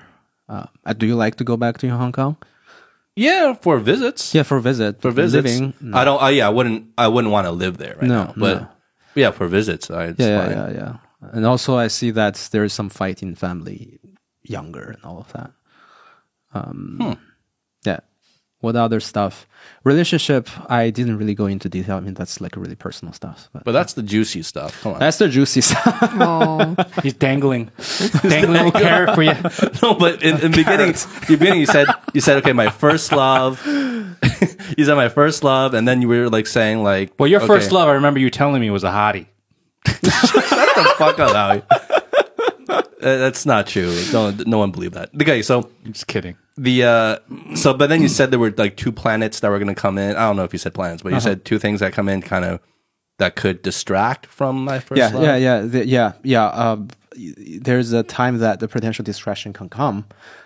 [0.49, 2.35] Uh, uh, do you like to go back to Hong Kong?
[3.15, 4.33] Yeah, for visits.
[4.33, 5.45] Yeah, for visit, for visits.
[5.45, 5.97] Living, no.
[5.97, 6.21] I don't.
[6.21, 6.87] Uh, yeah, I wouldn't.
[6.97, 8.33] I wouldn't want to live there right No, now.
[8.35, 8.67] But no.
[9.13, 11.29] yeah, for visits, I, it's yeah, yeah, yeah, yeah.
[11.31, 13.99] And also, I see that there is some fight in family,
[14.43, 15.51] younger and all of that.
[16.53, 17.13] Um, Hmm.
[17.85, 17.99] Yeah.
[18.59, 19.45] What other stuff?
[19.83, 20.47] Relationship.
[20.71, 21.97] I didn't really go into detail.
[21.97, 23.49] I mean, that's like a really personal stuff.
[23.51, 24.81] But, But that's the juicy stuff.
[24.83, 24.99] Come on.
[24.99, 25.97] that's the juicy stuff.
[26.01, 27.71] oh, He's dangling,
[28.21, 29.33] dangling a carrot for you.
[29.81, 33.11] no, but in, in the beginning, the beginning, you said you said okay, my first
[33.11, 33.59] love.
[34.77, 37.47] you said my first love, and then you were like saying like, Well, your okay,
[37.47, 39.27] first love, I remember you telling me was a hottie.
[39.85, 41.63] Shut the fuck up, Howie.
[43.03, 43.93] Uh, that's not true.
[44.11, 45.09] Don't no one believe that.
[45.21, 46.37] Okay, so I'm just kidding.
[46.55, 49.73] the uh so but then you said there were like two planets that were going
[49.75, 50.15] to come in.
[50.15, 52.21] I don't know if you said planets, but you said two things that come in
[52.21, 52.59] kind of
[53.19, 55.23] that could distract from my first yeah, love.
[55.23, 56.45] yeah, yeah, the, yeah, yeah.
[56.45, 56.77] Uh,
[57.15, 60.05] there's a time that the potential distraction can come.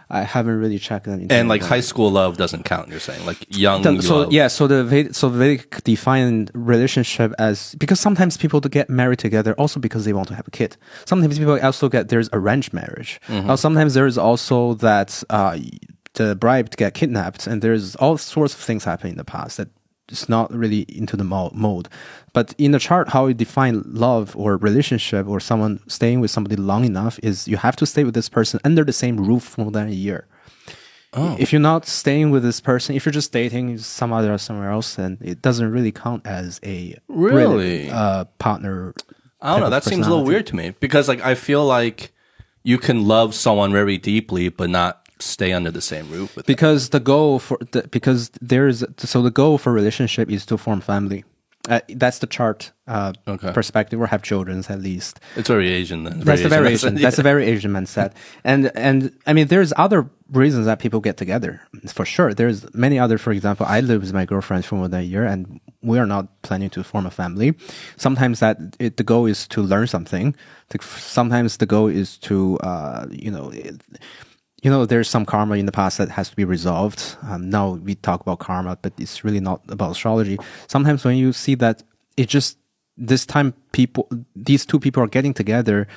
[0.10, 1.32] I haven't really checked anything.
[1.32, 2.88] And like high school love doesn't count.
[2.90, 4.32] You're saying like young The- so love.
[4.32, 9.54] yeah, so the so Vedic define relationship as because sometimes people to get married together
[9.56, 10.78] also because they want to have a kid.
[11.06, 13.20] Sometimes people also get there's arranged marriage.
[13.28, 13.50] Mm-hmm.
[13.50, 15.58] Uh, sometimes there is also that uh,
[16.14, 19.68] the bride get kidnapped, and there's all sorts of things happen in the past that
[20.10, 21.88] it's not really into the mode.
[22.34, 26.56] But in the chart, how you define love or relationship or someone staying with somebody
[26.56, 29.62] long enough is you have to stay with this person under the same roof for
[29.62, 30.28] more than a year.
[31.40, 34.94] If you're not staying with this person, if you're just dating some other somewhere else,
[34.96, 37.90] then it doesn't really count as a Really?
[37.90, 38.94] uh, partner.
[39.42, 39.70] I don't know.
[39.72, 42.12] That seems a little weird to me because like I feel like
[42.64, 46.54] you can love someone very deeply but not stay under the same roof with them.
[46.54, 50.82] because the goal for the, because there's so the goal for relationship is to form
[50.82, 51.24] family.
[51.70, 53.52] Uh, that's the chart uh, Okay.
[53.52, 55.20] perspective, or have children at least.
[55.36, 56.22] It's very Asian then.
[56.22, 56.74] That's a very mindset.
[56.74, 56.96] Asian.
[56.96, 58.14] That's a very Asian mindset.
[58.46, 61.60] And and I mean, there's other reasons that people get together
[61.92, 62.34] for sure.
[62.34, 63.18] There's many other.
[63.18, 66.06] For example, I live with my girlfriend for more than a year, and we are
[66.06, 67.54] not planning to form a family.
[67.98, 70.36] Sometimes that it, the goal is to learn something.
[70.80, 73.50] Sometimes the goal is to uh, you know.
[73.52, 73.82] It,
[74.64, 77.16] you know, there's some karma in the past that has to be resolved.
[77.24, 80.38] Um, now we talk about karma, but it's really not about astrology.
[80.68, 81.84] Sometimes when you see that
[82.18, 82.58] it just
[82.98, 85.88] this time people, these two people are getting together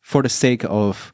[0.00, 1.12] for the sake of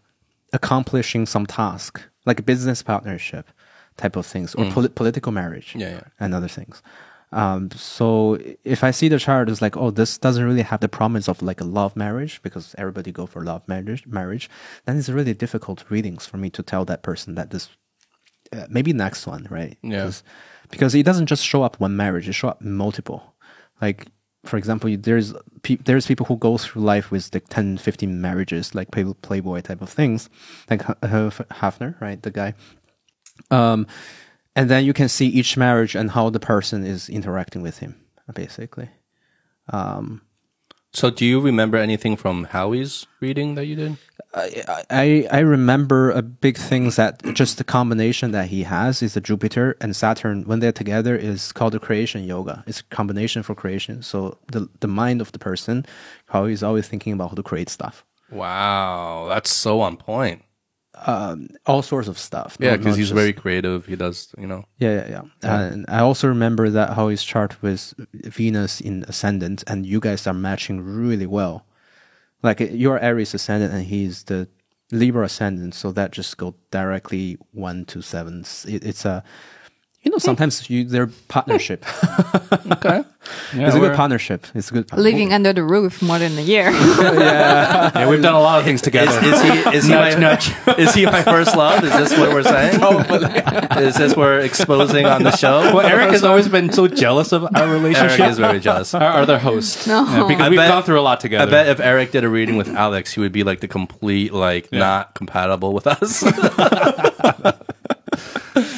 [0.53, 3.49] accomplishing some task, like a business partnership
[3.97, 6.01] type of things, or poli- political marriage, Yeah, yeah.
[6.19, 6.83] and other things.
[7.31, 10.89] Um, so if I see the chart it's like, oh, this doesn't really have the
[10.89, 14.49] promise of like a love marriage because everybody go for love marriage, marriage,
[14.87, 17.69] then it's really difficult readings for me to tell that person that this,
[18.53, 19.77] uh, maybe next one, right?
[19.83, 20.11] Yeah.
[20.71, 23.35] Because, it doesn't just show up one marriage; it show up multiple.
[23.81, 24.07] Like
[24.45, 28.75] for example, there's pe- there's people who go through life with like 10, 15 marriages,
[28.75, 30.29] like play- Playboy type of things,
[30.71, 30.97] like H-
[31.51, 32.23] Hefner, right?
[32.23, 32.55] The guy.
[33.51, 33.87] Um,
[34.59, 37.95] and then you can see each marriage and how the person is interacting with him,
[38.35, 38.89] basically.
[39.73, 40.23] Um,
[40.93, 43.97] so, do you remember anything from Howie's reading that you did?
[44.35, 49.21] I I remember a big thing that just the combination that he has is the
[49.21, 52.65] Jupiter and Saturn when they're together is called the creation yoga.
[52.67, 54.03] It's a combination for creation.
[54.03, 55.87] So the the mind of the person,
[56.27, 60.43] how he's always thinking about how to create stuff, Wow, that's so on point.
[61.07, 62.57] Um, all sorts of stuff.
[62.61, 63.87] Yeah, because he's just- very creative.
[63.87, 64.65] He does, you know.
[64.79, 65.63] Yeah, yeah, yeah.
[65.63, 70.27] And I also remember that how his chart with Venus in ascendant, and you guys
[70.27, 71.67] are matching really well.
[72.43, 74.49] Like you're Aries ascendant, and he's the
[74.91, 78.45] Libra ascendant, so that just go directly one to seven.
[78.67, 79.23] It, it's a,
[80.03, 81.85] you know, sometimes you their partnership.
[82.71, 83.03] Okay.
[83.53, 84.47] it's a good partnership.
[84.55, 86.71] It's a good Living under the roof more than a year.
[87.19, 89.11] Yeah, we've done a lot of things together.
[89.25, 90.39] is he is he my
[90.79, 91.83] is he my first love?
[91.85, 92.81] Is this what we're saying?
[93.83, 95.75] is this we're exposing on the show?
[95.75, 98.21] well, Eric has always been so jealous of our relationship.
[98.21, 98.95] Eric is very jealous.
[98.95, 99.87] our other host.
[99.87, 100.05] No.
[100.05, 101.47] Yeah, because I we've bet- gone through a lot together.
[101.49, 104.33] I bet if Eric did a reading with Alex, he would be like the complete
[104.33, 106.23] like not compatible with us.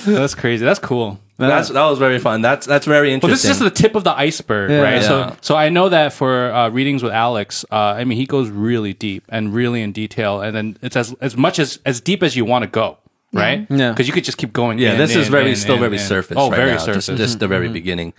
[0.04, 0.64] That's crazy.
[0.64, 1.18] That's cool.
[1.38, 2.42] that's that was very fun.
[2.42, 3.28] That's that's very interesting.
[3.30, 4.80] Well, this is just the tip of the iceberg, Yeah.
[4.82, 5.00] right?
[5.02, 5.30] Yeah.
[5.30, 8.50] So, so I know that for uh, readings with Alex, uh, I mean, he goes
[8.50, 12.22] really deep and really in detail, and then it's as as much as as deep
[12.22, 12.98] as you want to go,
[13.32, 13.66] right?
[13.70, 13.90] Yeah.
[13.90, 14.78] because you could just keep going.
[14.78, 15.98] yeah, in, this is in, very in, still in, very in.
[16.02, 16.36] surface.
[16.38, 17.06] Oh, right very now, surface.
[17.06, 18.12] Just, just the very beginning.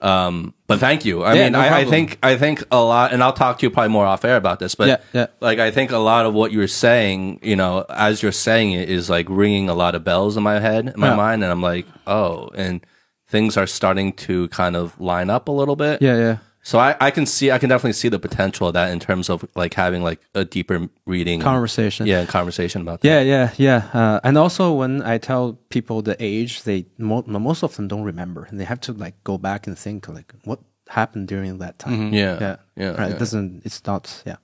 [0.00, 1.22] Um, but thank you.
[1.22, 3.66] I Yeah, mean, no I, I think I think a lot, and I'll talk to
[3.66, 4.74] you probably more off air about this.
[4.74, 5.26] But Yeah, yeah.
[5.40, 8.88] like I think a lot of what you're saying, you know, as you're saying it,
[8.88, 11.16] is like ringing a lot of bells in my head, in my Yeah.
[11.16, 12.84] mind, and I'm like, oh, and
[13.28, 16.02] things are starting to kind of line up a little bit.
[16.02, 16.36] yeah, yeah.
[16.64, 19.28] So I, I can see, I can definitely see the potential of that in terms
[19.28, 22.06] of like having like a deeper reading Conversation.
[22.06, 23.08] Yeah, conversation about that.
[23.08, 23.90] Yeah, yeah, yeah.
[23.92, 28.04] Uh, and also, when I tell people the age, they mo- most of them don't
[28.04, 31.80] remember, and they have to like go back and think like what happened during that
[31.80, 32.12] time.
[32.12, 32.98] Yeah, yeah, yeah, Right.
[33.10, 33.16] yeah.
[33.16, 33.62] It doesn't.
[33.64, 34.22] It's not.
[34.24, 34.36] Yeah.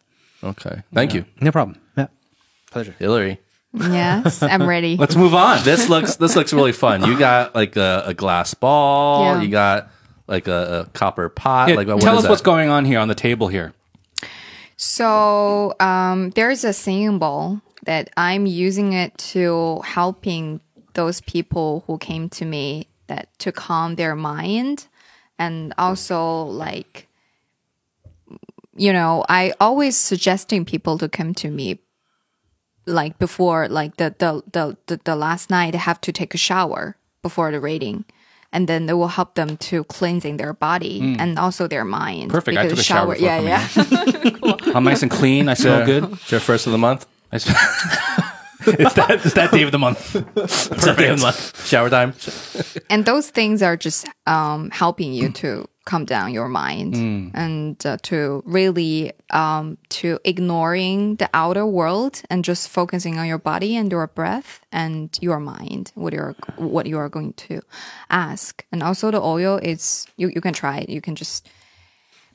[0.42, 0.82] Okay.
[0.92, 1.78] Thank you, No problem.
[1.96, 2.08] Yeah.
[2.72, 2.96] Pleasure.
[2.98, 3.38] Hillary.
[3.74, 4.96] yes, I'm ready.
[5.00, 5.62] Let's move on.
[5.62, 7.04] This looks this looks really fun.
[7.04, 9.22] You got like a, a glass ball.
[9.36, 9.42] Yeah.
[9.42, 9.90] You got
[10.28, 11.70] like a, a copper pot.
[11.70, 12.30] Yeah, like what tell is us that?
[12.30, 13.72] what's going on here on the table here.
[14.76, 20.60] So um, there's a symbol that I'm using it to helping
[20.94, 24.86] those people who came to me that to calm their mind
[25.38, 27.08] and also like
[28.76, 31.80] you know I always suggesting people to come to me
[32.86, 36.38] like before like the the the the, the last night they have to take a
[36.38, 38.04] shower before the reading
[38.52, 42.56] and then they will help them to cleansing their body and also their mind Perfect.
[42.58, 45.48] I took a shower before yeah coming yeah I'm nice and clean.
[45.48, 46.04] I smell good.
[46.12, 47.06] It's your first of the month.
[47.32, 47.46] I s-
[48.66, 50.16] it's that it's that day of the month.
[50.36, 51.66] It's that day of the month.
[51.66, 52.14] Shower time.
[52.90, 56.94] and those things are just um, helping you to calm down your mind
[57.34, 63.38] and uh, to really um, to ignoring the outer world and just focusing on your
[63.38, 67.60] body and your breath and your mind what you're what you are going to
[68.10, 71.48] ask and also the oil is you, you can try it you can just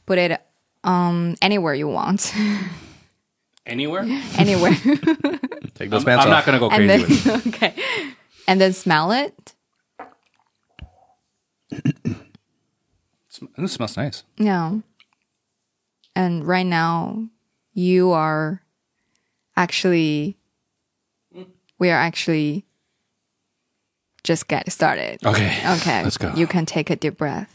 [0.05, 0.39] put it
[0.83, 2.33] um, anywhere you want
[3.65, 4.03] Anywhere?
[4.37, 4.73] anywhere
[5.75, 7.47] Take those pants I'm not going to go crazy then with it.
[7.55, 7.73] okay
[8.47, 9.53] and then smell it
[13.57, 14.23] This smells nice.
[14.37, 14.77] Yeah.
[16.15, 17.27] And right now,
[17.73, 18.61] you are
[19.55, 20.37] actually,
[21.79, 22.65] we are actually
[24.23, 25.25] just get started.
[25.25, 25.57] Okay.
[25.77, 26.03] Okay.
[26.03, 26.31] Let's go.
[26.35, 27.49] You can take a deep breath.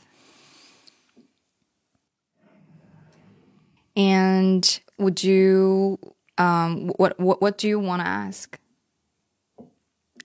[3.96, 5.98] And would you
[6.36, 8.58] um what what what do you want to ask?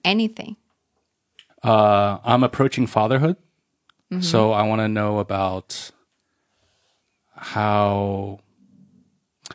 [0.04, 0.56] Anything.
[1.62, 3.36] Uh, I'm approaching fatherhood,
[4.20, 5.90] so I want to know about
[7.44, 8.40] how.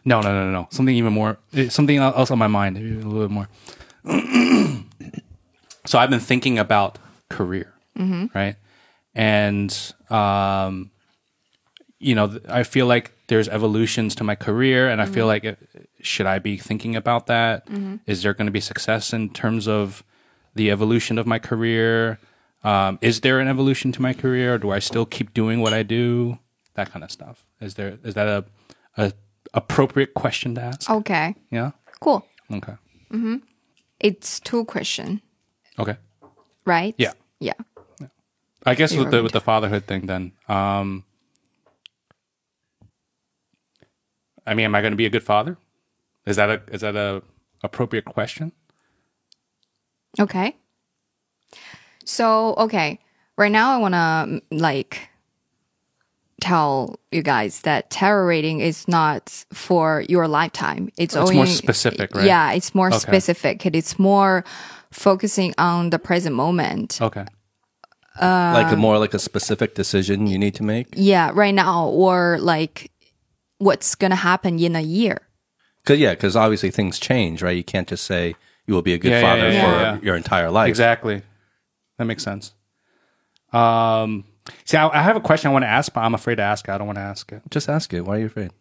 [0.06, 0.68] No, no, no, no, no.
[0.72, 1.40] Something even more.
[1.54, 2.78] eh, Something else on my mind.
[2.78, 3.50] A little bit more.
[5.86, 6.98] so I've been thinking about
[7.30, 7.74] career,
[8.34, 8.56] right?
[9.16, 9.76] And
[10.10, 10.92] um,
[12.00, 15.58] you know, I feel like there's evolutions to my career, and I feel like it,
[16.02, 17.68] should I be thinking about that?
[18.06, 20.04] Is there going to be success in terms of
[20.56, 22.20] the evolution of my career?
[22.64, 25.74] Um, is there an evolution to my career, or do I still keep doing what
[25.74, 26.40] I do?
[26.80, 27.44] That kind of stuff.
[27.60, 28.46] Is there is that a
[28.96, 29.12] a
[29.54, 30.90] appropriate question to ask?
[30.90, 31.36] Okay.
[31.52, 31.72] Yeah.
[32.00, 32.26] Cool.
[32.50, 32.76] Okay.
[34.00, 35.22] It's two question,
[35.78, 35.98] Okay.
[36.66, 36.96] right?
[36.98, 37.12] Yeah.
[37.42, 37.60] Yeah.
[38.66, 40.32] I guess with the You're with the fatherhood thing, then.
[40.48, 41.04] Um,
[44.48, 45.58] I mean, am I going to be a good father?
[46.26, 47.24] Is that a is that a
[47.62, 48.54] appropriate question?
[50.18, 50.56] Okay.
[52.06, 53.00] So, okay.
[53.38, 55.09] Right now I want to like
[56.40, 60.88] tell you guys that tarot reading is not for your lifetime.
[60.98, 62.26] It's, It's only more specific, right?
[62.26, 62.98] Yeah, it's more Okay.
[63.00, 63.66] specific.
[63.66, 64.44] It's more
[64.92, 67.00] focusing on the present moment.
[67.02, 67.26] Okay.
[68.22, 70.88] like a more like a specific decision you need to make.
[70.96, 72.92] Yeah, right now or like
[73.60, 75.20] what's going to happen in a year.
[75.86, 77.56] Cause yeah, because obviously things change, right?
[77.56, 78.36] You can't just say
[78.68, 80.00] you will be a good Yeah, yeah, father yeah, for yeah, yeah.
[80.02, 80.68] your entire life.
[80.70, 81.22] Exactly.
[81.98, 82.54] That makes sense.
[83.54, 84.26] Um,
[84.66, 86.68] see, I, I have a question I want to ask, but I'm afraid to ask
[86.68, 86.72] it.
[86.72, 87.42] I don't want to ask it.
[87.50, 88.02] Just ask it.
[88.02, 88.52] Why are you afraid?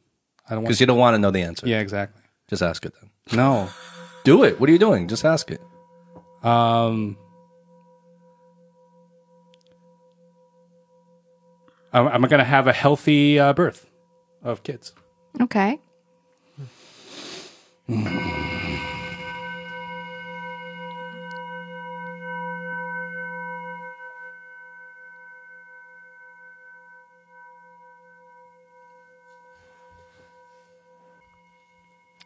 [0.47, 0.66] I don't want.
[0.66, 1.66] Because you don't want to know the answer.
[1.66, 2.22] Yeah, exactly.
[2.49, 3.11] Just ask it then.
[3.36, 3.68] No.
[4.24, 4.61] Do it.
[4.61, 5.09] What are you doing?
[5.09, 5.61] Just ask it.
[6.43, 7.16] Um,
[11.93, 13.89] am am I going to have a healthy uh, birth
[14.43, 14.93] of kids?
[15.41, 15.80] Okay.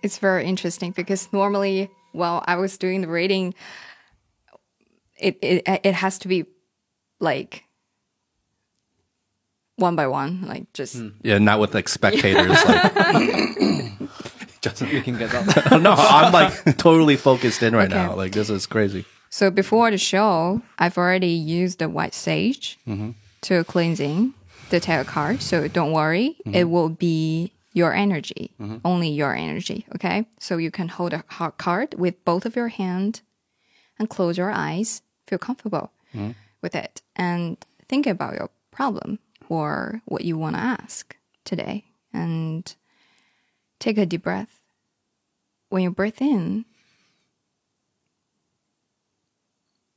[0.03, 3.55] It's very interesting because normally, while I was doing the reading,
[5.18, 6.44] it it it has to be
[7.20, 7.64] like
[9.76, 11.09] one by one, like just hmm.
[11.22, 12.50] Yeah, not with like spectators.
[12.64, 12.92] like,
[14.92, 15.80] You can get that.
[15.82, 17.94] no, I'm like totally focused in right Okay.
[17.94, 18.14] now.
[18.14, 19.05] Like this is crazy.
[19.30, 23.12] So before the show, I've already used the white sage mm-hmm.
[23.42, 24.34] to cleansing
[24.68, 25.42] the tarot card.
[25.42, 26.55] So don't worry, mm-hmm.
[26.55, 28.78] it will be your energy, mm-hmm.
[28.84, 29.86] only your energy.
[29.94, 30.26] Okay.
[30.38, 33.22] So you can hold a hard card with both of your hand
[33.98, 35.02] and close your eyes.
[35.26, 36.32] Feel comfortable mm-hmm.
[36.60, 37.56] with it and
[37.88, 39.18] think about your problem
[39.48, 42.74] or what you want to ask today and
[43.78, 44.60] take a deep breath.
[45.68, 46.66] When you breathe in,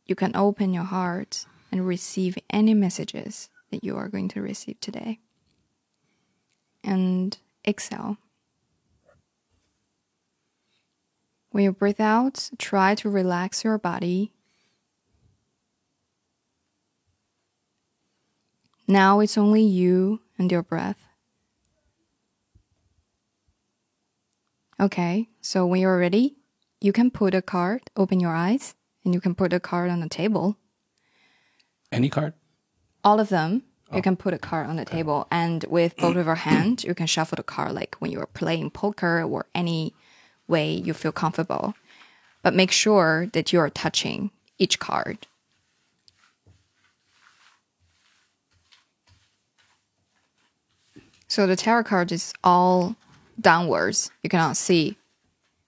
[0.05, 4.79] you can open your heart and receive any messages that you are going to receive
[4.79, 5.19] today.
[6.83, 7.37] And
[7.67, 8.17] exhale.
[11.51, 14.33] When you breathe out, try to relax your body.
[18.87, 21.05] Now it's only you and your breath.
[24.79, 26.35] Okay, so when you're ready,
[26.81, 30.01] you can put a card, open your eyes, and you can put a card on
[30.01, 30.57] the table.
[31.91, 32.33] Any card?
[33.03, 34.01] All of them, you oh.
[34.01, 37.07] can put a card on the table, and with both of your hands, you can
[37.07, 39.93] shuffle the card like when you're playing poker or any
[40.47, 41.75] way you feel comfortable.
[42.41, 45.27] But make sure that you are touching each card.
[51.27, 52.95] So the tarot card is all
[53.39, 54.11] downwards.
[54.23, 54.97] You cannot see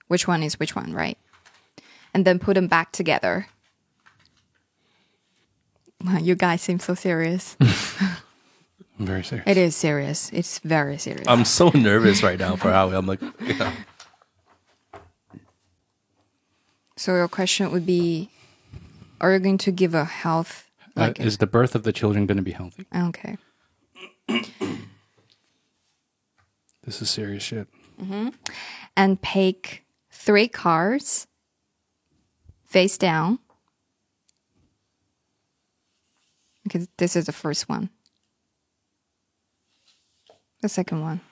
[0.06, 1.18] which one is which one, right?
[2.14, 3.48] And then put them back together.
[6.20, 7.56] You guys seem so serious.
[7.60, 9.46] I'm very serious.
[9.46, 10.30] It is serious.
[10.32, 11.26] It's very serious.
[11.26, 12.94] I'm so nervous right now for Howie.
[12.94, 13.72] I'm like, yeah.
[16.96, 18.30] so your question would be
[19.20, 22.26] are you going to give a health Uh, like is the birth of the children
[22.26, 22.86] going to be healthy?
[22.94, 23.36] okay.
[26.84, 27.68] This is serious shit.
[28.00, 28.32] Mm -hmm.
[28.96, 31.26] And pick three cards
[32.64, 33.38] face down.
[36.68, 37.88] Okay, this is the first one.
[40.60, 41.22] The second one.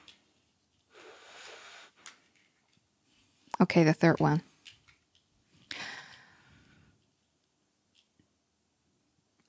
[3.61, 4.41] Okay, the third one.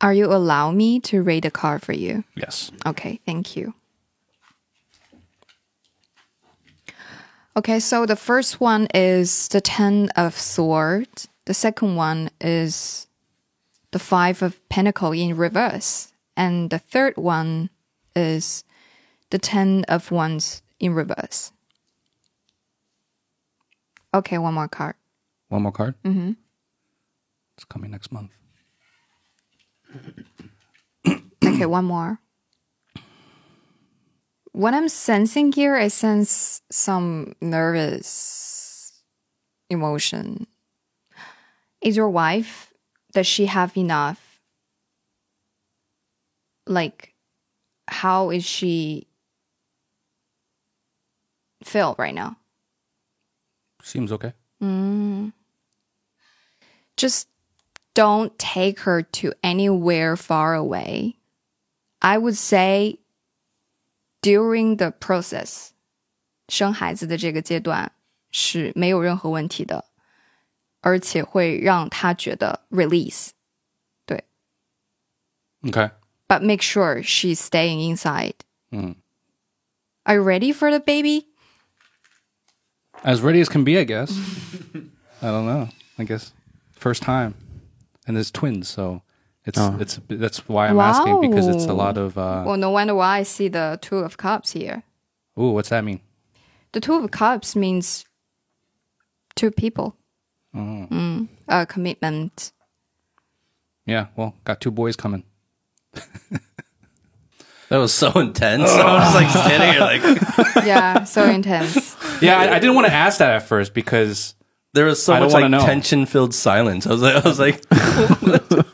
[0.02, 2.26] Are you allow me to read a card for you?
[2.36, 2.70] Yes.
[2.86, 3.74] Okay, thank you.
[7.56, 11.30] Okay, so the first one is the Ten of Swords.
[11.46, 13.07] The second one is
[13.92, 16.14] the Five of Pentacle in reverse.
[16.36, 17.70] And the third one
[18.16, 18.64] is
[19.30, 21.52] the Ten of Wands in reverse.
[24.14, 24.96] Okay, one more card.
[25.50, 25.96] One more card.
[26.04, 26.32] Mm-hmm.
[27.56, 28.32] It's coming next month.
[31.44, 32.20] Okay, one more.
[34.52, 39.02] What I'm sensing here, I sense some nervous
[39.70, 40.46] emotion.
[41.82, 42.67] Is your wife,
[43.17, 44.41] does she have enough?
[46.67, 47.15] Like,
[47.89, 49.07] how is she
[51.63, 52.37] feel right now?
[53.83, 54.33] Seems okay.
[56.97, 57.29] just
[57.95, 61.17] don't take her to anywhere far away.
[62.01, 62.99] I would say
[64.23, 65.73] during the process,
[66.49, 67.93] 生孩子的这个阶段
[68.31, 69.85] 是没有任何问题的，
[70.87, 73.31] 而且会让他觉得 release。
[74.07, 74.25] 对
[75.65, 75.91] Okay.
[76.29, 78.35] ，but make sure she's staying inside.
[78.71, 78.97] Mm.
[80.05, 81.27] Are you ready for the baby?
[83.05, 84.11] As ready as can be, I guess.
[85.23, 85.69] I don't know.
[85.99, 86.33] I guess
[86.73, 87.35] first time,
[88.07, 89.03] and there's twins, so
[89.45, 89.77] it's Oh.
[89.81, 91.85] it's that's why I'm asking because it's a Wow.
[91.87, 92.17] lot of.
[92.19, 94.83] Uh, Well, no wonder why I see the Two of Cups here.
[95.39, 96.01] ooh, what's that mean?
[96.73, 98.05] The Two of Cups means
[99.35, 99.97] two people.
[100.58, 102.52] Mm, a commitment.
[103.86, 105.24] Yeah, well, got two boys coming.
[107.70, 108.70] That was so intense.
[108.72, 111.98] I was like standing here like Yeah, so intense.
[112.22, 114.36] Yeah, I, I didn't want to ask that at first because
[114.78, 116.88] there was so I much like tension filled silence.
[116.88, 117.66] I was like I was like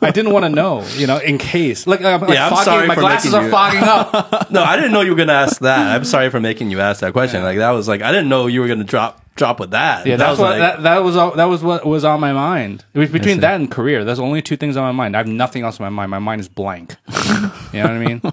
[0.04, 1.88] I didn't want to know, you know, in case.
[1.88, 4.50] Like, I'm, like Yeah, I'm fogging, sorry my for glasses making are you- fogging up.
[4.52, 5.96] No, I didn't know you were gonna ask that.
[5.96, 7.42] I'm sorry for making you ask that question.
[7.42, 10.06] Like that was like I didn't know you were gonna drop drop with that.
[10.06, 11.18] Yeah, that was what like, that, that was.
[11.18, 12.86] All, that was what was on my mind.
[12.94, 14.04] It was between that and career.
[14.04, 15.16] There's only two things on my mind.
[15.16, 16.12] I have nothing else on my mind.
[16.12, 16.96] My mind is blank.
[17.08, 17.14] you
[17.82, 18.22] know what I mean?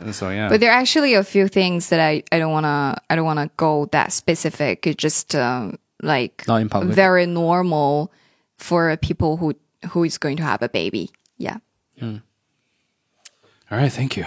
[0.00, 0.48] And so yeah.
[0.48, 3.50] But there are actually a few things that I, I don't wanna I don't wanna
[3.56, 4.86] go that specific.
[4.86, 6.94] It's just um, like Not in public.
[6.94, 8.12] very normal
[8.56, 9.54] for people who
[9.90, 11.10] who is going to have a baby.
[11.38, 11.58] Yeah.
[12.02, 14.26] All right, thank you.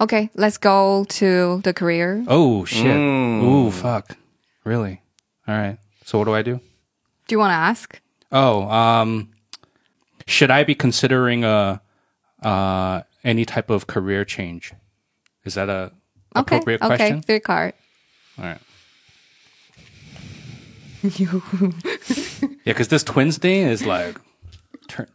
[0.00, 2.24] Okay, let's go to the career.
[2.28, 2.96] Oh shit.
[2.96, 4.16] Ooh fuck.
[4.64, 5.02] Really?
[5.48, 5.78] All right.
[6.04, 6.60] So what do I do?
[7.26, 8.00] Do you want to ask?
[8.30, 9.30] Oh, um,
[10.26, 11.80] should I be considering a
[12.42, 14.72] uh any type of career change?
[15.44, 15.92] Is that a
[16.34, 16.56] Okay.
[16.56, 16.96] appropriate okay.
[16.96, 17.22] question?
[17.22, 17.74] Third card.
[18.38, 18.58] All right.
[21.02, 24.16] yeah, because this twins thing is like
[24.88, 25.08] turn,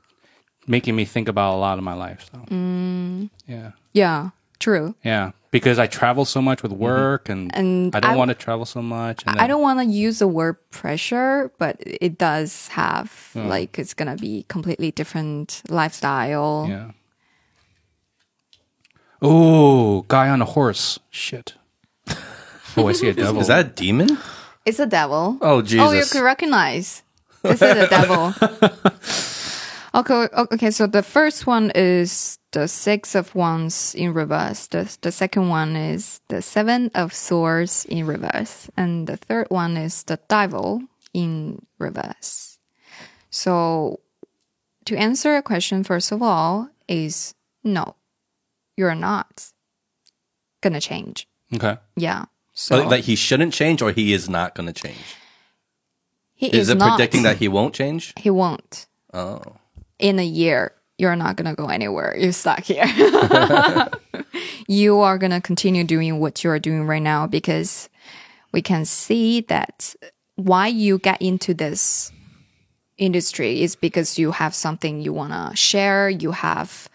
[0.68, 2.30] making me think about a lot of my life.
[2.32, 2.40] So.
[2.50, 3.30] Mm.
[3.48, 4.30] Yeah, Yeah.
[4.60, 4.96] True.
[5.04, 5.32] yeah.
[5.52, 6.82] Because I travel so much with mm-hmm.
[6.82, 9.24] work, and, And I don't want to travel so much.
[9.26, 13.42] And I then- don't want to use the word pressure, but it does have oh.
[13.44, 16.66] like it's gonna be completely different lifestyle.
[16.68, 16.92] Yeah.
[19.22, 21.00] Oh, guy on a horse.
[21.10, 21.56] Shit.
[22.76, 23.42] Oh, I see a devil.
[23.42, 24.20] is that a demon?
[24.68, 25.38] It's a devil.
[25.40, 25.88] Oh Jesus!
[25.88, 27.02] Oh, you can recognize.
[27.42, 28.34] This is a devil.
[29.96, 30.72] okay, okay.
[30.72, 34.68] So the first one is the six of wands in reverse.
[34.68, 39.78] The the second one is the seven of swords in reverse, and the third one
[39.78, 42.60] is the devil in reverse.
[43.30, 44.02] So
[44.84, 47.96] to answer a question, first of all, is no,
[48.76, 49.48] you're not
[50.60, 51.26] gonna change.
[51.56, 51.78] okay.
[51.96, 52.26] Yeah.
[52.60, 55.16] So But, like he shouldn't change, or he is not going to change.
[56.34, 56.98] he Is, is it not.
[56.98, 58.14] predicting that he won't change?
[58.18, 58.88] he won't.
[59.14, 59.42] Oh,
[60.00, 62.16] in a year, you're not going to go anywhere.
[62.18, 62.86] You're stuck here.
[64.68, 67.90] you are going to continue doing what you're doing right now because
[68.52, 69.94] we can see that
[70.36, 72.12] why you get into this
[72.98, 76.10] industry is because you have something you want to share.
[76.10, 76.90] You have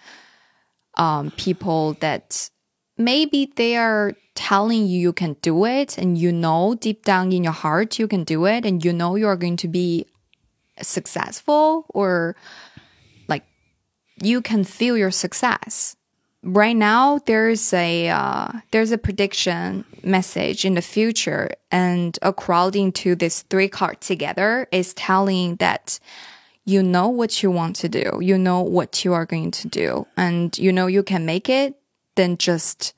[0.97, 2.51] um, people that
[2.97, 7.44] maybe they are telling you you can do it and you know deep down in
[7.44, 10.06] your heart you can do it and you know you are going to be
[10.81, 12.35] successful or
[13.28, 13.44] like
[14.23, 15.97] you can feel your success.
[16.43, 23.14] Right now there's a uh, there's a prediction message in the future and according to
[23.14, 26.01] these three cards together is telling that
[26.64, 28.19] you know what you want to do.
[28.20, 31.77] You know what you are going to do and you know you can make it
[32.17, 32.95] then just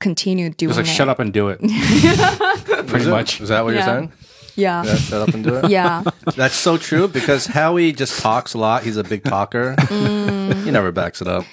[0.00, 1.58] continue doing Just like it shut up and do it.
[2.86, 3.40] Pretty much.
[3.40, 3.86] Is that what Yeah.
[3.86, 4.12] you're saying?
[4.54, 4.84] Yeah.
[4.84, 5.68] Yeah, shut up and do it.
[5.70, 6.02] Yeah.
[6.36, 8.82] That's so true because Howie just talks a lot.
[8.82, 9.74] He's a big talker.
[9.88, 10.64] Mm.
[10.64, 11.44] He never backs it up.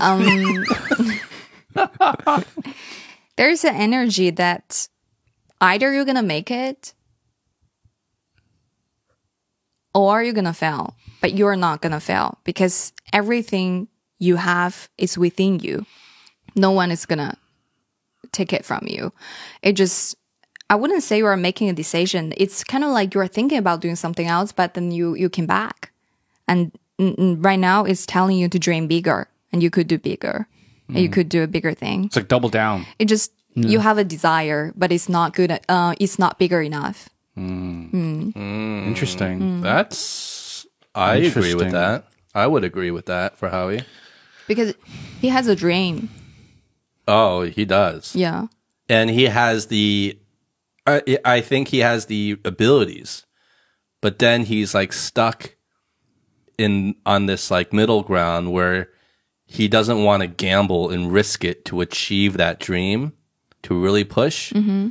[0.00, 0.64] Um,
[3.36, 4.88] there's an energy that
[5.60, 6.92] either you're going to make it
[9.94, 14.88] or you're going to fail, but you're not going to fail because everything you have
[14.98, 15.86] is within you.
[16.54, 17.36] No one is going to
[18.32, 19.12] take it from you.
[19.62, 20.16] It just,
[20.70, 22.32] I wouldn't say you are making a decision.
[22.36, 25.46] It's kind of like you're thinking about doing something else, but then you, you came
[25.46, 25.92] back.
[26.48, 29.98] And mm, mm, right now it's telling you to dream bigger and you could do
[29.98, 30.48] bigger.
[30.88, 32.04] And you could do a bigger thing.
[32.04, 32.86] It's like double down.
[33.00, 35.58] It just you have a desire, but it's not good.
[35.68, 37.08] Uh, it's not bigger enough.
[38.86, 39.62] Interesting.
[39.62, 40.64] That's
[40.94, 42.04] I agree with that.
[42.36, 43.82] I would agree with that for Howie.
[44.46, 44.74] Because
[45.20, 46.08] he has a dream.
[47.08, 48.14] Oh, he does.
[48.14, 48.46] Yeah.
[48.88, 50.18] and he has the
[50.86, 53.26] I, I think he has the abilities
[54.00, 55.56] but then he's like stuck
[56.58, 58.90] in on this like middle ground where
[59.44, 63.12] he doesn't want to gamble and risk it to achieve that dream
[63.62, 64.88] to really push mm-hmm.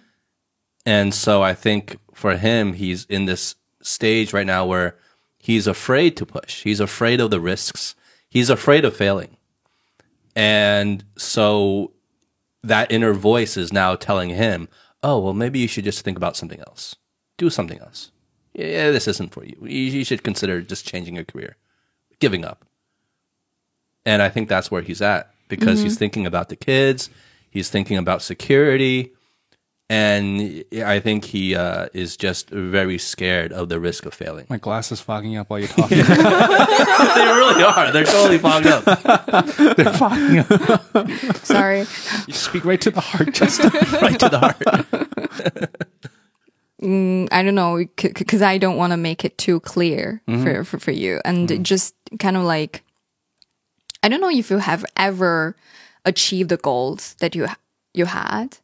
[0.85, 4.97] and so i think for him he's in this stage right now where
[5.37, 7.95] he's afraid to push he's afraid of the risks
[8.29, 9.37] he's afraid of failing
[10.35, 11.93] and so
[12.63, 14.67] that inner voice is now telling him,
[15.03, 16.95] "Oh, well, maybe you should just think about something else.
[17.37, 18.11] Do something else.
[18.53, 19.57] Yeah, this isn't for you.
[19.61, 21.57] You, you should consider just changing your career,
[22.19, 22.65] giving up."
[24.05, 25.85] And I think that's where he's at because mm-hmm.
[25.85, 27.09] he's thinking about the kids,
[27.49, 29.14] he's thinking about security,
[29.89, 34.47] and I think he uh, is just very scared of the risk of failing.
[34.49, 35.97] My glasses fogging up while you're talking.
[36.03, 37.91] they really are.
[37.91, 38.85] They're totally fogged up.
[39.75, 41.35] They're fogging up.
[41.37, 41.85] Sorry.
[42.27, 43.63] You speak right to the heart, just
[44.01, 44.59] right to the heart.
[46.81, 50.43] Mm, I don't know because I don't want to make it too clear mm-hmm.
[50.43, 52.83] for, for for you, and it just kind of like
[54.03, 55.55] I don't know if you have ever
[56.03, 57.47] achieved the goals that you
[57.93, 58.57] you had.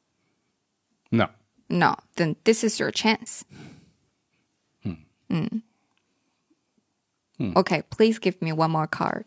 [1.12, 1.30] No.
[1.70, 3.46] No, then this is your chance.
[5.32, 5.62] Mm.
[7.56, 9.26] Okay, please give me one more card.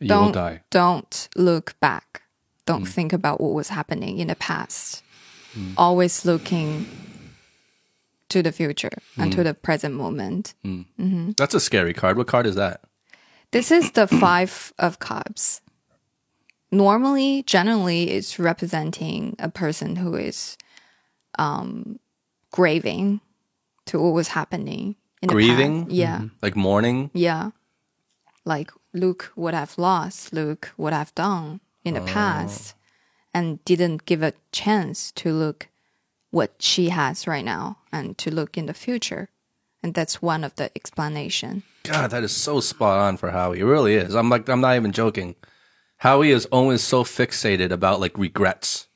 [0.00, 0.62] You don't will die.
[0.70, 2.22] don't look back.
[2.66, 2.86] Don't hmm.
[2.86, 5.02] think about what was happening in the past.
[5.76, 6.86] Always looking
[8.28, 10.54] to the future and to the present moment.
[10.64, 11.32] Mm-hmm.
[11.36, 12.16] That's a scary card.
[12.16, 12.82] What card is that?
[13.50, 15.60] This is the five of cups.
[16.72, 20.56] Normally, generally, it's representing a person who is
[21.38, 21.98] um,
[22.52, 23.20] grieving
[23.86, 25.86] to what was happening in the Grieving?
[25.90, 26.26] Yeah.
[26.42, 27.10] Like mourning?
[27.12, 27.50] Yeah.
[28.44, 32.74] Like, look what I've lost, look what I've done in the past,
[33.34, 35.68] and didn't give a chance to look
[36.30, 39.28] what she has right now and to look in the future.
[39.82, 41.62] And that's one of the explanation.
[41.84, 43.60] God, that is so spot on for Howie.
[43.60, 44.14] It really is.
[44.14, 45.34] I'm like, I'm not even joking.
[46.00, 48.88] Howie is always so fixated about like regrets.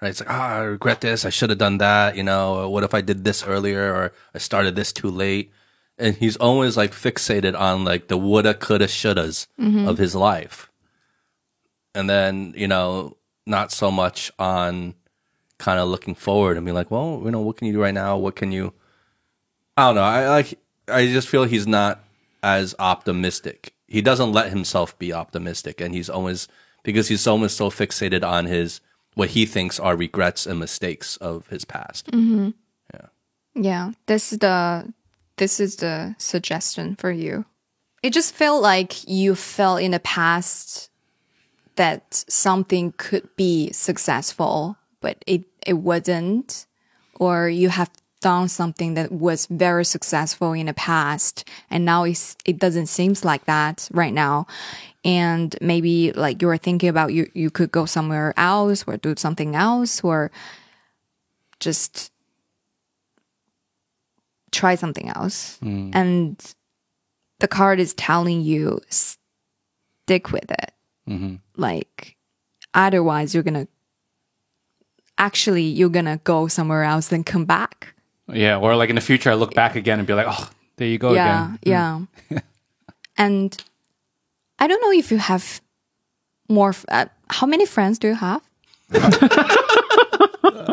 [0.00, 0.10] Right?
[0.10, 1.24] It's like, ah, I regret this.
[1.24, 2.16] I should have done that.
[2.16, 5.50] You know, what if I did this earlier or I started this too late?
[5.98, 9.48] And he's always like fixated on like the woulda, coulda, shouldas
[9.88, 10.70] of his life.
[11.92, 14.94] And then, you know, not so much on
[15.58, 17.94] kind of looking forward and be like, well, you know, what can you do right
[17.94, 18.16] now?
[18.16, 18.74] What can you,
[19.76, 20.02] I don't know.
[20.02, 20.58] I like.
[20.86, 22.04] I just feel he's not
[22.44, 23.74] as optimistic.
[23.92, 26.48] He doesn't let himself be optimistic, and he's always
[26.82, 28.80] because he's almost so fixated on his
[29.14, 32.10] what he thinks are regrets and mistakes of his past.
[32.10, 32.50] Mm-hmm.
[33.54, 34.94] Yeah, this is the
[35.36, 37.44] this is the suggestion for you.
[38.02, 40.88] It just felt like you felt in the past
[41.76, 46.64] that something could be successful, but it it wasn't,
[47.20, 47.90] or you have
[48.22, 53.14] done something that was very successful in the past, and now it's, it doesn't seem
[53.22, 54.46] like that right now.
[55.04, 59.14] And maybe like you were thinking about you you could go somewhere else or do
[59.16, 60.30] something else or
[61.58, 62.12] just
[64.52, 65.58] try something else.
[65.60, 65.90] Mm.
[65.92, 66.54] And
[67.40, 70.72] the card is telling you stick with it.
[71.08, 71.36] Mm-hmm.
[71.56, 72.16] Like,
[72.74, 73.66] otherwise, you're gonna
[75.18, 77.94] actually you're gonna go somewhere else then come back.
[78.32, 80.88] Yeah, or like in the future, I look back again and be like, oh, there
[80.88, 82.08] you go yeah, again.
[82.30, 82.38] yeah.
[83.18, 83.56] and
[84.58, 85.60] I don't know if you have
[86.48, 86.70] more.
[86.70, 88.40] f- Uh, how many friends do you have?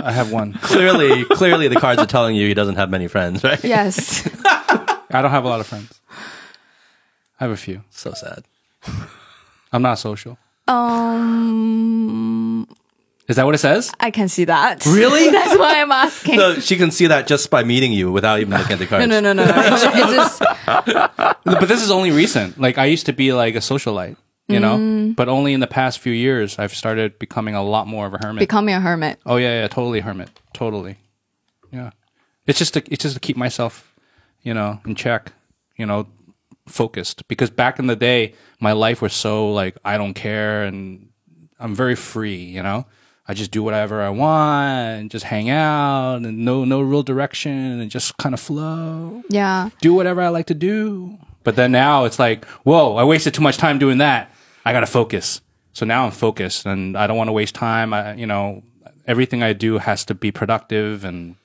[0.01, 0.53] I have one.
[0.61, 3.63] clearly, clearly, the cards are telling you he doesn't have many friends, right?
[3.63, 4.27] Yes.
[4.45, 5.99] I don't have a lot of friends.
[7.39, 7.83] I have a few.
[7.89, 8.43] So sad.
[9.73, 10.37] I'm not social.
[10.67, 12.38] um.
[13.29, 13.91] Is that what it says?
[13.99, 14.83] I can see that.
[14.87, 15.29] Really?
[15.31, 16.39] That's why I'm asking.
[16.39, 19.07] So she can see that just by meeting you without even looking at the cards.
[19.07, 19.53] no, no, no, no.
[19.55, 20.39] It's, it's just
[21.45, 22.59] but this is only recent.
[22.59, 25.15] Like I used to be like a socialite, you know, mm.
[25.15, 28.17] but only in the past few years I've started becoming a lot more of a
[28.17, 28.39] hermit.
[28.39, 29.19] becoming a hermit.
[29.27, 30.97] oh yeah, yeah, totally hermit, totally.
[31.71, 31.91] Yeah,
[32.47, 33.93] it's just to, it's just to keep myself,
[34.41, 35.33] you know, in check,
[35.77, 36.07] you know,
[36.65, 37.27] focused.
[37.27, 41.09] Because back in the day, my life was so like I don't care and
[41.59, 42.87] I'm very free, you know.
[43.29, 47.79] I just do whatever I want and just hang out and no no real direction
[47.79, 49.69] and just kind of flow Yeah.
[49.81, 51.17] do whatever I like to do.
[51.43, 54.31] But then now it's like, whoa, I wasted too much time doing that.
[54.65, 55.41] I got to focus.
[55.73, 57.93] So now I'm focused and I don't want to waste time.
[57.93, 58.63] I, you know,
[59.05, 61.35] everything I do has to be productive and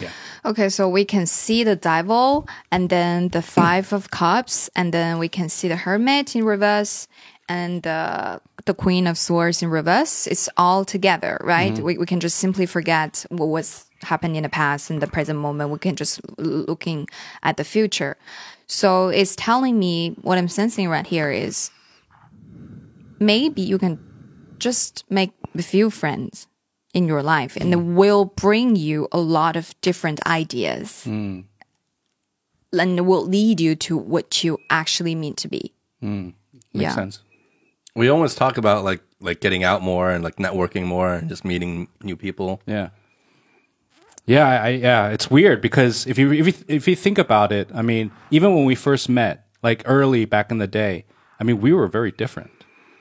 [0.00, 0.10] yeah.
[0.44, 5.18] Okay, so we can see the devil and then the five of cups, and then
[5.18, 7.08] we can see the hermit in reverse
[7.48, 10.26] and the the queen of swords in reverse.
[10.26, 11.72] It's all together, right?
[11.72, 11.84] Mm-hmm.
[11.84, 15.38] We we can just simply forget what was happened in the past and the present
[15.38, 15.70] moment.
[15.70, 17.08] We can just looking
[17.42, 18.16] at the future.
[18.66, 21.70] So it's telling me what I'm sensing right here is
[23.18, 23.98] maybe you can
[24.58, 26.46] just make a few friends
[26.94, 31.44] in your life and it will bring you a lot of different ideas mm.
[32.72, 35.72] and it will lead you to what you actually mean to be.
[36.02, 36.34] Mm.
[36.72, 36.94] makes Yeah.
[36.94, 37.20] sense.
[37.94, 41.44] We always talk about like like getting out more and like networking more and just
[41.44, 42.60] meeting new people.
[42.66, 42.90] Yeah.
[44.26, 47.70] Yeah, I, yeah, it's weird because if you if you if you think about it,
[47.74, 51.06] I mean, even when we first met, like early back in the day,
[51.40, 52.50] I mean, we were very different.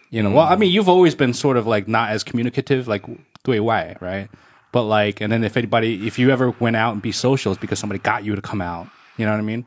[0.09, 3.03] You know, well, I mean, you've always been sort of like not as communicative, like
[3.43, 4.29] 对外, right?
[4.71, 7.59] But like, and then if anybody, if you ever went out and be social, it's
[7.59, 8.87] because somebody got you to come out.
[9.17, 9.65] You know what I mean?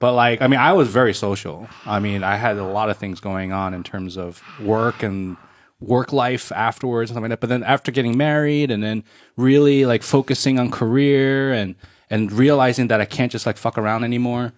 [0.00, 1.68] But like, I mean, I was very social.
[1.86, 5.36] I mean, I had a lot of things going on in terms of work and
[5.78, 7.40] work life afterwards and stuff like that.
[7.40, 9.04] But then after getting married and then
[9.36, 11.74] really like focusing on career and
[12.08, 14.52] and realizing that I can't just like fuck around anymore,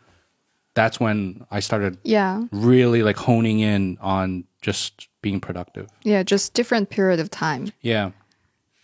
[0.74, 2.44] that's when I started Yeah.
[2.50, 5.88] really like honing in on just being productive.
[6.02, 7.72] Yeah, just different period of time.
[7.82, 8.12] Yeah.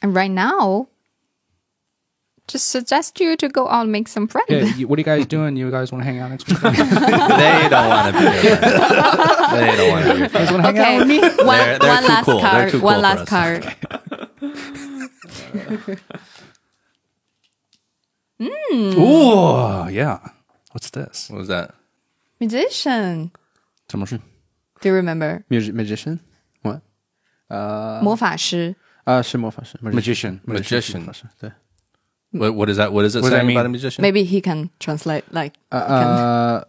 [0.02, 0.88] And right now,
[2.47, 4.47] just suggest you to go out and make some friends.
[4.49, 4.65] Yeah.
[4.75, 5.55] you- what are you guys doing?
[5.55, 6.59] You guys want to hang out next week?
[6.59, 8.63] they don't want to be your friend.
[9.53, 10.65] They don't want to be your friend.
[10.67, 11.07] Okay, one,
[11.57, 12.41] They're- they're one too last cool.
[12.41, 12.71] They're card.
[12.71, 13.29] too one cool for last us.
[13.29, 13.61] card.
[18.41, 20.19] Ooh, yeah.
[20.71, 21.29] What's this?
[21.29, 21.73] What was that?
[22.39, 23.31] Magician.
[23.89, 24.19] 什么事？
[24.81, 25.43] Do you remember?
[25.49, 26.19] Magi- magician?
[26.61, 26.81] What?
[28.01, 28.75] 魔法师.
[29.05, 30.39] 啊，是魔法师 Magician.
[30.45, 30.97] Magician.
[30.99, 31.51] 魔法师，对。
[32.31, 32.91] What, what is that?
[32.91, 33.71] What is it What does that saying about a mean?
[33.73, 34.01] musician?
[34.01, 35.23] Maybe he can translate.
[35.31, 36.65] Like, 呃，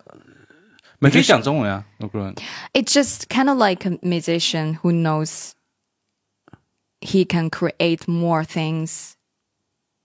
[1.00, 2.34] 你可以讲中文啊，no problem.
[2.74, 5.52] it's just kind of like a musician who knows
[7.00, 9.12] he can create more things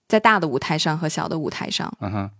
[0.08, 1.92] 在大的舞台上和小的舞台上。
[2.00, 2.30] 嗯哼，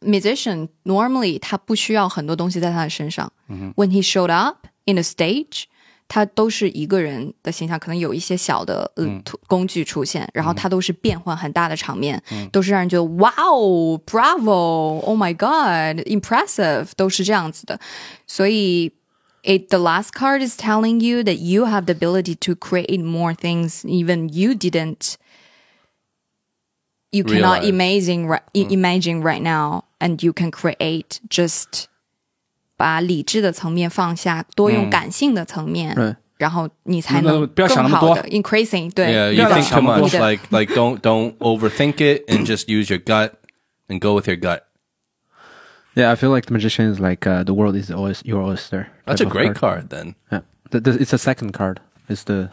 [0.00, 3.32] musician normally 他不需要很多东西在他的身上。
[3.76, 5.64] When he showed up in the stage，
[6.08, 12.20] 他都是一个人的形象，可能有一些小的呃、图工具出现，然后他都是变换很大的场面，
[12.50, 17.78] 都是让人觉得哇哦，bravo，oh my god，impressive，都是这样子的。
[18.26, 18.92] 所以
[19.42, 23.32] it the last card is telling you that you have the ability to create more
[23.32, 25.14] things even you didn't
[27.10, 27.68] you cannot Realize.
[27.70, 31.88] imagine right, i- imagine right now and you can create just
[32.76, 40.10] 把理智的层面放下，多用感性的层面，对然后你才那能不要想那么多更好的 increasing 对 Yeah, 不要 you think too 想那么 much.
[40.12, 43.32] 多 Like like don't don't overthink it and just use your gut
[43.88, 44.62] and go with your gut.
[45.94, 48.86] Yeah, I feel like the magician is like uh, the world is always your oyster.
[49.04, 50.14] That's a type of great card then.
[50.30, 50.40] Yeah,
[50.70, 51.80] the, the, it's a second card.
[52.08, 52.50] It's the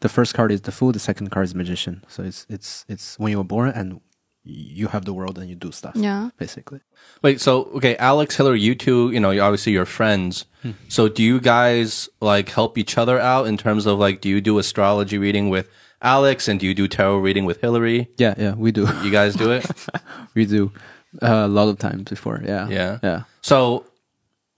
[0.00, 0.90] the first card is the fool.
[0.90, 2.02] The second card is magician.
[2.08, 4.00] So it's it's it's when you were born and
[4.43, 5.95] you have the world and you do stuff.
[5.95, 6.29] Yeah.
[6.37, 6.79] basically.
[7.21, 10.45] Wait, so okay, Alex, Hillary, you two, you know, you obviously you're friends.
[10.89, 14.41] So do you guys like help each other out in terms of like do you
[14.41, 15.67] do astrology reading with
[16.03, 18.09] Alex and do you do tarot reading with Hillary?
[18.17, 18.87] Yeah, yeah, we do.
[19.03, 19.65] You guys do it?
[20.35, 20.71] we do
[21.21, 22.41] uh, a lot of times before.
[22.43, 22.99] Yeah, Yeah.
[23.03, 23.23] yeah.
[23.41, 23.85] So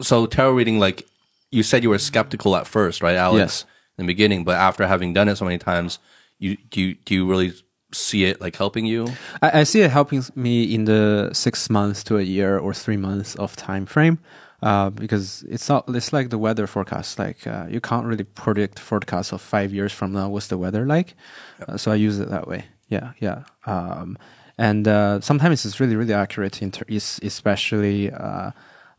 [0.02, 1.08] so tarot reading like
[1.52, 3.38] you said you were skeptical at first, right, Alex?
[3.40, 3.66] Yes.
[3.98, 6.00] In the beginning, but after having done it so many times,
[6.40, 7.54] you do you do you really
[7.94, 9.08] see it like helping you?
[9.42, 12.98] I, I see it helping me in the six months to a year or three
[12.98, 14.20] months of time frame.
[14.62, 17.20] Uh, because it's not, it's like the weather forecast.
[17.20, 20.30] Like, uh, you can't really predict forecast of five years from now.
[20.30, 21.16] What's the weather like?
[21.68, 22.66] Uh, so I use it that way.
[22.88, 23.12] Yeah.
[23.20, 23.44] Yeah.
[23.66, 24.18] Um,
[24.58, 28.52] and, uh, sometimes it's really, really accurate in ter- especially, uh,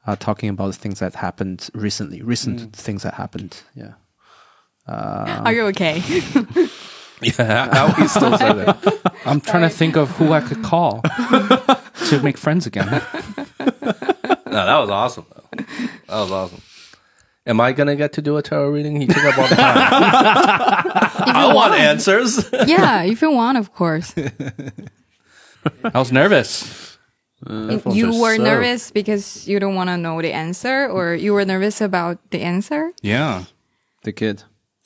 [0.07, 3.62] uh, talking about things that happened recently, recent things that happened.
[3.75, 3.93] Yeah.
[4.87, 6.03] Are you okay?
[7.25, 9.01] Yeah, how he still said it.
[9.25, 11.01] I'm trying to think of who I could call
[12.09, 12.87] to make friends again.
[12.91, 15.27] No, that was awesome.
[15.35, 15.65] Though.
[16.09, 16.63] That was awesome.
[17.47, 19.01] Am I gonna get to do a tarot reading?
[19.01, 19.65] He took up all the time.
[21.37, 22.49] I want answers.
[22.67, 24.15] yeah, if you want, of course.
[24.17, 26.99] I was nervous.
[27.47, 30.89] Uh, headphones you are were so- nervous because you don't want to know the answer,
[30.89, 32.93] or you were nervous about the answer.
[33.03, 33.45] Yeah.
[34.05, 34.43] The kid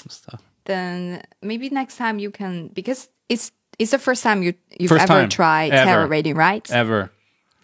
[0.09, 0.43] stuff.
[0.69, 5.05] Then maybe next time you can because it's it's the first time you you've First
[5.05, 5.29] ever time.
[5.31, 5.91] tried Ever.
[5.91, 6.71] tarot reading, right?
[6.71, 7.11] Ever.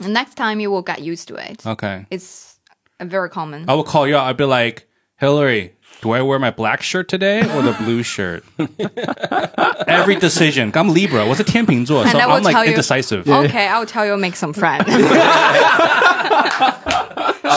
[0.00, 1.64] And next time you will get used to it.
[1.66, 2.06] Okay.
[2.10, 2.58] It's
[3.00, 3.68] very common.
[3.68, 4.24] I will call you out.
[4.26, 8.43] I'll be like, Hillary, do I wear my black shirt today or the blue shirt?
[9.87, 10.71] Every decision.
[10.73, 11.25] I'm Libra.
[11.25, 13.23] 我是天秤座, so And I will I'm like tell you- indecisive.
[13.27, 14.85] Okay, I'll tell you make some friends.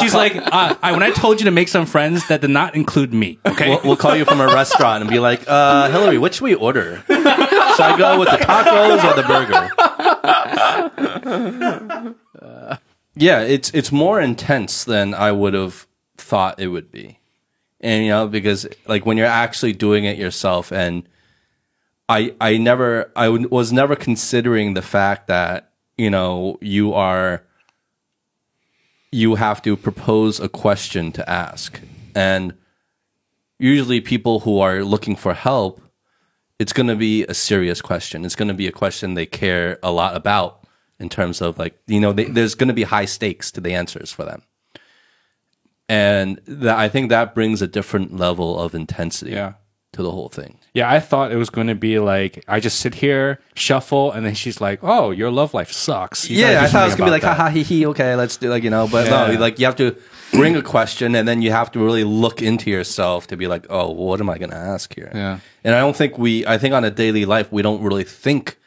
[0.01, 2.75] She's like, uh, I, when I told you to make some friends, that did not
[2.75, 3.39] include me.
[3.47, 3.69] Okay.
[3.69, 6.55] We'll, we'll call you from a restaurant and be like, uh, Hillary, what should we
[6.55, 7.03] order?
[7.09, 9.69] Should I go with the tacos or the burger?
[13.17, 15.87] yeah, it's it's more intense than I would have
[16.17, 17.16] thought it would be,
[17.82, 21.08] and you know because like when you're actually doing it yourself, and
[22.10, 27.44] I I never I was never considering the fact that you know you are
[29.12, 31.80] you have to propose a question to ask
[32.14, 32.54] and
[33.60, 35.82] usually people who are looking for help,
[36.60, 38.26] it's going to be a serious question.
[38.26, 40.64] It's going to be a question they care a lot about
[41.00, 43.74] in terms of like, you know, they, there's going to be high stakes to the
[43.74, 44.42] answers for them.
[45.90, 49.54] And that, I think that brings a different level of intensity Yeah.
[49.94, 50.60] to the whole thing.
[50.74, 54.26] Yeah, I thought it was going to be like I just sit here, shuffle, and
[54.26, 57.08] then she's like, "Oh, your love life sucks." You yeah, I thought it was gonna
[57.08, 59.58] be like, about haha, he he." okay, let's do like, you know, but no, like
[59.60, 59.96] you have to
[60.34, 63.66] bring a question and then you have to really look into yourself to be like,
[63.72, 65.10] oh, what am I gonna ask here?
[65.16, 65.40] Yeah.
[65.64, 68.60] And I don't think we, I think on a daily life, we don't really think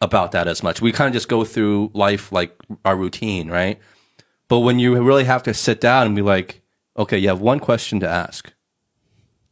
[0.00, 0.80] about that as much.
[0.82, 2.54] We kind of just go through life like
[2.84, 3.80] our routine, right?
[4.46, 6.60] But when you really have to sit down and be like,
[6.96, 8.52] okay, you have one question to ask.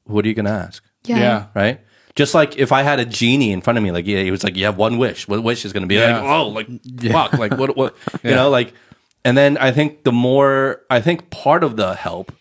[0.05, 0.83] What are you gonna ask?
[1.05, 1.19] that.
[1.19, 1.47] Yeah.
[1.55, 1.81] right?
[2.15, 4.45] Just like if I had a genie in front of me, like yeah, he was
[4.45, 5.27] like, "You have one wish.
[5.27, 6.21] What wish is going to be?" Yeah.
[6.21, 6.69] Like, oh, like
[7.11, 8.73] fuck, like what, what, you know, like.
[9.25, 12.33] And then I think the more I think part of the help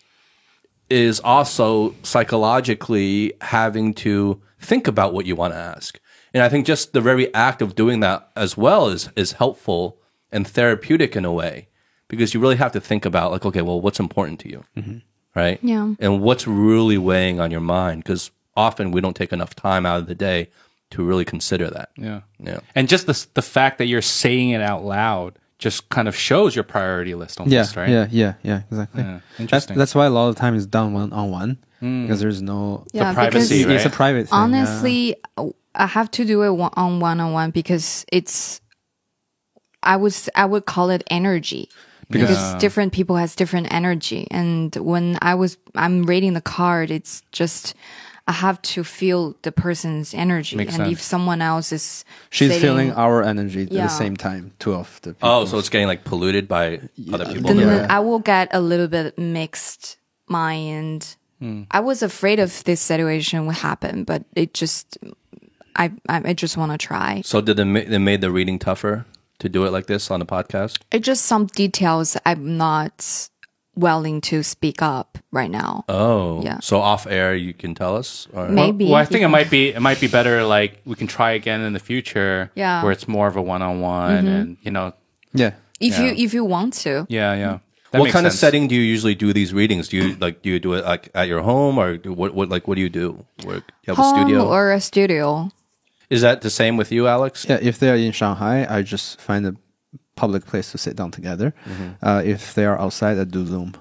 [0.90, 5.98] is also psychologically having to think about what you want to ask,
[6.32, 9.98] and I think just the very act of doing that as well is is helpful
[10.30, 11.68] and therapeutic in a way
[12.16, 14.98] because you really have to think about like, okay, well, what's important to you, mm-hmm.
[15.34, 15.58] right?
[15.62, 15.94] Yeah.
[15.98, 20.00] and what's really weighing on your mind because often we don't take enough time out
[20.00, 20.48] of the day
[20.90, 21.90] to really consider that.
[21.96, 22.20] Yeah.
[22.38, 22.60] Yeah.
[22.74, 26.54] And just the the fact that you're saying it out loud just kind of shows
[26.54, 27.88] your priority list almost, Yeah, right?
[27.88, 29.02] yeah, yeah, yeah, exactly.
[29.02, 29.78] Yeah, That's interesting.
[29.78, 32.02] that's why a lot of the time it's done one on one mm.
[32.02, 32.84] because there's no.
[32.92, 33.76] yeah, privacy, because right?
[33.76, 34.28] It's a private.
[34.28, 34.44] Thing, yeah.
[34.44, 35.16] honestly,
[35.74, 38.60] I have to do it one on one on one because it's.
[39.82, 41.68] I would s- I would call it energy
[42.10, 42.58] because Yeah.
[42.58, 47.74] different people has different energy, and when I was I'm reading the card, it's just.
[48.26, 50.92] I have to feel the person's energy, Makes and sense.
[50.92, 54.52] if someone else is she's sitting- feeling our energy at the same time.
[54.58, 55.12] Two of the.
[55.12, 55.28] People.
[55.28, 56.80] Oh, so it's getting like polluted by
[57.12, 57.52] other people.
[57.52, 57.86] then Yeah.
[57.90, 61.16] I will get a little bit mixed mind.
[61.38, 61.64] Hmm.
[61.70, 64.96] I was afraid of this situation would happen, but it just,
[65.76, 67.20] I, I, I just want to try.
[67.26, 69.04] So did they, ma- they made the reading tougher
[69.40, 70.78] to do it like this on the podcast?
[70.92, 73.28] It's just some details I'm not
[73.76, 75.84] willing to speak up right now.
[75.88, 76.60] Oh, Yeah.
[76.60, 78.28] So off air, you can tell us.
[78.32, 78.48] Or?
[78.48, 78.84] Maybe.
[78.86, 81.60] Well, I think it might be it might be better like we can try again
[81.60, 82.50] in the future.
[82.54, 82.82] Yeah.
[82.82, 84.92] Where it's more of a one on one and you know
[85.32, 85.52] yeah.
[85.80, 86.04] if Yeah.
[86.12, 87.06] you if you want to.
[87.08, 87.58] yeah yeah.
[87.90, 89.88] That what makes kind of setting do you usually do these readings?
[89.88, 92.48] Do you like do you do it like at your home or do, what what
[92.48, 93.24] like what do you do?
[93.44, 94.48] Where, you have a Home studio?
[94.48, 95.50] or a studio.
[96.14, 97.46] Is that the same with you, Alex?
[97.48, 99.54] Yeah, if they're in Shanghai, I just find a
[100.16, 101.52] public place to sit down together.
[102.02, 103.72] Uh, if they are outside, I do Zoom.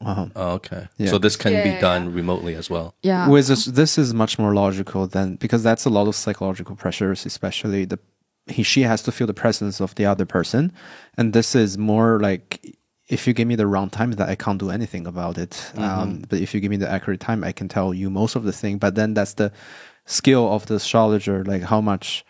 [0.00, 0.26] Uh-huh.
[0.36, 0.88] Oh, okay.
[0.98, 1.10] Yeah.
[1.10, 2.94] So this can Yeah, be yeah, done remotely as well.
[3.02, 3.28] Yeah.
[3.28, 7.26] With this, this is much more logical than because that's a lot of psychological pressures,
[7.26, 7.98] especially the
[8.46, 10.72] he she has to feel the presence of the other person,
[11.18, 12.76] and this is more like
[13.08, 15.72] if you give me the wrong time, that I can't do anything about it.
[15.76, 18.42] Um, but if you give me the accurate time, I can tell you most of
[18.44, 18.78] the thing.
[18.78, 19.50] But then that's the
[20.06, 22.24] skill of the astrologer, like how much.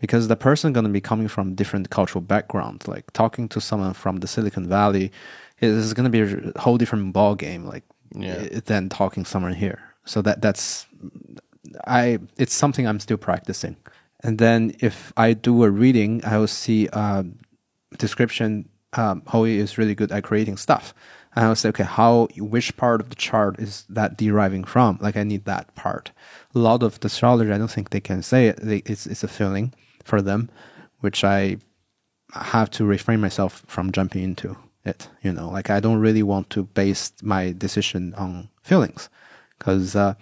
[0.00, 3.94] Because the person going to be coming from different cultural background, like talking to someone
[3.94, 5.12] from the Silicon Valley,
[5.60, 7.64] is going to be a whole different ball game.
[7.64, 7.84] Like
[8.14, 8.60] Yeah.
[8.66, 9.78] than talking someone here.
[10.04, 10.86] So that that's
[11.86, 13.76] I it's something I'm still practicing.
[14.24, 17.38] And then if I do a reading, I will see um,
[17.98, 18.68] description.
[18.94, 20.92] Um, Howie is really good at creating stuff.
[21.34, 24.98] And I would say, okay, how, which part of the chart is that deriving from?
[25.00, 26.12] Like, I need that part.
[26.54, 28.58] A lot of the astrology, I don't think they can say it.
[28.62, 29.72] They, it's, it's a feeling
[30.04, 30.50] for them,
[31.00, 31.56] which I
[32.34, 35.08] have to refrain myself from jumping into it.
[35.22, 39.08] You know, like I don't really want to base my decision on feelings
[39.58, 40.14] because uh,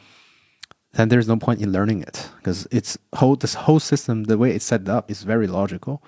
[0.93, 4.53] then there's no point in learning it because it's whole this whole system the way
[4.53, 6.03] it's set up is very logical.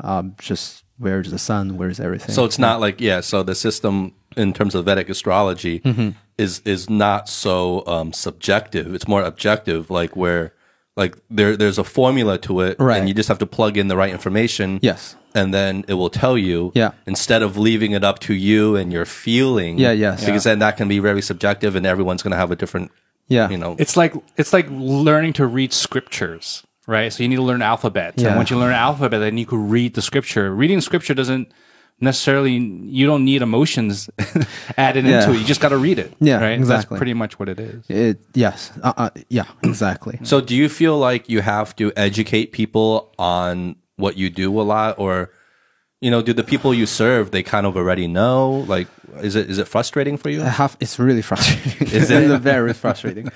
[0.00, 2.34] Um, just where's the sun, where's everything.
[2.34, 3.20] So it's not like yeah.
[3.20, 6.10] So the system in terms of Vedic astrology Mm-hmm.
[6.38, 8.94] is is not so um, subjective.
[8.94, 10.52] It's more objective, like where
[10.96, 12.98] like there there's a formula to it, Right.
[12.98, 14.78] and you just have to plug in the right information.
[14.82, 16.92] yes, And then it will tell you, Yeah.
[17.06, 20.24] instead of leaving it up to you and your feeling, Yeah, yes.
[20.24, 22.90] because then that can be very subjective, and everyone's going to have a different,
[23.28, 27.12] yeah, you know, It's like it's like learning to read scriptures, right?
[27.12, 28.14] So you need to learn alphabet.
[28.16, 28.28] Yeah.
[28.28, 30.54] And once you learn alphabet, then you can read the scripture.
[30.54, 31.48] Reading scripture doesn't
[32.00, 34.10] necessarily you don't need emotions
[34.76, 35.20] added Yeah.
[35.20, 35.40] into it.
[35.40, 36.12] You just got to read it.
[36.20, 36.50] Yeah, right.
[36.58, 36.94] exactly.
[36.94, 37.84] That's pretty much what it is.
[37.88, 40.18] it yes, uh, uh, yeah, exactly.
[40.22, 44.62] So do you feel like you have to educate people on what you do a
[44.62, 45.30] lot or
[46.02, 48.64] you know, do the people you serve they kind of already know?
[48.68, 48.86] Like
[49.22, 50.42] is it is it frustrating for you?
[50.42, 51.88] I have it's really frustrating.
[51.88, 52.30] Is it?
[52.30, 53.30] it's very frustrating.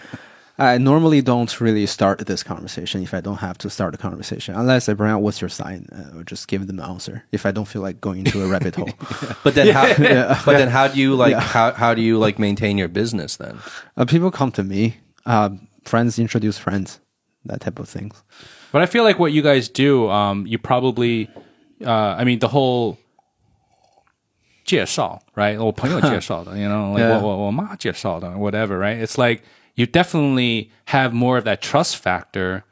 [0.59, 4.55] I normally don't really start this conversation if I don't have to start a conversation,
[4.55, 7.23] unless I bring out what's your sign uh, or just give them the answer.
[7.33, 8.89] If I don't feel like going into a rabbit hole,
[9.43, 9.85] But then how
[10.45, 11.41] but then how do you like Yeah.
[11.41, 13.57] how how do you like maintain your business then?
[13.97, 14.81] uh, people come to me.
[15.25, 15.49] Uh,
[15.83, 16.99] friends introduce friends,
[17.43, 18.23] that type of things.
[18.71, 21.27] But I feel like what you guys do, um, you probably,
[21.85, 22.97] uh, I mean, the whole
[24.65, 25.57] 介绍, right?
[25.61, 27.19] 我朋友介绍的, you know, like Yeah.
[27.19, 28.99] 我我妈介绍的, whatever, right?
[29.05, 29.43] It's like
[29.76, 32.64] you definitely have more of that trust factor,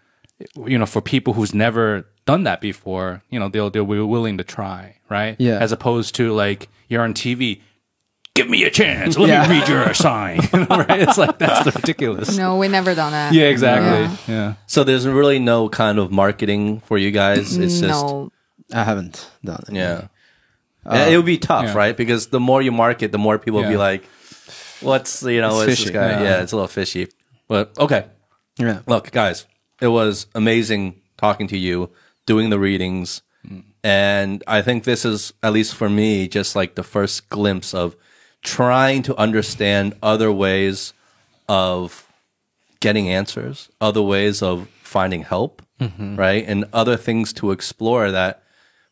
[0.67, 3.23] you know, for people who's never done that before.
[3.31, 5.37] You know, they'll they'll be willing to try, right?
[5.39, 5.59] Yeah.
[5.59, 7.61] As opposed to like you're on TV.
[8.35, 9.19] Give me a chance.
[9.19, 9.49] Let Yeah.
[9.49, 10.39] me read your sign.
[10.71, 11.01] Right?
[11.01, 12.37] It's like that's ridiculous.
[12.37, 13.35] No, we never done that.
[13.35, 14.17] Yeah, exactly.
[14.33, 14.41] Yeah.
[14.41, 14.55] yeah.
[14.69, 17.57] So there's really no kind of marketing for you guys.
[17.57, 18.31] It's just no.
[18.73, 19.75] I haven't done it.
[19.75, 20.07] yeah.
[20.87, 21.75] Uh, yeah, it would be tough, yeah.
[21.75, 21.97] right?
[21.97, 24.05] Because the more you market, the more people will be like,
[24.81, 26.23] "What's you know, It's what's this guy?" yeah.
[26.23, 26.43] Yeah.
[26.43, 27.09] it's a little fishy.
[27.49, 28.07] But okay,
[28.59, 28.81] Yeah.
[28.87, 29.47] look, guys,
[29.81, 31.91] it was amazing talking to you,
[32.27, 33.23] doing the readings,
[33.83, 37.97] and I think this is at least for me just like the first glimpse of
[38.43, 40.93] trying to understand other ways
[41.49, 42.07] of
[42.81, 46.17] getting answers, other ways of finding help, mm-hmm.
[46.17, 46.45] right?
[46.47, 48.43] And other things to explore that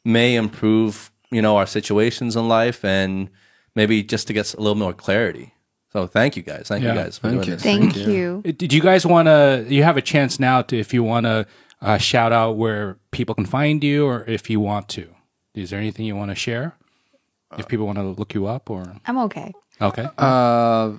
[0.04, 3.28] may improve, you know, our situations in life and
[3.74, 5.52] maybe just to get a little more clarity.
[5.96, 6.68] So thank you guys.
[6.68, 7.54] Thank you guys for thank doing you.
[7.54, 7.62] this.
[7.62, 8.42] Thank you.
[8.42, 9.64] Did you guys want to?
[9.66, 11.46] You have a chance now to, if you want to,
[11.80, 15.08] uh, shout out where people can find you, or if you want to.
[15.54, 16.74] Is there anything you want to share?
[17.56, 19.54] If people want to look you up, or I'm okay.
[19.80, 20.98] okay, Uh,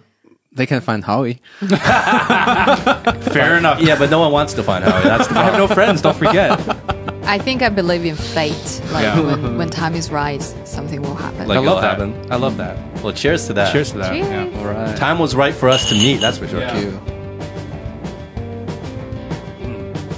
[0.51, 1.43] they can find Howie.
[1.59, 3.79] fair enough.
[3.79, 5.03] Yeah, but no one wants to find Howie.
[5.03, 6.01] That's the I have no friends.
[6.01, 6.57] Don't forget.
[7.29, 8.81] I think I believe in fate.
[8.91, 9.19] Like Yeah.
[9.19, 11.47] when, when time is right, something will happen.
[11.47, 11.89] Like- I love it'll that.
[11.99, 12.31] happen.
[12.31, 12.77] I love that.
[13.03, 13.71] Well, cheers to that.
[13.73, 14.11] Cheers to that.
[14.13, 14.27] Cheers.
[14.53, 14.59] Yeah.
[14.59, 14.95] All right.
[14.97, 16.21] Time was right for us to meet.
[16.21, 16.61] That's for sure.
[16.61, 16.71] Yeah.
[16.73, 16.99] Thank you.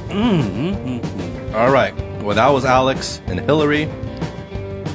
[0.10, 1.56] Mm-hmm.
[1.56, 1.94] All right.
[2.22, 3.86] Well, that was Alex and Hillary.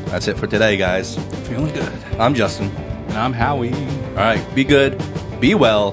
[0.06, 1.16] That's it for today, guys.
[1.48, 1.92] Feeling good.
[2.20, 2.68] I'm Justin.
[3.08, 3.72] And I'm Howie.
[3.74, 4.54] All right.
[4.54, 5.02] Be good.
[5.40, 5.92] Be well.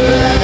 [0.09, 0.34] right.